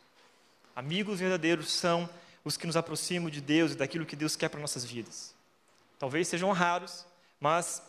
Amigos 0.75 1.19
verdadeiros 1.19 1.71
são 1.71 2.09
os 2.43 2.57
que 2.57 2.65
nos 2.65 2.77
aproximam 2.77 3.29
de 3.29 3.41
Deus 3.41 3.73
e 3.73 3.75
daquilo 3.75 4.05
que 4.05 4.15
Deus 4.15 4.35
quer 4.35 4.49
para 4.49 4.59
nossas 4.59 4.83
vidas. 4.83 5.35
Talvez 5.99 6.27
sejam 6.27 6.51
raros, 6.51 7.05
mas 7.39 7.83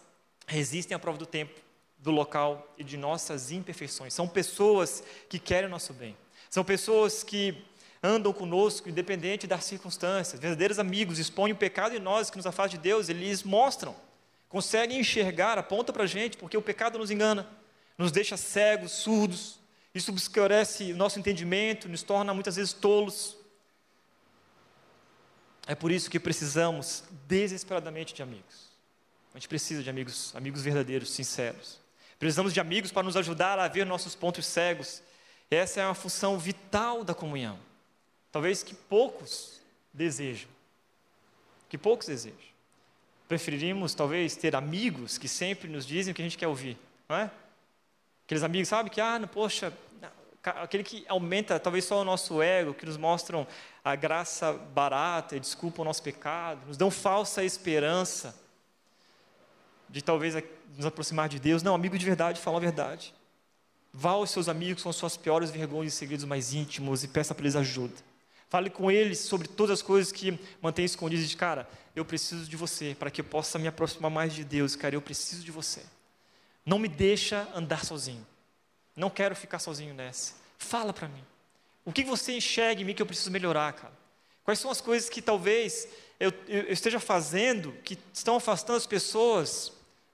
resistem 0.47 0.95
à 0.95 0.99
prova 0.99 1.19
do 1.19 1.27
tempo, 1.27 1.59
do 2.03 2.11
local 2.11 2.75
e 2.77 2.83
de 2.83 2.97
nossas 2.97 3.53
imperfeições. 3.53 4.13
São 4.13 4.27
pessoas 4.27 5.03
que 5.29 5.39
querem 5.39 5.69
o 5.69 5.71
nosso 5.71 5.93
bem. 5.93 6.17
São 6.51 6.65
pessoas 6.65 7.23
que 7.23 7.65
andam 8.03 8.33
conosco, 8.33 8.89
independente 8.89 9.47
das 9.47 9.65
circunstâncias. 9.65 10.41
Verdadeiros 10.41 10.81
amigos 10.81 11.21
expõem 11.21 11.53
o 11.53 11.57
pecado 11.57 11.95
em 11.95 12.01
nós 12.01 12.29
que 12.29 12.37
nos 12.37 12.47
afasta 12.47 12.77
de 12.77 12.83
Deus, 12.83 13.09
eles 13.09 13.45
mostram, 13.45 13.95
conseguem 14.49 14.99
enxergar, 14.99 15.57
apontam 15.57 15.93
para 15.93 16.03
a 16.03 16.07
gente, 16.07 16.37
porque 16.37 16.57
o 16.57 16.63
pecado 16.63 16.99
nos 16.99 17.13
engana, 17.13 17.49
nos 17.97 18.11
deixa 18.11 18.37
cegos, 18.37 18.91
surdos, 18.91 19.61
isso 19.95 20.11
obscurece 20.11 20.93
o 20.93 20.97
nosso 20.97 21.21
entendimento, 21.21 21.89
nos 21.89 22.03
torna 22.03 22.35
muitas 22.35 22.57
vezes 22.57 22.73
tolos. 22.73 23.37
É 25.67 25.77
por 25.77 25.93
isso 25.93 26.11
que 26.11 26.19
precisamos 26.19 27.05
desesperadamente 27.29 28.13
de 28.13 28.23
amigos. 28.23 28.73
A 29.33 29.39
gente 29.39 29.49
precisa 29.49 29.83
de 29.83 29.89
amigos, 29.89 30.35
amigos 30.35 30.63
verdadeiros, 30.63 31.11
sinceros. 31.13 31.82
Precisamos 32.23 32.55
de 32.55 32.61
amigos 32.61 32.93
para 32.93 33.03
nos 33.03 33.17
ajudar 33.17 33.59
a 33.59 33.67
ver 33.67 33.85
nossos 33.85 34.15
pontos 34.15 34.47
cegos. 34.47 35.03
Essa 35.51 35.81
é 35.81 35.85
uma 35.85 35.93
função 35.93 36.39
vital 36.39 37.03
da 37.03 37.13
comunhão. 37.13 37.59
Talvez 38.31 38.63
que 38.63 38.77
poucos 38.77 39.61
desejam. 39.93 40.49
Que 41.69 41.77
poucos 41.77 42.07
desejam. 42.07 42.39
Preferimos, 43.27 43.93
talvez, 43.93 44.37
ter 44.37 44.55
amigos 44.55 45.19
que 45.19 45.27
sempre 45.27 45.69
nos 45.69 45.85
dizem 45.85 46.13
o 46.13 46.15
que 46.15 46.23
a 46.23 46.25
gente 46.25 46.39
quer 46.39 46.47
ouvir, 46.47 46.79
não 47.09 47.17
é? 47.17 47.29
Aqueles 48.25 48.45
amigos, 48.45 48.69
sabe, 48.69 48.89
que, 48.89 49.01
ah, 49.01 49.21
poxa, 49.27 49.73
aquele 50.45 50.85
que 50.85 51.05
aumenta 51.09 51.59
talvez 51.59 51.87
só 51.87 52.03
o 52.03 52.05
nosso 52.05 52.41
ego, 52.41 52.73
que 52.73 52.87
nos 52.87 52.97
mostram 52.97 53.45
a 53.85 53.97
graça 53.97 54.53
barata 54.53 55.35
e 55.35 55.41
desculpa 55.41 55.83
o 55.83 55.85
nosso 55.85 56.05
pecado, 56.05 56.69
nos 56.69 56.77
dão 56.77 56.89
falsa 56.89 57.43
esperança 57.43 58.41
de 59.93 60.03
talvez 60.03 60.35
nos 60.77 60.87
aproximar 60.87 61.29
de 61.29 61.39
Deus. 61.39 61.63
Não, 61.63 61.75
amigo 61.75 61.97
de 61.97 62.05
verdade 62.05 62.41
fala 62.41 62.57
a 62.57 62.61
verdade. 62.61 63.15
Vá 63.93 64.13
aos 64.13 64.31
seus 64.31 64.49
amigos 64.49 64.83
com 64.83 64.93
suas 64.93 65.19
piores 65.19 65.51
vergonhas 65.51 65.93
e 65.93 65.97
segredos 65.97 66.25
mais 66.25 66.55
íntimos 66.55 67.05
e 67.05 67.09
peça 67.09 67.35
para 67.35 67.45
eles 67.45 67.55
ajuda. 67.55 67.95
Fale 68.49 68.71
com 68.71 68.91
eles 68.91 69.19
sobre 69.19 69.47
todas 69.47 69.81
as 69.81 69.83
coisas 69.83 70.11
que 70.11 70.39
mantém 70.63 70.85
escondidas. 70.85 71.29
De 71.29 71.37
cara, 71.37 71.69
eu 71.95 72.05
preciso 72.05 72.49
de 72.49 72.57
você 72.57 72.97
para 72.99 73.11
que 73.11 73.21
eu 73.21 73.25
possa 73.25 73.59
me 73.59 73.69
aproximar 73.69 74.11
mais 74.11 74.33
de 74.33 74.45
Deus. 74.45 74.75
Cara, 74.75 74.95
eu 74.95 75.03
preciso 75.03 75.45
de 75.45 75.51
você. 75.51 75.83
Não 76.65 76.79
me 76.79 76.89
deixa 76.89 77.47
andar 77.55 77.85
sozinho. 77.85 78.27
Não 78.97 79.11
quero 79.11 79.37
ficar 79.37 79.59
sozinho 79.59 79.95
nessa. 79.95 80.35
Fala 80.57 80.93
para 80.93 81.09
mim. 81.09 81.25
O 81.85 81.93
que 81.93 82.05
você 82.05 82.37
enxerga 82.37 82.81
em 82.81 82.85
mim 82.85 82.95
que 82.95 83.03
eu 83.03 83.07
preciso 83.07 83.31
melhorar, 83.31 83.73
cara? 83.73 83.93
Quais 84.45 84.59
são 84.59 84.71
as 84.71 84.81
coisas 84.81 85.09
que 85.09 85.21
talvez 85.21 85.89
eu, 86.19 86.33
eu 86.49 86.73
esteja 86.73 87.01
fazendo 87.01 87.73
que 87.85 87.99
estão 88.13 88.37
afastando 88.37 88.77
as 88.77 88.87
pessoas 88.87 89.73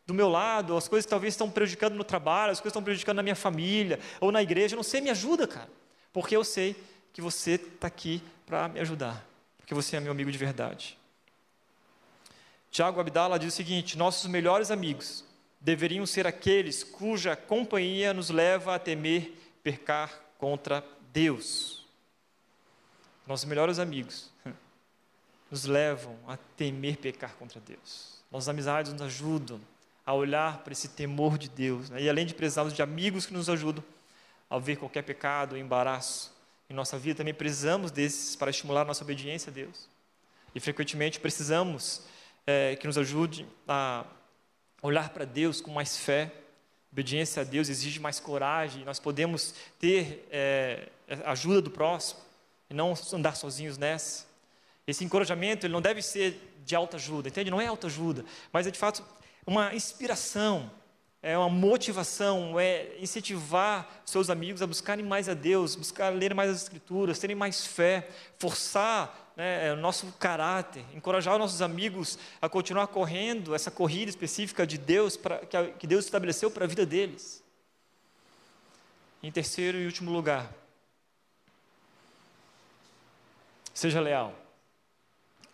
do 0.09 0.14
meu 0.14 0.30
lado, 0.30 0.74
as 0.74 0.88
coisas 0.88 1.04
que 1.04 1.11
talvez 1.11 1.34
estão 1.34 1.50
prejudicando 1.50 1.94
no 1.94 2.02
trabalho, 2.02 2.50
as 2.50 2.61
coisas 2.61 2.70
estão 2.70 2.82
prejudicando 2.82 3.18
na 3.18 3.22
minha 3.22 3.36
família 3.36 4.00
ou 4.18 4.32
na 4.32 4.42
igreja. 4.42 4.74
Eu 4.74 4.78
não 4.78 4.82
sei, 4.82 5.02
me 5.02 5.11
ajuda, 5.11 5.46
cara. 5.46 5.68
Porque 6.14 6.34
eu 6.34 6.42
sei 6.42 6.74
que 7.12 7.20
você 7.20 7.52
está 7.52 7.88
aqui 7.88 8.22
para 8.46 8.68
me 8.68 8.80
ajudar. 8.80 9.22
Porque 9.59 9.74
você 9.74 9.96
é 9.96 10.00
meu 10.00 10.11
amigo 10.11 10.32
de 10.32 10.38
verdade. 10.38 10.98
Tiago 12.70 12.98
Abdala 12.98 13.38
diz 13.38 13.52
o 13.52 13.56
seguinte: 13.56 13.98
nossos 13.98 14.26
melhores 14.30 14.70
amigos 14.70 15.26
deveriam 15.61 16.06
ser 16.06 16.26
aqueles 16.26 16.82
cuja 16.82 17.36
companhia 17.36 18.14
nos 18.14 18.30
leva 18.30 18.76
a 18.76 18.78
temer 18.78 19.38
pecar 19.62 20.22
contra 20.38 20.82
Deus. 21.12 21.86
Nossos 23.26 23.44
melhores 23.44 23.78
amigos 23.78 24.30
nos 25.50 25.66
levam 25.66 26.16
a 26.26 26.38
temer 26.56 26.96
pecar 26.96 27.34
contra 27.34 27.61
Deus. 27.61 28.22
Nossas 28.32 28.48
amizades 28.48 28.90
nos 28.90 29.02
ajudam 29.02 29.61
a 30.09 30.14
olhar 30.14 30.64
para 30.64 30.72
esse 30.72 30.88
temor 30.88 31.36
de 31.36 31.50
Deus. 31.50 31.90
Né? 31.90 32.00
E 32.00 32.09
além 32.09 32.24
de 32.24 32.32
precisarmos 32.32 32.72
de 32.72 32.80
amigos 32.80 33.26
que 33.26 33.32
nos 33.34 33.50
ajudam 33.50 33.84
a 34.48 34.59
ver 34.59 34.76
qualquer 34.76 35.02
pecado, 35.02 35.54
embaraço 35.54 36.34
em 36.70 36.72
nossa 36.72 36.98
vida, 36.98 37.18
também 37.18 37.34
precisamos 37.34 37.90
desses 37.90 38.34
para 38.34 38.50
estimular 38.50 38.86
nossa 38.86 39.04
obediência 39.04 39.50
a 39.50 39.52
Deus. 39.52 39.86
E 40.54 40.61
frequentemente 40.61 41.20
precisamos 41.20 42.00
é, 42.46 42.74
que 42.76 42.86
nos 42.86 42.96
ajude 42.96 43.46
a 43.68 44.06
olhar 44.80 45.11
para 45.11 45.26
Deus 45.26 45.61
com 45.61 45.70
mais 45.70 45.98
fé. 45.98 46.32
Obediência 46.90 47.42
a 47.42 47.44
Deus 47.44 47.68
exige 47.68 48.00
mais 48.00 48.18
coragem. 48.18 48.86
Nós 48.86 48.98
podemos 48.98 49.54
ter 49.78 50.26
é, 50.30 50.88
ajuda 51.26 51.61
do 51.61 51.70
próximo 51.70 52.18
e 52.70 52.72
não 52.72 52.94
andar 53.12 53.36
sozinhos 53.36 53.76
nessa. 53.76 54.24
Esse 54.86 55.04
encorajamento 55.04 55.66
ele 55.66 55.74
não 55.74 55.82
deve 55.82 56.00
ser 56.00 56.56
de 56.64 56.74
alta 56.74 56.96
ajuda, 56.96 57.28
entende? 57.28 57.50
Não 57.50 57.61
é 57.61 57.66
alta 57.66 57.88
ajuda, 57.88 58.24
mas 58.50 58.66
é 58.66 58.70
de 58.70 58.78
fato 58.78 59.04
uma 59.49 59.74
inspiração, 59.74 60.70
é 61.22 61.36
uma 61.38 61.49
motivação, 61.49 62.61
é 62.61 62.94
incentivar 63.01 64.03
seus 64.05 64.28
amigos 64.28 64.61
a 64.61 64.66
buscarem 64.66 65.03
mais 65.03 65.26
a 65.26 65.32
Deus, 65.32 65.74
buscar 65.74 66.11
ler 66.11 66.34
mais 66.34 66.51
as 66.51 66.62
Escrituras, 66.64 67.18
terem 67.18 67.34
mais 67.34 67.66
fé, 67.66 68.11
forçar 68.38 69.32
né, 69.34 69.72
o 69.72 69.76
nosso 69.76 70.12
caráter, 70.18 70.84
encorajar 70.94 71.32
os 71.32 71.40
nossos 71.40 71.62
amigos 71.62 72.18
a 72.42 72.49
continuar 72.49 72.88
correndo 72.88 73.55
essa 73.55 73.70
corrida 73.70 74.11
específica 74.11 74.66
de 74.66 74.76
Deus, 74.76 75.16
pra, 75.16 75.38
que 75.78 75.86
Deus 75.86 76.05
estabeleceu 76.05 76.51
para 76.51 76.66
a 76.66 76.68
vida 76.68 76.84
deles. 76.84 77.42
Em 79.22 79.32
terceiro 79.32 79.78
e 79.78 79.86
último 79.86 80.12
lugar, 80.12 80.53
seja 83.72 83.99
leal. 83.99 84.34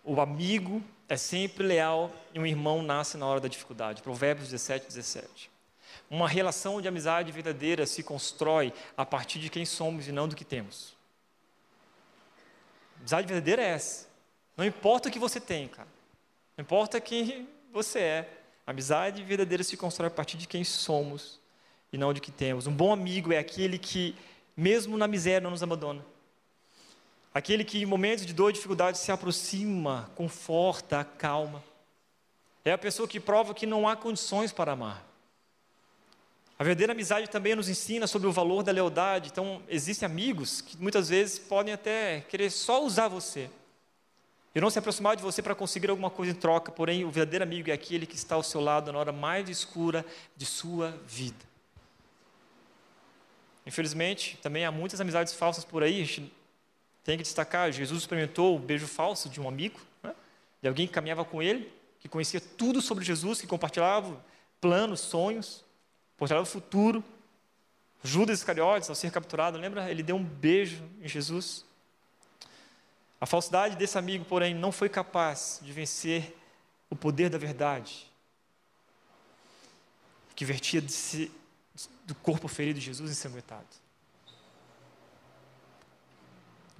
O 0.02 0.20
amigo 0.20 0.82
é 1.08 1.16
sempre 1.16 1.66
leal 1.66 2.12
e 2.32 2.38
um 2.38 2.46
irmão 2.46 2.82
nasce 2.82 3.16
na 3.16 3.26
hora 3.26 3.40
da 3.40 3.48
dificuldade. 3.48 4.02
Provérbios 4.02 4.48
17, 4.48 4.86
17. 4.86 5.50
Uma 6.10 6.28
relação 6.28 6.80
de 6.80 6.88
amizade 6.88 7.32
verdadeira 7.32 7.86
se 7.86 8.02
constrói 8.02 8.72
a 8.96 9.04
partir 9.04 9.38
de 9.38 9.50
quem 9.50 9.64
somos 9.64 10.08
e 10.08 10.12
não 10.12 10.28
do 10.28 10.36
que 10.36 10.44
temos. 10.44 10.94
Amizade 12.98 13.26
verdadeira 13.26 13.62
é 13.62 13.68
essa. 13.68 14.08
Não 14.56 14.64
importa 14.64 15.08
o 15.08 15.12
que 15.12 15.18
você 15.18 15.40
tem, 15.40 15.68
cara. 15.68 15.88
Não 16.56 16.62
importa 16.62 17.00
quem 17.00 17.48
você 17.72 17.98
é. 17.98 18.38
A 18.66 18.70
amizade 18.70 19.22
verdadeira 19.22 19.62
se 19.62 19.76
constrói 19.76 20.08
a 20.08 20.10
partir 20.10 20.38
de 20.38 20.46
quem 20.46 20.64
somos 20.64 21.40
e 21.92 21.98
não 21.98 22.12
de 22.12 22.20
que 22.20 22.30
temos. 22.30 22.66
Um 22.66 22.74
bom 22.74 22.92
amigo 22.92 23.32
é 23.32 23.38
aquele 23.38 23.78
que, 23.78 24.16
mesmo 24.56 24.96
na 24.96 25.06
miséria, 25.06 25.40
não 25.40 25.50
nos 25.50 25.62
abandona. 25.62 26.04
Aquele 27.34 27.64
que 27.64 27.82
em 27.82 27.86
momentos 27.86 28.24
de 28.24 28.32
dor 28.32 28.50
e 28.50 28.52
dificuldade 28.52 28.96
se 28.96 29.10
aproxima, 29.10 30.08
conforta, 30.14 31.00
acalma. 31.00 31.64
É 32.64 32.70
a 32.70 32.78
pessoa 32.78 33.08
que 33.08 33.18
prova 33.18 33.52
que 33.52 33.66
não 33.66 33.88
há 33.88 33.96
condições 33.96 34.52
para 34.52 34.70
amar. 34.70 35.04
A 36.56 36.62
verdadeira 36.62 36.92
amizade 36.92 37.28
também 37.28 37.56
nos 37.56 37.68
ensina 37.68 38.06
sobre 38.06 38.28
o 38.28 38.32
valor 38.32 38.62
da 38.62 38.70
lealdade. 38.70 39.30
Então, 39.30 39.60
existem 39.68 40.06
amigos 40.06 40.60
que 40.60 40.76
muitas 40.78 41.08
vezes 41.08 41.36
podem 41.36 41.74
até 41.74 42.20
querer 42.28 42.50
só 42.50 42.84
usar 42.84 43.08
você 43.08 43.50
e 44.54 44.60
não 44.60 44.70
se 44.70 44.78
aproximar 44.78 45.16
de 45.16 45.22
você 45.22 45.42
para 45.42 45.56
conseguir 45.56 45.90
alguma 45.90 46.10
coisa 46.10 46.30
em 46.30 46.36
troca. 46.36 46.70
Porém, 46.70 47.04
o 47.04 47.10
verdadeiro 47.10 47.42
amigo 47.42 47.68
é 47.68 47.72
aquele 47.72 48.06
que 48.06 48.14
está 48.14 48.36
ao 48.36 48.44
seu 48.44 48.60
lado 48.60 48.92
na 48.92 48.98
hora 49.00 49.10
mais 49.10 49.48
escura 49.48 50.06
de 50.36 50.46
sua 50.46 50.92
vida. 51.08 51.44
Infelizmente, 53.66 54.38
também 54.40 54.64
há 54.64 54.70
muitas 54.70 55.00
amizades 55.00 55.34
falsas 55.34 55.64
por 55.64 55.82
aí. 55.82 56.00
A 56.00 56.04
gente 56.04 56.32
tem 57.04 57.18
que 57.18 57.22
destacar, 57.22 57.70
Jesus 57.70 58.00
experimentou 58.00 58.56
o 58.56 58.58
beijo 58.58 58.86
falso 58.86 59.28
de 59.28 59.38
um 59.40 59.46
amigo, 59.46 59.78
né? 60.02 60.14
de 60.62 60.68
alguém 60.68 60.86
que 60.86 60.92
caminhava 60.92 61.24
com 61.24 61.42
ele, 61.42 61.70
que 62.00 62.08
conhecia 62.08 62.40
tudo 62.40 62.80
sobre 62.80 63.04
Jesus, 63.04 63.40
que 63.40 63.46
compartilhava 63.46 64.24
planos, 64.60 65.00
sonhos, 65.00 65.62
compartilhava 66.16 66.44
o 66.44 66.50
futuro. 66.50 67.04
Judas 68.02 68.38
Iscariotes, 68.38 68.88
ao 68.88 68.94
ser 68.94 69.10
capturado, 69.10 69.58
lembra? 69.58 69.90
Ele 69.90 70.02
deu 70.02 70.16
um 70.16 70.24
beijo 70.24 70.82
em 71.00 71.08
Jesus. 71.08 71.64
A 73.20 73.26
falsidade 73.26 73.76
desse 73.76 73.98
amigo, 73.98 74.24
porém, 74.24 74.54
não 74.54 74.72
foi 74.72 74.88
capaz 74.88 75.60
de 75.62 75.72
vencer 75.72 76.36
o 76.90 76.96
poder 76.96 77.28
da 77.28 77.38
verdade, 77.38 78.10
que 80.34 80.44
vertia 80.44 80.80
de, 80.80 81.30
do 82.04 82.14
corpo 82.16 82.48
ferido 82.48 82.78
de 82.78 82.86
Jesus 82.86 83.10
ensanguentado. 83.10 83.83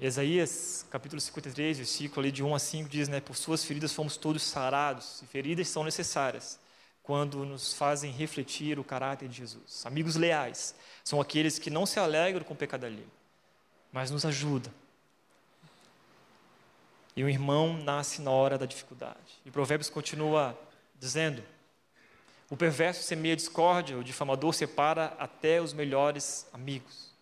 Isaías, 0.01 0.85
capítulo 0.91 1.21
53, 1.21 1.79
versículo 1.79 2.21
ali 2.21 2.33
de 2.33 2.43
1 2.43 2.55
a 2.55 2.59
5, 2.59 2.89
diz, 2.89 3.09
né, 3.09 3.21
por 3.21 3.37
suas 3.37 3.65
feridas 3.65 3.93
fomos 3.93 4.17
todos 4.17 4.43
sarados, 4.43 5.23
e 5.23 5.27
feridas 5.27 5.69
são 5.69 5.85
necessárias 5.85 6.59
quando 7.03 7.45
nos 7.45 7.75
fazem 7.75 8.11
refletir 8.11 8.79
o 8.79 8.85
caráter 8.85 9.29
de 9.29 9.37
Jesus. 9.37 9.87
Amigos 9.87 10.17
leais 10.17 10.75
são 11.05 11.21
aqueles 11.21 11.59
que 11.59 11.71
não 11.71 11.87
se 11.87 12.01
alegram 12.01 12.43
com 12.43 12.55
o 12.55 12.57
pecado 12.57 12.87
alheio, 12.87 13.11
mas 13.93 14.11
nos 14.11 14.25
ajudam. 14.25 14.73
E 17.15 17.23
o 17.23 17.29
irmão 17.29 17.79
nasce 17.85 18.21
na 18.21 18.31
hora 18.33 18.59
da 18.59 18.67
dificuldade. 18.67 19.41
E 19.45 19.51
Provérbios 19.51 19.89
continua 19.89 20.59
dizendo: 20.99 21.45
o 22.51 22.57
perverso 22.57 23.05
semeia 23.05 23.37
discórdia, 23.37 23.97
o 23.97 24.03
difamador 24.03 24.53
separa 24.53 25.15
até 25.19 25.61
os 25.61 25.73
melhores 25.73 26.49
amigos. 26.53 27.14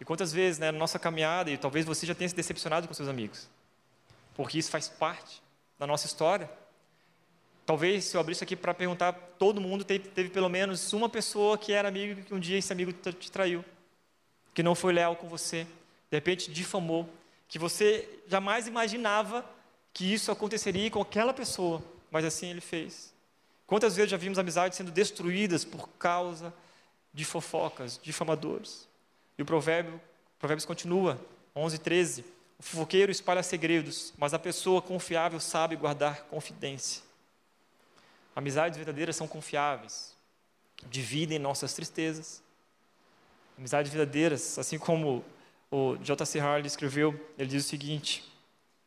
E 0.00 0.04
quantas 0.04 0.32
vezes, 0.32 0.58
né, 0.58 0.70
na 0.70 0.78
nossa 0.78 0.98
caminhada, 0.98 1.50
e 1.50 1.58
talvez 1.58 1.84
você 1.84 2.06
já 2.06 2.14
tenha 2.14 2.28
se 2.28 2.34
decepcionado 2.34 2.86
com 2.86 2.94
seus 2.94 3.08
amigos, 3.08 3.48
porque 4.34 4.58
isso 4.58 4.70
faz 4.70 4.88
parte 4.88 5.42
da 5.78 5.86
nossa 5.86 6.06
história. 6.06 6.48
Talvez, 7.66 8.04
se 8.04 8.16
eu 8.16 8.20
abrir 8.20 8.32
isso 8.32 8.44
aqui 8.44 8.56
para 8.56 8.72
perguntar, 8.72 9.12
todo 9.38 9.60
mundo 9.60 9.84
teve, 9.84 10.08
teve, 10.08 10.30
pelo 10.30 10.48
menos 10.48 10.92
uma 10.92 11.08
pessoa 11.08 11.58
que 11.58 11.72
era 11.72 11.88
amigo, 11.88 12.22
que 12.22 12.34
um 12.34 12.40
dia 12.40 12.56
esse 12.56 12.72
amigo 12.72 12.92
te 12.92 13.30
traiu, 13.30 13.64
que 14.54 14.62
não 14.62 14.74
foi 14.74 14.92
leal 14.92 15.16
com 15.16 15.28
você, 15.28 15.64
de 16.10 16.16
repente 16.16 16.50
difamou, 16.50 17.08
que 17.46 17.58
você 17.58 18.08
jamais 18.26 18.66
imaginava 18.66 19.44
que 19.92 20.12
isso 20.12 20.32
aconteceria 20.32 20.90
com 20.90 21.02
aquela 21.02 21.34
pessoa, 21.34 21.82
mas 22.10 22.24
assim 22.24 22.50
ele 22.50 22.60
fez. 22.60 23.12
Quantas 23.66 23.94
vezes 23.94 24.10
já 24.10 24.16
vimos 24.16 24.38
amizades 24.38 24.78
sendo 24.78 24.90
destruídas 24.90 25.62
por 25.62 25.90
causa 25.98 26.54
de 27.12 27.24
fofocas, 27.24 28.00
difamadores? 28.02 28.87
E 29.38 29.42
o 29.42 29.46
provérbio, 29.46 30.00
Provérbios 30.38 30.64
continua, 30.64 31.20
11, 31.54 31.78
13. 31.78 32.24
O 32.58 32.62
fofoqueiro 32.62 33.10
espalha 33.10 33.42
segredos, 33.42 34.12
mas 34.18 34.34
a 34.34 34.38
pessoa 34.38 34.82
confiável 34.82 35.40
sabe 35.40 35.76
guardar 35.76 36.22
confidência. 36.24 37.02
Amizades 38.34 38.76
verdadeiras 38.76 39.16
são 39.16 39.26
confiáveis, 39.26 40.16
dividem 40.88 41.38
nossas 41.38 41.72
tristezas. 41.72 42.42
Amizades 43.56 43.92
verdadeiras, 43.92 44.58
assim 44.58 44.78
como 44.78 45.24
o 45.70 45.96
J.C. 45.96 46.38
Harley 46.38 46.66
escreveu, 46.66 47.18
ele 47.36 47.48
diz 47.48 47.64
o 47.64 47.68
seguinte: 47.68 48.24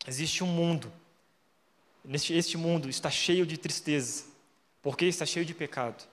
existe 0.07 0.43
um 0.43 0.47
mundo, 0.47 0.91
neste 2.03 2.33
este 2.33 2.57
mundo 2.57 2.89
está 2.89 3.09
cheio 3.09 3.45
de 3.45 3.57
tristeza, 3.57 4.23
porque 4.81 5.05
está 5.05 5.25
cheio 5.25 5.45
de 5.45 5.53
pecado. 5.53 6.03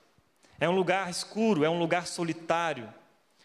É 0.59 0.68
um 0.68 0.74
lugar 0.74 1.09
escuro, 1.09 1.64
é 1.64 1.70
um 1.70 1.78
lugar 1.78 2.09
solitário, 2.09 2.93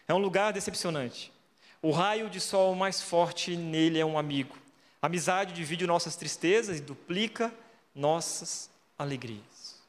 é 0.06 0.14
um 0.14 0.18
lugar 0.18 0.52
decepcionante. 0.52 1.32
O 1.80 1.90
raio 1.90 2.30
de 2.30 2.40
sol 2.40 2.74
mais 2.74 3.02
forte 3.02 3.56
nele 3.56 3.98
é 3.98 4.04
um 4.04 4.18
amigo. 4.18 4.56
A 5.00 5.06
amizade 5.06 5.52
divide 5.52 5.86
nossas 5.86 6.16
tristezas 6.16 6.78
e 6.78 6.80
duplica 6.80 7.52
nossas 7.94 8.70
alegrias. 8.98 9.82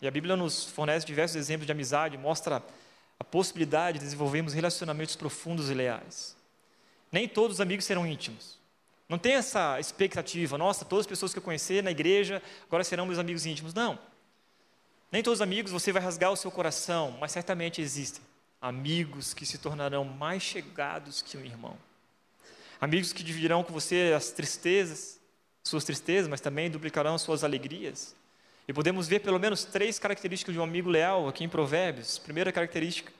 E 0.00 0.08
a 0.08 0.10
Bíblia 0.10 0.36
nos 0.36 0.64
fornece 0.64 1.04
diversos 1.04 1.36
exemplos 1.36 1.66
de 1.66 1.72
amizade, 1.72 2.16
mostra 2.16 2.62
a 3.18 3.24
possibilidade 3.24 3.98
de 3.98 4.04
desenvolvermos 4.04 4.52
relacionamentos 4.54 5.16
profundos 5.16 5.70
e 5.70 5.74
leais. 5.74 6.36
Nem 7.10 7.28
todos 7.28 7.56
os 7.56 7.60
amigos 7.60 7.84
serão 7.84 8.06
íntimos. 8.06 8.58
Não 9.08 9.18
tem 9.18 9.32
essa 9.32 9.80
expectativa, 9.80 10.56
nossa, 10.56 10.84
todas 10.84 11.04
as 11.04 11.08
pessoas 11.08 11.32
que 11.32 11.38
eu 11.38 11.42
conhecer 11.42 11.82
na 11.82 11.90
igreja 11.90 12.42
agora 12.66 12.84
serão 12.84 13.06
meus 13.06 13.18
amigos 13.18 13.46
íntimos. 13.46 13.74
Não. 13.74 13.98
Nem 15.10 15.22
todos 15.22 15.38
os 15.38 15.42
amigos 15.42 15.72
você 15.72 15.90
vai 15.90 16.02
rasgar 16.02 16.30
o 16.30 16.36
seu 16.36 16.50
coração, 16.50 17.16
mas 17.18 17.32
certamente 17.32 17.80
existem 17.80 18.22
amigos 18.60 19.32
que 19.32 19.46
se 19.46 19.58
tornarão 19.58 20.04
mais 20.04 20.42
chegados 20.42 21.22
que 21.22 21.36
um 21.36 21.44
irmão. 21.44 21.76
Amigos 22.80 23.12
que 23.12 23.22
dividirão 23.22 23.64
com 23.64 23.72
você 23.72 24.12
as 24.16 24.30
tristezas, 24.30 25.20
suas 25.64 25.84
tristezas, 25.84 26.28
mas 26.28 26.40
também 26.40 26.70
duplicarão 26.70 27.18
suas 27.18 27.44
alegrias. 27.44 28.14
E 28.66 28.72
podemos 28.72 29.08
ver 29.08 29.20
pelo 29.20 29.38
menos 29.38 29.64
três 29.64 29.98
características 29.98 30.52
de 30.52 30.60
um 30.60 30.62
amigo 30.62 30.90
leal 30.90 31.26
aqui 31.26 31.42
em 31.42 31.48
Provérbios. 31.48 32.18
Primeira 32.18 32.52
característica, 32.52 33.12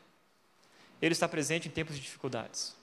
ele 1.01 1.13
está 1.13 1.29
presente 1.29 1.69
em 1.69 1.71
tempos 1.71 1.97
de 1.97 2.03
dificuldades. 2.03 2.77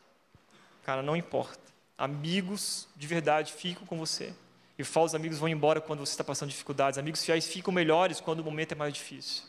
Cara, 0.83 1.01
não 1.01 1.15
importa. 1.15 1.59
Amigos 1.97 2.87
de 2.95 3.07
verdade 3.07 3.53
ficam 3.53 3.85
com 3.85 3.97
você. 3.97 4.33
E 4.77 4.83
falsos 4.83 5.15
amigos 5.15 5.37
vão 5.37 5.47
embora 5.47 5.79
quando 5.79 5.99
você 5.99 6.11
está 6.11 6.23
passando 6.23 6.49
dificuldades. 6.49 6.99
Amigos 6.99 7.23
fiéis 7.23 7.47
ficam 7.47 7.73
melhores 7.73 8.19
quando 8.19 8.41
o 8.41 8.43
momento 8.43 8.73
é 8.73 8.75
mais 8.75 8.93
difícil. 8.93 9.43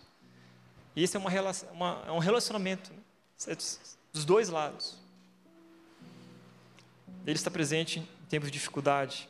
E 0.97 1.03
esse 1.03 1.15
é, 1.15 1.21
uma, 1.21 1.31
uma, 1.73 2.03
é 2.07 2.11
um 2.11 2.19
relacionamento 2.19 2.91
né? 2.91 3.57
Dos 4.13 4.25
dois 4.25 4.49
lados. 4.49 4.97
Ele 7.27 7.37
está 7.37 7.51
presente 7.51 7.99
em 7.99 8.27
tempos 8.31 8.51
de 8.51 8.59
dificuldade. 8.59 9.29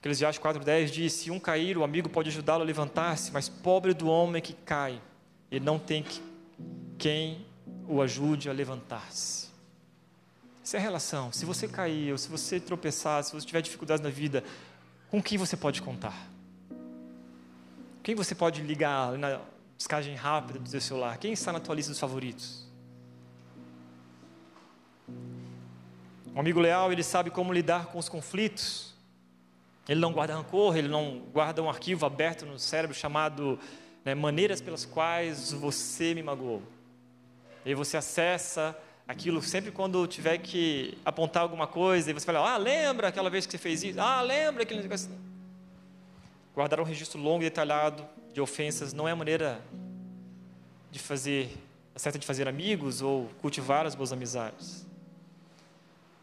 Eclesiastes 0.00 0.42
4,10 0.42 0.90
diz: 0.90 1.12
Se 1.12 1.32
um 1.32 1.40
cair, 1.40 1.76
o 1.76 1.82
amigo 1.82 2.08
pode 2.08 2.28
ajudá-lo 2.28 2.62
a 2.62 2.64
levantar-se, 2.64 3.32
mas 3.32 3.48
pobre 3.48 3.92
do 3.92 4.06
homem 4.06 4.40
que 4.40 4.52
cai, 4.52 5.02
ele 5.50 5.64
não 5.64 5.80
tem 5.80 6.04
quem 6.96 7.44
o 7.88 8.00
ajude 8.00 8.48
a 8.48 8.52
levantar-se. 8.52 9.48
Essa 10.62 10.76
é 10.76 10.80
a 10.80 10.82
relação. 10.82 11.32
Se 11.32 11.44
você 11.44 11.66
cair, 11.66 12.12
ou 12.12 12.18
se 12.18 12.28
você 12.28 12.60
tropeçar, 12.60 13.24
se 13.24 13.32
você 13.32 13.44
tiver 13.44 13.62
dificuldades 13.62 14.02
na 14.02 14.10
vida, 14.10 14.44
com 15.10 15.20
quem 15.20 15.38
você 15.38 15.56
pode 15.56 15.82
contar? 15.82 16.30
Quem 18.02 18.14
você 18.14 18.34
pode 18.34 18.62
ligar 18.62 19.14
descagem 19.78 20.16
rápida 20.16 20.58
do 20.58 20.68
seu 20.68 20.80
celular? 20.80 21.16
Quem 21.18 21.32
está 21.32 21.52
na 21.52 21.60
tua 21.60 21.76
lista 21.76 21.92
dos 21.92 22.00
favoritos? 22.00 22.66
Um 26.34 26.40
amigo 26.40 26.60
leal, 26.60 26.92
ele 26.92 27.04
sabe 27.04 27.30
como 27.30 27.52
lidar 27.52 27.86
com 27.86 27.98
os 27.98 28.08
conflitos. 28.08 28.92
Ele 29.88 30.00
não 30.00 30.12
guarda 30.12 30.34
rancor, 30.34 30.76
ele 30.76 30.88
não 30.88 31.20
guarda 31.32 31.62
um 31.62 31.70
arquivo 31.70 32.04
aberto 32.04 32.44
no 32.44 32.58
cérebro 32.58 32.94
chamado 32.94 33.58
né, 34.04 34.14
maneiras 34.14 34.60
pelas 34.60 34.84
quais 34.84 35.52
você 35.52 36.12
me 36.12 36.22
magoou. 36.22 36.62
E 37.64 37.74
você 37.74 37.96
acessa 37.96 38.76
aquilo 39.06 39.40
sempre 39.40 39.70
quando 39.70 40.06
tiver 40.06 40.38
que 40.38 40.98
apontar 41.04 41.42
alguma 41.42 41.66
coisa, 41.66 42.10
e 42.10 42.12
você 42.12 42.26
fala, 42.26 42.52
ah, 42.52 42.56
lembra 42.58 43.08
aquela 43.08 43.30
vez 43.30 43.46
que 43.46 43.52
você 43.52 43.58
fez 43.58 43.82
isso? 43.82 44.00
Ah, 44.00 44.20
lembra 44.20 44.64
aquele 44.64 44.82
negócio. 44.82 45.10
Guardar 46.54 46.80
um 46.80 46.84
registro 46.84 47.20
longo 47.20 47.42
e 47.42 47.46
detalhado 47.46 48.06
de 48.38 48.42
ofensas 48.42 48.92
não 48.92 49.08
é 49.08 49.10
a 49.10 49.16
maneira 49.16 49.60
de 50.92 51.00
fazer, 51.00 51.50
a 51.92 51.98
certa 51.98 52.20
de 52.20 52.24
fazer 52.24 52.46
amigos 52.46 53.02
ou 53.02 53.26
cultivar 53.40 53.84
as 53.84 53.96
boas 53.96 54.12
amizades. 54.12 54.86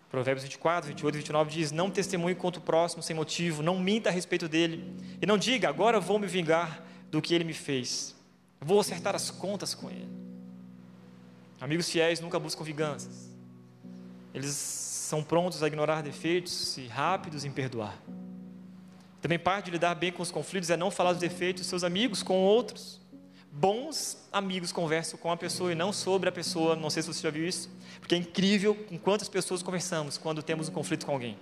Provérbios 0.09 0.45
24, 0.45 0.87
28 0.87 1.13
e 1.13 1.17
29 1.17 1.51
diz: 1.51 1.71
Não 1.73 1.91
testemunhe 1.91 2.33
contra 2.33 2.61
o 2.61 2.63
próximo 2.63 3.03
sem 3.03 3.13
motivo, 3.13 3.61
não 3.61 3.77
minta 3.77 4.07
a 4.07 4.13
respeito 4.13 4.47
dele, 4.47 4.95
e 5.21 5.25
não 5.25 5.37
diga, 5.37 5.67
agora 5.67 5.99
vou 5.99 6.17
me 6.17 6.25
vingar 6.25 6.81
do 7.11 7.21
que 7.21 7.35
ele 7.35 7.43
me 7.43 7.53
fez, 7.53 8.15
vou 8.61 8.79
acertar 8.79 9.13
as 9.13 9.29
contas 9.29 9.75
com 9.75 9.89
ele. 9.89 10.07
Amigos 11.59 11.89
fiéis 11.89 12.21
nunca 12.21 12.39
buscam 12.39 12.63
vinganças. 12.63 13.29
Eles 14.33 14.55
são 14.55 15.21
prontos 15.21 15.61
a 15.61 15.67
ignorar 15.67 16.01
defeitos 16.01 16.77
e 16.77 16.87
rápidos 16.87 17.43
em 17.43 17.51
perdoar. 17.51 18.01
Também 19.25 19.39
parte 19.39 19.65
de 19.65 19.71
lidar 19.71 19.95
bem 19.95 20.11
com 20.11 20.21
os 20.21 20.29
conflitos 20.29 20.69
é 20.69 20.77
não 20.77 20.91
falar 20.91 21.11
dos 21.11 21.19
defeitos 21.19 21.63
dos 21.63 21.67
seus 21.67 21.83
amigos 21.83 22.21
com 22.21 22.43
outros. 22.43 23.01
Bons 23.51 24.23
amigos 24.31 24.71
conversam 24.71 25.17
com 25.17 25.31
a 25.31 25.35
pessoa 25.35 25.71
e 25.71 25.73
não 25.73 25.91
sobre 25.91 26.29
a 26.29 26.31
pessoa. 26.31 26.75
Não 26.75 26.91
sei 26.91 27.01
se 27.01 27.11
você 27.11 27.23
já 27.23 27.31
viu 27.31 27.43
isso, 27.43 27.67
porque 27.99 28.13
é 28.13 28.19
incrível 28.19 28.75
com 28.75 28.99
quantas 28.99 29.27
pessoas 29.27 29.63
conversamos 29.63 30.15
quando 30.15 30.43
temos 30.43 30.69
um 30.69 30.71
conflito 30.71 31.07
com 31.07 31.11
alguém. 31.11 31.39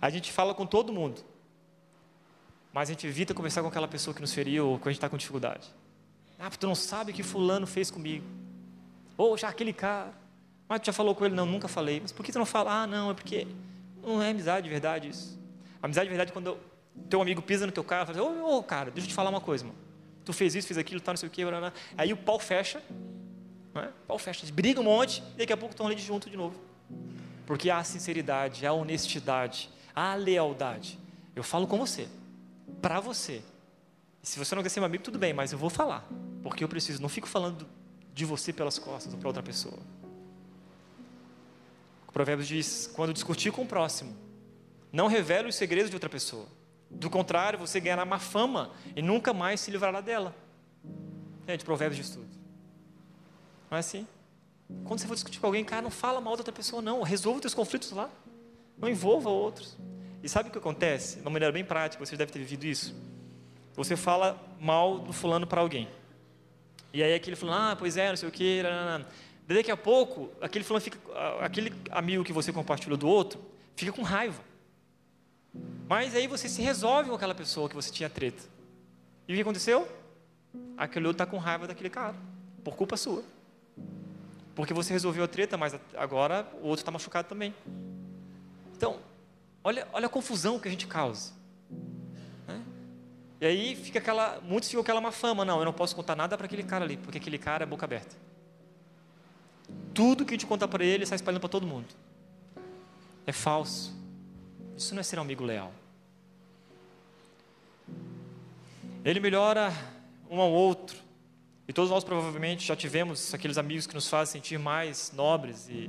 A 0.00 0.10
gente 0.10 0.30
fala 0.30 0.54
com 0.54 0.64
todo 0.64 0.92
mundo, 0.92 1.20
mas 2.72 2.88
a 2.88 2.92
gente 2.92 3.04
evita 3.04 3.34
conversar 3.34 3.62
com 3.62 3.68
aquela 3.68 3.88
pessoa 3.88 4.14
que 4.14 4.20
nos 4.20 4.32
feriu 4.32 4.68
ou 4.68 4.78
quando 4.78 4.86
a 4.86 4.90
gente 4.92 4.98
está 4.98 5.08
com 5.08 5.16
dificuldade. 5.16 5.68
Ah, 6.38 6.50
tu 6.50 6.68
não 6.68 6.76
sabe 6.76 7.10
o 7.10 7.14
que 7.16 7.24
fulano 7.24 7.66
fez 7.66 7.90
comigo. 7.90 8.24
Ou 9.16 9.36
já 9.36 9.48
aquele 9.48 9.72
cara. 9.72 10.14
Mas 10.68 10.78
tu 10.78 10.86
já 10.86 10.92
falou 10.92 11.16
com 11.16 11.26
ele? 11.26 11.34
Não, 11.34 11.46
nunca 11.46 11.66
falei. 11.66 11.98
Mas 12.00 12.12
por 12.12 12.24
que 12.24 12.30
tu 12.30 12.38
não 12.38 12.46
fala? 12.46 12.84
Ah, 12.84 12.86
não, 12.86 13.10
é 13.10 13.14
porque 13.14 13.48
não 14.00 14.22
é 14.22 14.30
amizade 14.30 14.62
de 14.62 14.70
verdade 14.70 15.08
isso. 15.08 15.36
Amizade 15.82 16.04
de 16.06 16.10
verdade 16.10 16.30
é 16.30 16.32
quando 16.32 16.70
teu 17.08 17.20
amigo 17.20 17.42
pisa 17.42 17.66
no 17.66 17.72
teu 17.72 17.84
carro 17.84 18.10
e 18.10 18.14
fala, 18.14 18.26
ô, 18.26 18.44
oh, 18.44 18.58
oh, 18.58 18.62
cara, 18.62 18.90
deixa 18.90 19.06
eu 19.06 19.10
te 19.10 19.14
falar 19.14 19.30
uma 19.30 19.40
coisa, 19.40 19.64
mano. 19.64 19.78
Tu 20.24 20.32
fez 20.32 20.54
isso, 20.54 20.66
fez 20.68 20.78
aquilo, 20.78 21.00
tá, 21.00 21.12
não 21.12 21.16
sei 21.16 21.28
o 21.28 21.32
quê, 21.32 21.44
blá, 21.44 21.58
blá. 21.58 21.72
aí 21.96 22.12
o 22.12 22.16
pau 22.16 22.38
fecha, 22.38 22.82
não 23.74 23.82
é? 23.82 23.88
o 23.88 24.06
pau 24.06 24.18
fecha, 24.18 24.40
eles 24.40 24.50
brigam 24.50 24.82
um 24.82 24.86
monte, 24.86 25.22
e 25.34 25.38
daqui 25.38 25.52
a 25.52 25.56
pouco 25.56 25.72
estão 25.72 25.86
ali 25.86 25.98
junto 25.98 26.30
de 26.30 26.36
novo. 26.36 26.60
Porque 27.46 27.70
há 27.70 27.82
sinceridade, 27.82 28.66
há 28.66 28.72
honestidade, 28.72 29.68
há 29.94 30.14
lealdade. 30.14 30.98
Eu 31.34 31.42
falo 31.42 31.66
com 31.66 31.78
você, 31.78 32.08
para 32.80 33.00
você. 33.00 33.42
Se 34.22 34.38
você 34.38 34.54
não 34.54 34.62
quer 34.62 34.68
ser 34.68 34.80
meu 34.80 34.86
amigo, 34.86 35.02
tudo 35.02 35.18
bem, 35.18 35.32
mas 35.32 35.52
eu 35.52 35.58
vou 35.58 35.68
falar, 35.68 36.06
porque 36.42 36.62
eu 36.62 36.68
preciso. 36.68 37.02
Não 37.02 37.08
fico 37.08 37.26
falando 37.26 37.66
de 38.14 38.24
você 38.24 38.52
pelas 38.52 38.78
costas 38.78 39.12
ou 39.12 39.18
para 39.18 39.28
outra 39.28 39.42
pessoa. 39.42 39.78
O 42.06 42.12
Provérbios 42.12 42.46
diz: 42.46 42.90
quando 42.94 43.12
discutir 43.12 43.50
com 43.50 43.62
o 43.62 43.66
próximo, 43.66 44.14
não 44.92 45.08
revele 45.08 45.48
os 45.48 45.56
segredos 45.56 45.90
de 45.90 45.96
outra 45.96 46.10
pessoa. 46.10 46.46
Do 46.92 47.10
contrário, 47.10 47.58
você 47.58 47.80
ganhará 47.80 48.04
má 48.04 48.18
fama 48.18 48.70
e 48.94 49.02
nunca 49.02 49.32
mais 49.32 49.60
se 49.60 49.70
livrará 49.70 50.00
dela. 50.00 50.34
É 51.46 51.56
de 51.56 51.64
provérbios 51.64 51.96
de 51.96 52.02
estudo. 52.02 52.28
Não 53.70 53.76
é 53.76 53.80
assim? 53.80 54.06
Quando 54.84 55.00
você 55.00 55.06
for 55.06 55.14
discutir 55.14 55.40
com 55.40 55.46
alguém, 55.46 55.64
cara, 55.64 55.82
não 55.82 55.90
fala 55.90 56.20
mal 56.20 56.34
da 56.34 56.40
outra 56.40 56.52
pessoa, 56.52 56.80
não. 56.80 57.02
Resolva 57.02 57.38
os 57.38 57.42
seus 57.42 57.54
conflitos 57.54 57.90
lá. 57.92 58.08
Não 58.78 58.88
envolva 58.88 59.28
outros. 59.28 59.76
E 60.22 60.28
sabe 60.28 60.48
o 60.48 60.52
que 60.52 60.58
acontece? 60.58 61.16
De 61.16 61.22
uma 61.22 61.30
maneira 61.30 61.52
bem 61.52 61.64
prática, 61.64 62.04
você 62.04 62.16
deve 62.16 62.30
ter 62.32 62.38
vivido 62.38 62.64
isso. 62.64 62.94
Você 63.74 63.96
fala 63.96 64.40
mal 64.60 64.98
do 64.98 65.12
fulano 65.12 65.46
para 65.46 65.60
alguém. 65.60 65.88
E 66.92 67.02
aí 67.02 67.14
aquele 67.14 67.34
fulano, 67.34 67.72
ah, 67.72 67.76
pois 67.76 67.96
é, 67.96 68.10
não 68.10 68.16
sei 68.16 68.28
o 68.28 68.32
quê. 68.32 68.62
Daqui 69.46 69.70
a 69.70 69.76
pouco, 69.76 70.30
aquele 70.40 70.64
fulano 70.64 70.82
fica, 70.82 70.98
aquele 71.40 71.72
amigo 71.90 72.22
que 72.22 72.32
você 72.32 72.52
compartilhou 72.52 72.96
do 72.96 73.08
outro, 73.08 73.40
fica 73.74 73.92
com 73.92 74.02
raiva. 74.02 74.40
Mas 75.88 76.14
aí 76.14 76.26
você 76.26 76.48
se 76.48 76.62
resolve 76.62 77.10
com 77.10 77.16
aquela 77.16 77.34
pessoa 77.34 77.68
que 77.68 77.74
você 77.74 77.90
tinha 77.90 78.08
treta. 78.08 78.42
E 79.28 79.32
o 79.32 79.36
que 79.36 79.42
aconteceu? 79.42 79.88
Aquele 80.76 81.06
outro 81.06 81.22
está 81.22 81.30
com 81.30 81.38
raiva 81.38 81.66
daquele 81.66 81.90
cara, 81.90 82.14
por 82.64 82.76
culpa 82.76 82.96
sua. 82.96 83.22
Porque 84.54 84.74
você 84.74 84.92
resolveu 84.92 85.24
a 85.24 85.28
treta, 85.28 85.56
mas 85.56 85.78
agora 85.96 86.46
o 86.62 86.66
outro 86.66 86.82
está 86.82 86.90
machucado 86.90 87.28
também. 87.28 87.54
Então, 88.76 88.98
olha, 89.62 89.86
olha 89.92 90.06
a 90.06 90.10
confusão 90.10 90.58
que 90.58 90.68
a 90.68 90.70
gente 90.70 90.86
causa. 90.86 91.32
Né? 92.46 92.60
E 93.40 93.46
aí 93.46 93.76
fica 93.76 93.98
aquela, 93.98 94.40
muitos 94.42 94.68
ficam 94.68 94.82
aquela 94.82 95.00
má 95.00 95.12
fama, 95.12 95.44
não, 95.44 95.58
eu 95.58 95.64
não 95.64 95.72
posso 95.72 95.96
contar 95.96 96.16
nada 96.16 96.36
para 96.36 96.46
aquele 96.46 96.62
cara 96.62 96.84
ali, 96.84 96.96
porque 96.96 97.18
aquele 97.18 97.38
cara 97.38 97.62
é 97.64 97.66
boca 97.66 97.86
aberta. 97.86 98.14
Tudo 99.94 100.24
que 100.24 100.32
a 100.32 100.36
gente 100.36 100.46
contar 100.46 100.68
para 100.68 100.84
ele 100.84 101.06
sai 101.06 101.16
espalhando 101.16 101.40
para 101.40 101.48
todo 101.48 101.66
mundo. 101.66 101.86
É 103.26 103.32
falso. 103.32 104.01
Isso 104.82 104.94
não 104.96 105.00
é 105.00 105.04
ser 105.04 105.16
um 105.20 105.22
amigo 105.22 105.44
leal. 105.44 105.72
Ele 109.04 109.20
melhora 109.20 109.72
um 110.28 110.40
ao 110.40 110.50
outro. 110.50 110.96
E 111.68 111.72
todos 111.72 111.88
nós 111.88 112.02
provavelmente 112.02 112.66
já 112.66 112.74
tivemos 112.74 113.32
aqueles 113.32 113.58
amigos 113.58 113.86
que 113.86 113.94
nos 113.94 114.08
fazem 114.08 114.40
sentir 114.40 114.58
mais 114.58 115.12
nobres 115.14 115.68
e 115.68 115.88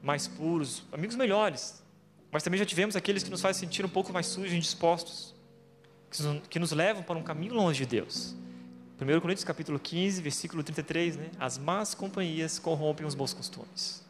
mais 0.00 0.28
puros, 0.28 0.84
amigos 0.92 1.16
melhores. 1.16 1.82
Mas 2.30 2.44
também 2.44 2.58
já 2.58 2.64
tivemos 2.64 2.94
aqueles 2.94 3.24
que 3.24 3.30
nos 3.30 3.40
fazem 3.40 3.68
sentir 3.68 3.84
um 3.84 3.88
pouco 3.88 4.12
mais 4.12 4.26
sujos 4.26 4.52
e 4.52 4.56
indispostos, 4.56 5.34
que 6.48 6.60
nos 6.60 6.70
levam 6.70 7.02
para 7.02 7.18
um 7.18 7.24
caminho 7.24 7.54
longe 7.54 7.80
de 7.80 7.86
Deus. 7.86 8.36
1 9.00 9.20
Coríntios 9.20 9.44
capítulo 9.44 9.80
15, 9.80 10.22
versículo 10.22 10.62
33, 10.62 11.16
né? 11.16 11.30
As 11.40 11.58
más 11.58 11.92
companhias 11.92 12.60
corrompem 12.60 13.04
os 13.04 13.16
bons 13.16 13.34
costumes. 13.34 14.01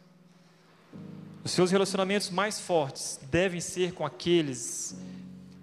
Os 1.45 1.51
seus 1.51 1.71
relacionamentos 1.71 2.31
mais 2.31 2.61
fortes 2.61 3.19
devem 3.31 3.61
ser 3.61 3.93
com 3.93 4.07
aqueles 4.07 4.97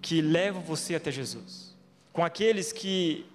que 0.02 0.22
levam 0.22 0.62
você 0.62 0.96
até 0.96 1.12
Jesus, 1.12 1.76
com 2.12 2.24
aqueles 2.24 2.74
que 2.74 3.26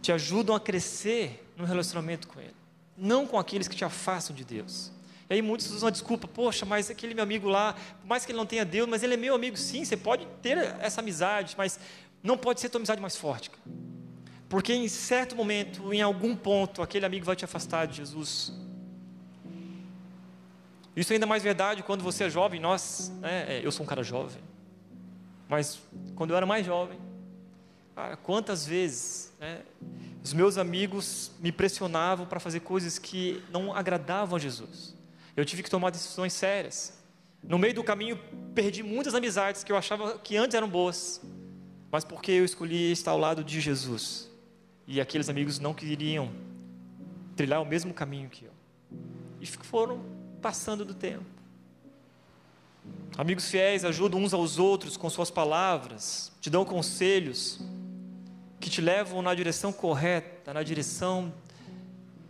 te 0.00 0.10
ajudam 0.10 0.54
a 0.54 0.60
crescer 0.60 1.46
no 1.56 1.64
relacionamento 1.64 2.28
com 2.28 2.40
Ele, 2.40 2.54
não 2.96 3.26
com 3.26 3.38
aqueles 3.38 3.68
que 3.68 3.76
te 3.76 3.84
afastam 3.84 4.34
de 4.34 4.44
Deus. 4.44 4.90
E 5.28 5.34
aí 5.34 5.42
muitos 5.42 5.70
usam 5.70 5.88
a 5.88 5.90
desculpa, 5.90 6.26
poxa, 6.26 6.66
mas 6.66 6.90
aquele 6.90 7.14
meu 7.14 7.22
amigo 7.22 7.48
lá, 7.48 7.74
por 8.00 8.06
mais 8.06 8.24
que 8.24 8.32
ele 8.32 8.38
não 8.38 8.46
tenha 8.46 8.64
Deus, 8.64 8.88
mas 8.88 9.02
ele 9.02 9.14
é 9.14 9.16
meu 9.16 9.34
amigo, 9.34 9.56
sim, 9.56 9.84
você 9.84 9.96
pode 9.96 10.26
ter 10.42 10.58
essa 10.80 11.00
amizade, 11.00 11.54
mas 11.56 11.78
não 12.22 12.36
pode 12.36 12.60
ser 12.60 12.68
tua 12.68 12.78
amizade 12.78 13.00
mais 13.00 13.16
forte. 13.16 13.50
Porque 14.48 14.74
em 14.74 14.88
certo 14.88 15.34
momento, 15.34 15.92
em 15.92 16.02
algum 16.02 16.36
ponto, 16.36 16.82
aquele 16.82 17.06
amigo 17.06 17.24
vai 17.24 17.34
te 17.34 17.44
afastar 17.44 17.86
de 17.86 17.96
Jesus. 17.96 18.52
Isso 20.94 21.12
é 21.12 21.14
ainda 21.14 21.26
mais 21.26 21.42
verdade 21.42 21.82
quando 21.82 22.02
você 22.02 22.24
é 22.24 22.30
jovem. 22.30 22.60
Nós, 22.60 23.10
né, 23.20 23.60
eu 23.62 23.72
sou 23.72 23.84
um 23.84 23.88
cara 23.88 24.02
jovem, 24.02 24.42
mas 25.48 25.80
quando 26.14 26.30
eu 26.30 26.36
era 26.36 26.44
mais 26.44 26.66
jovem, 26.66 26.98
cara, 27.94 28.16
quantas 28.16 28.66
vezes 28.66 29.32
né, 29.40 29.62
os 30.22 30.32
meus 30.32 30.58
amigos 30.58 31.32
me 31.40 31.50
pressionavam 31.50 32.26
para 32.26 32.38
fazer 32.38 32.60
coisas 32.60 32.98
que 32.98 33.42
não 33.50 33.74
agradavam 33.74 34.36
a 34.36 34.38
Jesus. 34.38 34.94
Eu 35.36 35.44
tive 35.44 35.62
que 35.62 35.70
tomar 35.70 35.90
decisões 35.90 36.32
sérias. 36.32 36.98
No 37.42 37.58
meio 37.58 37.74
do 37.74 37.82
caminho, 37.82 38.18
perdi 38.54 38.82
muitas 38.82 39.14
amizades 39.14 39.64
que 39.64 39.72
eu 39.72 39.76
achava 39.76 40.18
que 40.18 40.36
antes 40.36 40.54
eram 40.54 40.68
boas, 40.68 41.20
mas 41.90 42.04
porque 42.04 42.30
eu 42.30 42.44
escolhi 42.44 42.92
estar 42.92 43.10
ao 43.10 43.18
lado 43.18 43.42
de 43.42 43.60
Jesus. 43.60 44.30
E 44.86 45.00
aqueles 45.00 45.28
amigos 45.28 45.58
não 45.58 45.72
queriam 45.72 46.30
trilhar 47.34 47.60
o 47.60 47.64
mesmo 47.64 47.92
caminho 47.94 48.28
que 48.28 48.44
eu. 48.44 48.52
E 49.40 49.46
foram 49.46 50.21
passando 50.42 50.84
do 50.84 50.92
tempo. 50.92 51.24
Amigos 53.16 53.48
fiéis 53.48 53.84
ajudam 53.84 54.20
uns 54.20 54.34
aos 54.34 54.58
outros 54.58 54.96
com 54.96 55.08
suas 55.08 55.30
palavras, 55.30 56.32
te 56.40 56.50
dão 56.50 56.64
conselhos 56.64 57.60
que 58.58 58.68
te 58.68 58.80
levam 58.80 59.22
na 59.22 59.34
direção 59.34 59.72
correta, 59.72 60.52
na 60.52 60.62
direção 60.62 61.32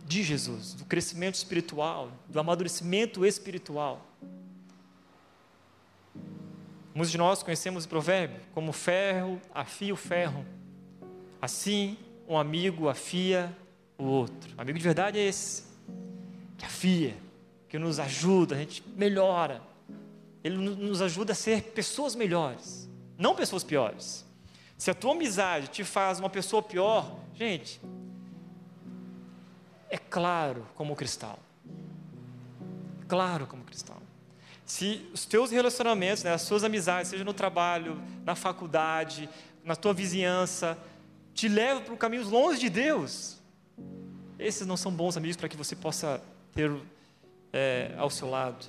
de 0.05 0.21
Jesus, 0.23 0.73
do 0.73 0.85
crescimento 0.85 1.35
espiritual, 1.35 2.11
do 2.27 2.39
amadurecimento 2.39 3.25
espiritual. 3.25 4.05
Muitos 6.93 7.11
de 7.11 7.17
nós 7.17 7.41
conhecemos 7.41 7.85
o 7.85 7.89
provérbio 7.89 8.39
como 8.53 8.71
ferro 8.71 9.41
afia 9.53 9.93
o 9.93 9.97
ferro. 9.97 10.45
Assim, 11.41 11.97
um 12.27 12.37
amigo 12.37 12.87
afia 12.87 13.55
o 13.97 14.03
outro. 14.03 14.53
amigo 14.57 14.77
de 14.77 14.83
verdade 14.83 15.17
é 15.17 15.27
esse, 15.27 15.63
que 16.57 16.65
afia, 16.65 17.15
que 17.73 17.79
nos 17.79 17.99
ajuda, 17.99 18.53
a 18.53 18.59
gente 18.59 18.83
melhora. 18.95 19.59
Ele 20.43 20.55
nos 20.55 21.01
ajuda 21.01 21.31
a 21.31 21.35
ser 21.35 21.63
pessoas 21.71 22.13
melhores, 22.13 22.87
não 23.17 23.33
pessoas 23.33 23.63
piores. 23.63 24.23
Se 24.77 24.91
a 24.91 24.93
tua 24.93 25.13
amizade 25.13 25.69
te 25.69 25.83
faz 25.83 26.19
uma 26.19 26.29
pessoa 26.29 26.61
pior, 26.61 27.17
gente, 27.33 27.81
é 29.89 29.97
claro 29.97 30.67
como 30.75 30.95
cristal. 30.95 31.39
Claro 33.07 33.47
como 33.47 33.63
cristal. 33.63 33.99
Se 34.67 35.09
os 35.11 35.25
teus 35.25 35.49
relacionamentos, 35.49 36.23
né, 36.23 36.31
as 36.31 36.43
suas 36.43 36.63
amizades, 36.63 37.09
seja 37.09 37.23
no 37.23 37.33
trabalho, 37.33 37.99
na 38.23 38.35
faculdade, 38.35 39.27
na 39.63 39.75
tua 39.75 39.95
vizinhança, 39.95 40.77
te 41.33 41.47
levam 41.47 41.81
para 41.81 41.97
caminhos 41.97 42.29
longe 42.29 42.59
de 42.59 42.69
Deus, 42.69 43.39
esses 44.37 44.67
não 44.67 44.77
são 44.77 44.91
bons 44.91 45.17
amigos 45.17 45.37
para 45.37 45.49
que 45.49 45.57
você 45.57 45.75
possa 45.75 46.21
ter 46.53 46.71
é, 47.53 47.93
ao 47.97 48.09
seu 48.09 48.29
lado. 48.29 48.65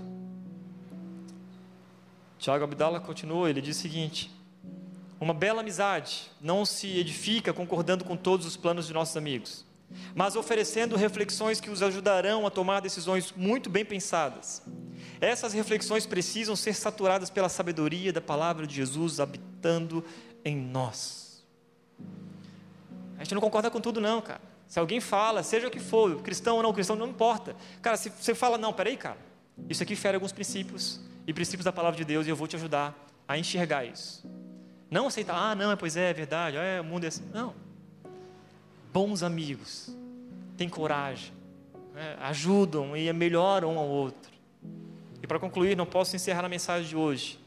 Tiago 2.38 2.64
Abdala 2.64 3.00
continua, 3.00 3.48
ele 3.48 3.62
diz 3.62 3.78
o 3.78 3.80
seguinte: 3.80 4.30
Uma 5.18 5.32
bela 5.32 5.62
amizade 5.62 6.30
não 6.40 6.66
se 6.66 6.98
edifica 6.98 7.54
concordando 7.54 8.04
com 8.04 8.16
todos 8.16 8.46
os 8.46 8.56
planos 8.56 8.86
de 8.86 8.92
nossos 8.92 9.16
amigos, 9.16 9.64
mas 10.14 10.36
oferecendo 10.36 10.94
reflexões 10.94 11.58
que 11.58 11.70
os 11.70 11.82
ajudarão 11.82 12.46
a 12.46 12.50
tomar 12.50 12.80
decisões 12.80 13.32
muito 13.34 13.70
bem 13.70 13.84
pensadas. 13.84 14.62
Essas 15.20 15.54
reflexões 15.54 16.04
precisam 16.04 16.54
ser 16.54 16.74
saturadas 16.74 17.30
pela 17.30 17.48
sabedoria 17.48 18.12
da 18.12 18.20
palavra 18.20 18.66
de 18.66 18.74
Jesus 18.74 19.18
habitando 19.18 20.04
em 20.44 20.54
nós. 20.54 21.42
A 23.16 23.24
gente 23.24 23.34
não 23.34 23.40
concorda 23.40 23.70
com 23.70 23.80
tudo, 23.80 24.00
não, 24.00 24.20
cara. 24.20 24.53
Se 24.74 24.80
alguém 24.80 24.98
fala, 24.98 25.44
seja 25.44 25.68
o 25.68 25.70
que 25.70 25.78
for, 25.78 26.20
cristão 26.20 26.56
ou 26.56 26.62
não 26.64 26.72
cristão, 26.72 26.96
não 26.96 27.06
importa. 27.06 27.54
Cara, 27.80 27.96
se 27.96 28.10
você 28.10 28.34
fala, 28.34 28.58
não, 28.58 28.72
peraí, 28.72 28.96
cara, 28.96 29.16
isso 29.68 29.80
aqui 29.84 29.94
fere 29.94 30.16
alguns 30.16 30.32
princípios 30.32 31.00
e 31.24 31.32
princípios 31.32 31.64
da 31.64 31.70
palavra 31.70 31.96
de 31.96 32.04
Deus 32.04 32.26
e 32.26 32.30
eu 32.30 32.34
vou 32.34 32.48
te 32.48 32.56
ajudar 32.56 32.92
a 33.28 33.38
enxergar 33.38 33.84
isso. 33.84 34.28
Não 34.90 35.06
aceitar, 35.06 35.36
ah, 35.36 35.54
não, 35.54 35.76
pois 35.76 35.96
é, 35.96 36.10
é 36.10 36.12
verdade, 36.12 36.56
é, 36.56 36.80
o 36.80 36.84
mundo 36.84 37.04
é 37.04 37.06
assim. 37.06 37.22
Não. 37.32 37.54
Bons 38.92 39.22
amigos, 39.22 39.94
têm 40.56 40.68
coragem, 40.68 41.32
né, 41.94 42.16
ajudam 42.22 42.96
e 42.96 43.12
melhoram 43.12 43.74
um 43.74 43.78
ao 43.78 43.86
outro. 43.86 44.32
E 45.22 45.26
para 45.28 45.38
concluir, 45.38 45.76
não 45.76 45.86
posso 45.86 46.16
encerrar 46.16 46.44
a 46.44 46.48
mensagem 46.48 46.88
de 46.88 46.96
hoje, 46.96 47.38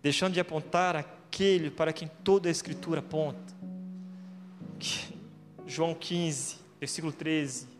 deixando 0.00 0.34
de 0.34 0.38
apontar 0.38 0.94
aquele 0.94 1.68
para 1.68 1.92
quem 1.92 2.08
toda 2.22 2.48
a 2.48 2.52
Escritura 2.52 3.00
aponta. 3.00 3.56
João 5.66 5.92
15, 5.92 6.64
versículo 6.80 7.12
13 7.12 7.76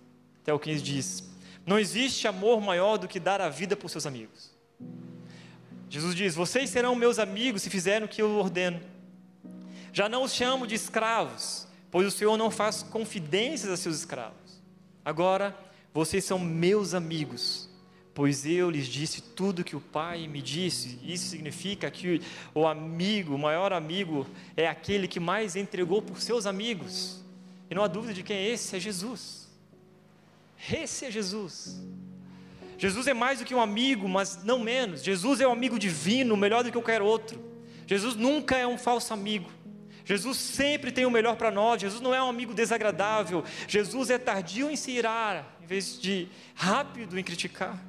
até 0.46 0.54
o 0.54 0.60
15 0.60 0.80
diz: 0.80 1.24
Não 1.66 1.76
existe 1.76 2.28
amor 2.28 2.60
maior 2.60 2.96
do 2.96 3.08
que 3.08 3.18
dar 3.18 3.40
a 3.40 3.48
vida 3.48 3.76
por 3.76 3.90
seus 3.90 4.06
amigos. 4.06 4.54
Jesus 5.90 6.14
diz: 6.14 6.36
Vocês 6.36 6.70
serão 6.70 6.94
meus 6.94 7.18
amigos 7.18 7.62
se 7.62 7.70
fizerem 7.70 8.04
o 8.04 8.08
que 8.08 8.22
eu 8.22 8.30
ordeno. 8.36 8.80
Já 9.92 10.08
não 10.08 10.22
os 10.22 10.32
chamo 10.32 10.64
de 10.64 10.76
escravos, 10.76 11.66
pois 11.90 12.06
o 12.06 12.10
Senhor 12.12 12.36
não 12.36 12.48
faz 12.48 12.84
confidências 12.84 13.72
a 13.72 13.76
seus 13.76 13.96
escravos. 13.96 14.62
Agora, 15.04 15.56
vocês 15.92 16.24
são 16.24 16.38
meus 16.38 16.94
amigos, 16.94 17.68
pois 18.14 18.46
eu 18.46 18.70
lhes 18.70 18.86
disse 18.86 19.20
tudo 19.20 19.64
que 19.64 19.74
o 19.74 19.80
Pai 19.80 20.28
me 20.28 20.40
disse. 20.40 21.00
Isso 21.02 21.26
significa 21.26 21.90
que 21.90 22.22
o 22.54 22.68
amigo, 22.68 23.34
o 23.34 23.38
maior 23.38 23.72
amigo, 23.72 24.28
é 24.56 24.68
aquele 24.68 25.08
que 25.08 25.18
mais 25.18 25.56
entregou 25.56 26.00
por 26.00 26.20
seus 26.20 26.46
amigos. 26.46 27.25
E 27.70 27.74
não 27.74 27.82
há 27.82 27.86
dúvida 27.86 28.14
de 28.14 28.22
quem 28.22 28.36
é 28.36 28.48
esse, 28.48 28.76
é 28.76 28.80
Jesus. 28.80 29.48
Esse 30.72 31.04
é 31.04 31.10
Jesus. 31.10 31.80
Jesus 32.78 33.06
é 33.06 33.14
mais 33.14 33.38
do 33.38 33.44
que 33.44 33.54
um 33.54 33.60
amigo, 33.60 34.08
mas 34.08 34.42
não 34.44 34.58
menos. 34.58 35.02
Jesus 35.02 35.40
é 35.40 35.48
um 35.48 35.52
amigo 35.52 35.78
divino, 35.78 36.36
melhor 36.36 36.62
do 36.62 36.66
que 36.66 36.72
qualquer 36.72 37.02
outro. 37.02 37.42
Jesus 37.86 38.14
nunca 38.14 38.56
é 38.56 38.66
um 38.66 38.76
falso 38.76 39.12
amigo. 39.14 39.50
Jesus 40.04 40.36
sempre 40.36 40.92
tem 40.92 41.04
o 41.04 41.10
melhor 41.10 41.36
para 41.36 41.50
nós. 41.50 41.80
Jesus 41.80 42.00
não 42.00 42.14
é 42.14 42.22
um 42.22 42.28
amigo 42.28 42.54
desagradável. 42.54 43.44
Jesus 43.66 44.10
é 44.10 44.18
tardio 44.18 44.70
em 44.70 44.76
se 44.76 44.92
irar, 44.92 45.56
em 45.62 45.66
vez 45.66 45.98
de 46.00 46.28
rápido 46.54 47.18
em 47.18 47.24
criticar. 47.24 47.82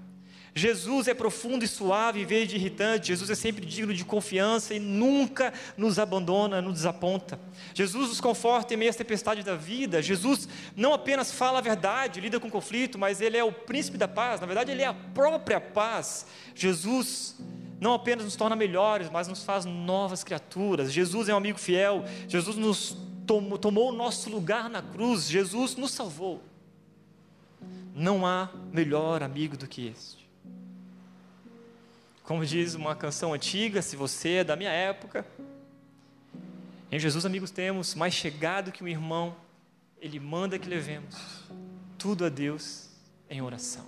Jesus 0.57 1.07
é 1.07 1.13
profundo 1.13 1.63
e 1.63 1.67
suave 1.67 2.21
em 2.21 2.25
vez 2.25 2.49
de 2.49 2.55
irritante. 2.55 3.07
Jesus 3.07 3.29
é 3.29 3.35
sempre 3.35 3.65
digno 3.65 3.93
de 3.93 4.03
confiança 4.03 4.73
e 4.73 4.79
nunca 4.79 5.53
nos 5.77 5.99
abandona, 5.99 6.61
nos 6.61 6.73
desaponta. 6.73 7.39
Jesus 7.73 8.09
nos 8.09 8.19
conforta 8.19 8.73
em 8.73 8.77
meio 8.77 8.89
às 8.89 8.95
tempestades 8.95 9.45
da 9.45 9.55
vida. 9.55 10.01
Jesus 10.01 10.49
não 10.75 10.93
apenas 10.93 11.31
fala 11.31 11.59
a 11.59 11.61
verdade, 11.61 12.19
lida 12.19 12.39
com 12.39 12.49
conflito, 12.49 12.97
mas 12.97 13.21
ele 13.21 13.37
é 13.37 13.43
o 13.43 13.51
príncipe 13.51 13.97
da 13.97 14.07
paz. 14.07 14.41
Na 14.41 14.47
verdade, 14.47 14.71
ele 14.71 14.81
é 14.81 14.87
a 14.87 14.93
própria 14.93 15.61
paz. 15.61 16.25
Jesus 16.55 17.37
não 17.79 17.93
apenas 17.93 18.25
nos 18.25 18.35
torna 18.35 18.55
melhores, 18.55 19.09
mas 19.09 19.27
nos 19.27 19.43
faz 19.43 19.63
novas 19.63 20.23
criaturas. 20.23 20.91
Jesus 20.91 21.29
é 21.29 21.33
um 21.33 21.37
amigo 21.37 21.59
fiel. 21.59 22.03
Jesus 22.27 22.55
nos 22.55 22.97
tomou, 23.27 23.57
tomou 23.59 23.89
o 23.89 23.95
nosso 23.95 24.29
lugar 24.29 24.69
na 24.69 24.81
cruz. 24.81 25.27
Jesus 25.27 25.75
nos 25.75 25.91
salvou. 25.91 26.41
Não 27.93 28.25
há 28.25 28.49
melhor 28.71 29.21
amigo 29.21 29.55
do 29.55 29.67
que 29.67 29.87
este. 29.87 30.16
Como 32.27 32.45
diz 32.45 32.75
uma 32.75 32.93
canção 32.93 33.33
antiga, 33.33 33.81
se 33.81 33.95
você 33.95 34.39
é 34.39 34.43
da 34.43 34.57
minha 34.57 34.69
época, 34.69 35.25
em 36.91 36.99
Jesus, 36.99 37.25
amigos, 37.25 37.51
temos 37.51 37.95
mais 37.95 38.13
chegado 38.13 38.69
que 38.69 38.83
um 38.83 38.87
irmão, 38.89 39.33
ele 39.97 40.19
manda 40.19 40.59
que 40.59 40.67
levemos 40.67 41.15
tudo 41.97 42.25
a 42.25 42.29
Deus 42.29 42.89
em 43.29 43.41
oração. 43.41 43.85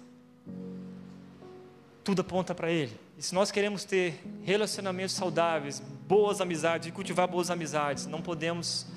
Tudo 2.01 2.21
aponta 2.21 2.55
para 2.55 2.71
Ele. 2.71 2.97
E 3.17 3.21
se 3.21 3.35
nós 3.35 3.51
queremos 3.51 3.83
ter 3.83 4.23
relacionamentos 4.45 5.15
saudáveis, 5.15 5.81
boas 6.07 6.39
amizades 6.39 6.87
e 6.87 6.93
cultivar 6.93 7.27
boas 7.27 7.51
amizades, 7.51 8.05
não 8.05 8.21
podemos 8.21 8.87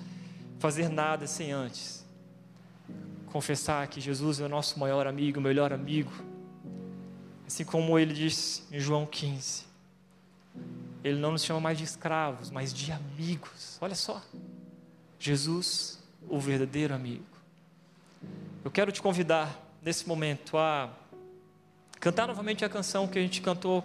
fazer 0.61 0.89
nada 0.89 1.27
sem 1.27 1.51
antes 1.51 2.07
confessar 3.27 3.89
que 3.89 4.01
Jesus 4.01 4.39
é 4.39 4.45
o 4.45 4.49
nosso 4.49 4.79
maior 4.79 5.07
amigo, 5.07 5.41
melhor 5.41 5.73
amigo 5.73 6.13
Assim 7.53 7.67
como 7.67 7.99
ele 7.99 8.15
diz 8.15 8.67
em 8.73 8.81
João 8.81 9.05
15. 9.05 9.65
Ele 11.05 11.21
não 11.21 11.33
nos 11.33 11.45
chama 11.45 11.61
mais 11.61 11.77
de 11.77 11.85
escravos, 11.85 12.51
mas 12.51 12.73
de 12.73 12.91
amigos. 12.91 13.77
Olha 13.79 13.95
só. 13.95 14.23
Jesus, 15.19 16.03
o 16.31 16.41
verdadeiro 16.41 16.95
amigo. 16.95 17.27
Eu 18.65 18.71
quero 18.71 18.91
te 18.91 19.03
convidar 19.03 19.55
nesse 19.83 20.09
momento 20.09 20.57
a 20.57 20.89
cantar 22.01 22.27
novamente 22.27 22.65
a 22.65 22.71
canção 22.71 23.07
que 23.07 23.19
a 23.19 23.23
gente 23.23 23.43
cantou 23.43 23.85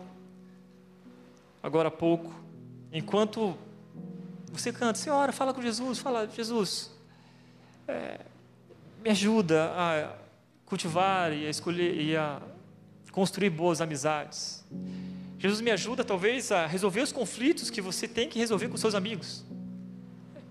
agora 1.61 1.89
há 1.89 1.91
pouco. 1.91 2.33
Enquanto 2.89 3.57
você 4.49 4.71
canta, 4.71 4.97
Senhora, 4.97 5.33
fala 5.33 5.53
com 5.53 5.61
Jesus, 5.61 5.99
fala, 5.99 6.25
Jesus, 6.29 6.89
é, 7.85 8.21
me 9.03 9.09
ajuda 9.09 9.73
a 9.75 10.15
cultivar 10.65 11.33
e 11.33 11.45
a 11.45 11.49
escolher 11.49 11.99
e 11.99 12.15
a 12.15 12.41
construir 13.17 13.49
boas 13.49 13.81
amizades. 13.81 14.63
Jesus 15.39 15.59
me 15.59 15.71
ajuda, 15.71 16.03
talvez, 16.03 16.51
a 16.51 16.67
resolver 16.67 17.01
os 17.01 17.11
conflitos 17.11 17.71
que 17.71 17.81
você 17.81 18.07
tem 18.07 18.29
que 18.29 18.37
resolver 18.37 18.67
com 18.69 18.77
seus 18.77 18.93
amigos. 18.93 19.43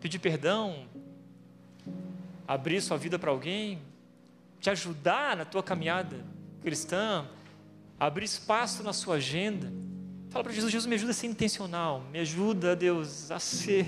Pedir 0.01 0.19
perdão, 0.19 0.89
abrir 2.45 2.81
sua 2.83 2.97
vida 2.97 3.21
para 3.21 3.31
alguém, 3.31 3.79
te 4.59 4.69
ajudar 4.69 5.37
na 5.37 5.45
tua 5.45 5.63
caminhada 5.63 6.17
cristã, 6.61 7.29
abrir 8.01 8.25
espaço 8.25 8.83
na 8.83 8.93
sua 8.93 9.15
agenda. 9.15 9.73
Fala 10.31 10.43
para 10.43 10.53
Jesus: 10.53 10.73
Jesus, 10.73 10.89
me 10.89 10.97
ajuda 10.97 11.13
a 11.13 11.15
ser 11.15 11.29
intencional, 11.29 12.01
me 12.11 12.19
ajuda, 12.19 12.75
Deus, 12.75 13.31
a 13.31 13.39
ser 13.39 13.87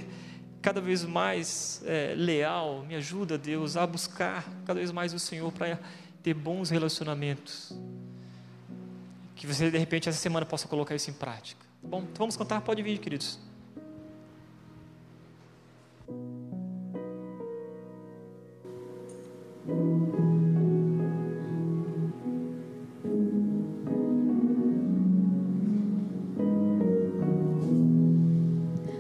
cada 0.62 0.80
vez 0.80 1.02
mais 1.02 1.82
é, 1.84 2.14
leal, 2.16 2.84
me 2.86 2.94
ajuda, 2.94 3.36
Deus, 3.36 3.76
a 3.76 3.84
buscar 3.84 4.48
cada 4.64 4.78
vez 4.78 4.92
mais 4.92 5.12
o 5.12 5.18
Senhor 5.18 5.50
para 5.50 5.80
ter 6.22 6.32
bons 6.32 6.70
relacionamentos 6.70 7.76
que 9.38 9.46
você, 9.46 9.70
de 9.70 9.78
repente, 9.78 10.08
essa 10.08 10.18
semana 10.18 10.44
possa 10.44 10.66
colocar 10.66 10.96
isso 10.96 11.08
em 11.10 11.14
prática. 11.14 11.64
Tá 11.80 11.88
bom, 11.88 12.00
então 12.00 12.18
vamos 12.18 12.36
cantar, 12.36 12.60
pode 12.60 12.82
vir, 12.82 12.98
queridos. 12.98 13.38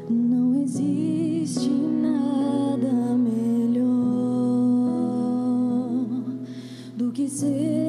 Não 0.08 0.62
existe 0.62 1.68
nada 1.68 2.92
melhor 3.16 3.88
do 6.94 7.10
que 7.10 7.28
ser 7.28 7.87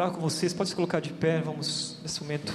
orar 0.00 0.12
com 0.12 0.20
vocês, 0.20 0.54
pode 0.54 0.68
se 0.68 0.76
colocar 0.76 1.00
de 1.00 1.12
pé, 1.12 1.40
vamos 1.40 1.98
nesse 2.02 2.22
momento. 2.22 2.54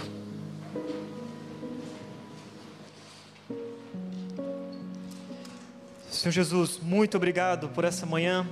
Senhor 6.10 6.32
Jesus, 6.32 6.80
muito 6.82 7.18
obrigado 7.18 7.68
por 7.68 7.84
essa 7.84 8.06
manhã, 8.06 8.48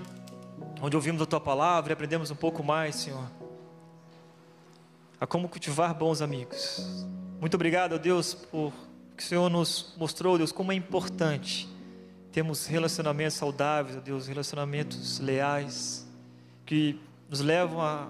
onde 0.82 0.98
ouvimos 0.98 1.22
a 1.22 1.26
Tua 1.26 1.40
palavra 1.40 1.92
e 1.92 1.94
aprendemos 1.94 2.32
um 2.32 2.36
pouco 2.36 2.62
mais, 2.62 2.96
Senhor, 2.96 3.24
a 5.22 5.26
como 5.26 5.48
cultivar 5.48 5.96
bons 5.96 6.22
amigos. 6.22 7.06
Muito 7.40 7.54
obrigado, 7.54 7.98
Deus, 7.98 8.34
por 8.34 8.74
que 9.16 9.24
o 9.24 9.26
Senhor 9.26 9.50
nos 9.50 9.94
mostrou, 9.96 10.38
Deus, 10.38 10.52
como 10.52 10.74
é 10.74 10.76
importante 10.76 11.70
termos 12.34 12.66
relacionamentos 12.66 13.38
saudáveis, 13.38 14.02
Deus, 14.04 14.28
relacionamentos 14.28 15.18
leais, 15.20 16.06
que 16.66 17.00
nos 17.30 17.40
levam 17.40 17.80
a 17.80 18.10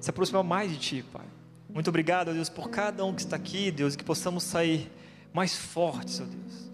se 0.00 0.10
aproximar 0.10 0.44
mais 0.44 0.70
de 0.70 0.78
Ti, 0.78 1.04
Pai. 1.12 1.26
Muito 1.68 1.88
obrigado, 1.88 2.32
Deus, 2.32 2.48
por 2.48 2.70
cada 2.70 3.04
um 3.04 3.14
que 3.14 3.20
está 3.20 3.36
aqui, 3.36 3.70
Deus, 3.70 3.94
e 3.94 3.98
que 3.98 4.04
possamos 4.04 4.42
sair 4.44 4.90
mais 5.32 5.54
fortes, 5.54 6.20
ó 6.20 6.24
Deus, 6.24 6.70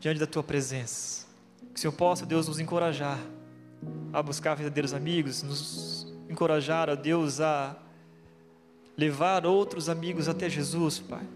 diante 0.00 0.20
da 0.20 0.26
Tua 0.26 0.42
presença. 0.42 1.26
Que 1.72 1.78
o 1.78 1.80
Senhor 1.80 1.92
possa, 1.92 2.24
Deus, 2.24 2.46
nos 2.46 2.60
encorajar 2.60 3.18
a 4.12 4.22
buscar 4.22 4.54
verdadeiros 4.54 4.94
amigos, 4.94 5.42
nos 5.42 6.06
encorajar, 6.28 6.88
ó 6.88 6.94
Deus, 6.94 7.40
a 7.40 7.76
levar 8.96 9.44
outros 9.44 9.88
amigos 9.88 10.28
até 10.28 10.48
Jesus, 10.48 11.00
Pai. 11.00 11.26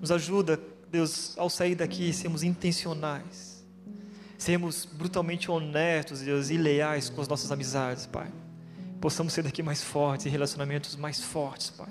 Nos 0.00 0.12
ajuda, 0.12 0.60
Deus, 0.90 1.36
ao 1.38 1.48
sair 1.48 1.74
daqui, 1.74 2.12
sermos 2.12 2.42
intencionais, 2.42 3.64
sermos 4.36 4.84
brutalmente 4.84 5.50
honestos, 5.50 6.20
Deus, 6.20 6.50
e 6.50 6.56
leais 6.56 7.08
com 7.08 7.20
as 7.20 7.28
nossas 7.28 7.50
amizades, 7.50 8.06
Pai. 8.06 8.30
Possamos 9.00 9.32
ser 9.32 9.42
daqui 9.42 9.62
mais 9.62 9.82
fortes 9.82 10.26
e 10.26 10.28
relacionamentos 10.28 10.96
mais 10.96 11.22
fortes, 11.22 11.70
Pai. 11.70 11.88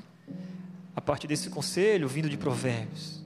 A 0.96 1.02
partir 1.02 1.28
desse 1.28 1.50
conselho 1.50 2.08
vindo 2.08 2.30
de 2.30 2.38
Provérbios, 2.38 3.24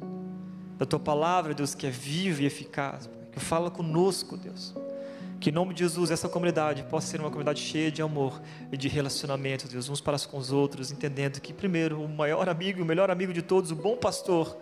da 0.77 0.85
Tua 0.85 0.99
palavra, 0.99 1.53
Deus, 1.53 1.73
que 1.73 1.87
é 1.87 1.89
viva 1.89 2.43
e 2.43 2.45
eficaz, 2.45 3.07
Pai, 3.07 3.19
que 3.31 3.39
fala 3.39 3.71
conosco, 3.71 4.37
Deus. 4.37 4.75
Que 5.39 5.49
em 5.49 5.53
nome 5.53 5.73
de 5.73 5.79
Jesus 5.79 6.11
essa 6.11 6.29
comunidade 6.29 6.83
possa 6.83 7.07
ser 7.07 7.19
uma 7.19 7.29
comunidade 7.29 7.59
cheia 7.59 7.91
de 7.91 8.01
amor 8.01 8.39
e 8.71 8.77
de 8.77 8.87
relacionamento, 8.87 9.67
Deus, 9.67 9.89
uns 9.89 9.99
para 9.99 10.19
com 10.19 10.37
os 10.37 10.51
outros, 10.51 10.91
entendendo 10.91 11.39
que 11.39 11.51
primeiro 11.51 12.03
o 12.03 12.07
maior 12.07 12.47
amigo, 12.47 12.83
o 12.83 12.85
melhor 12.85 13.09
amigo 13.09 13.33
de 13.33 13.41
todos, 13.41 13.71
o 13.71 13.75
bom 13.75 13.97
pastor, 13.97 14.55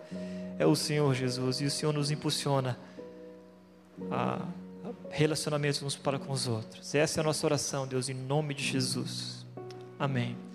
é 0.58 0.64
o 0.64 0.74
Senhor 0.74 1.14
Jesus, 1.14 1.60
e 1.60 1.66
o 1.66 1.70
Senhor 1.70 1.92
nos 1.92 2.10
impulsiona 2.10 2.78
a 4.10 4.46
relacionamentos 5.10 5.82
uns 5.82 5.96
para 5.96 6.18
com 6.18 6.32
os 6.32 6.46
outros. 6.46 6.94
Essa 6.94 7.20
é 7.20 7.22
a 7.22 7.24
nossa 7.24 7.46
oração, 7.46 7.86
Deus, 7.86 8.08
em 8.08 8.14
nome 8.14 8.54
de 8.54 8.64
Jesus. 8.64 9.46
Amém. 9.98 10.49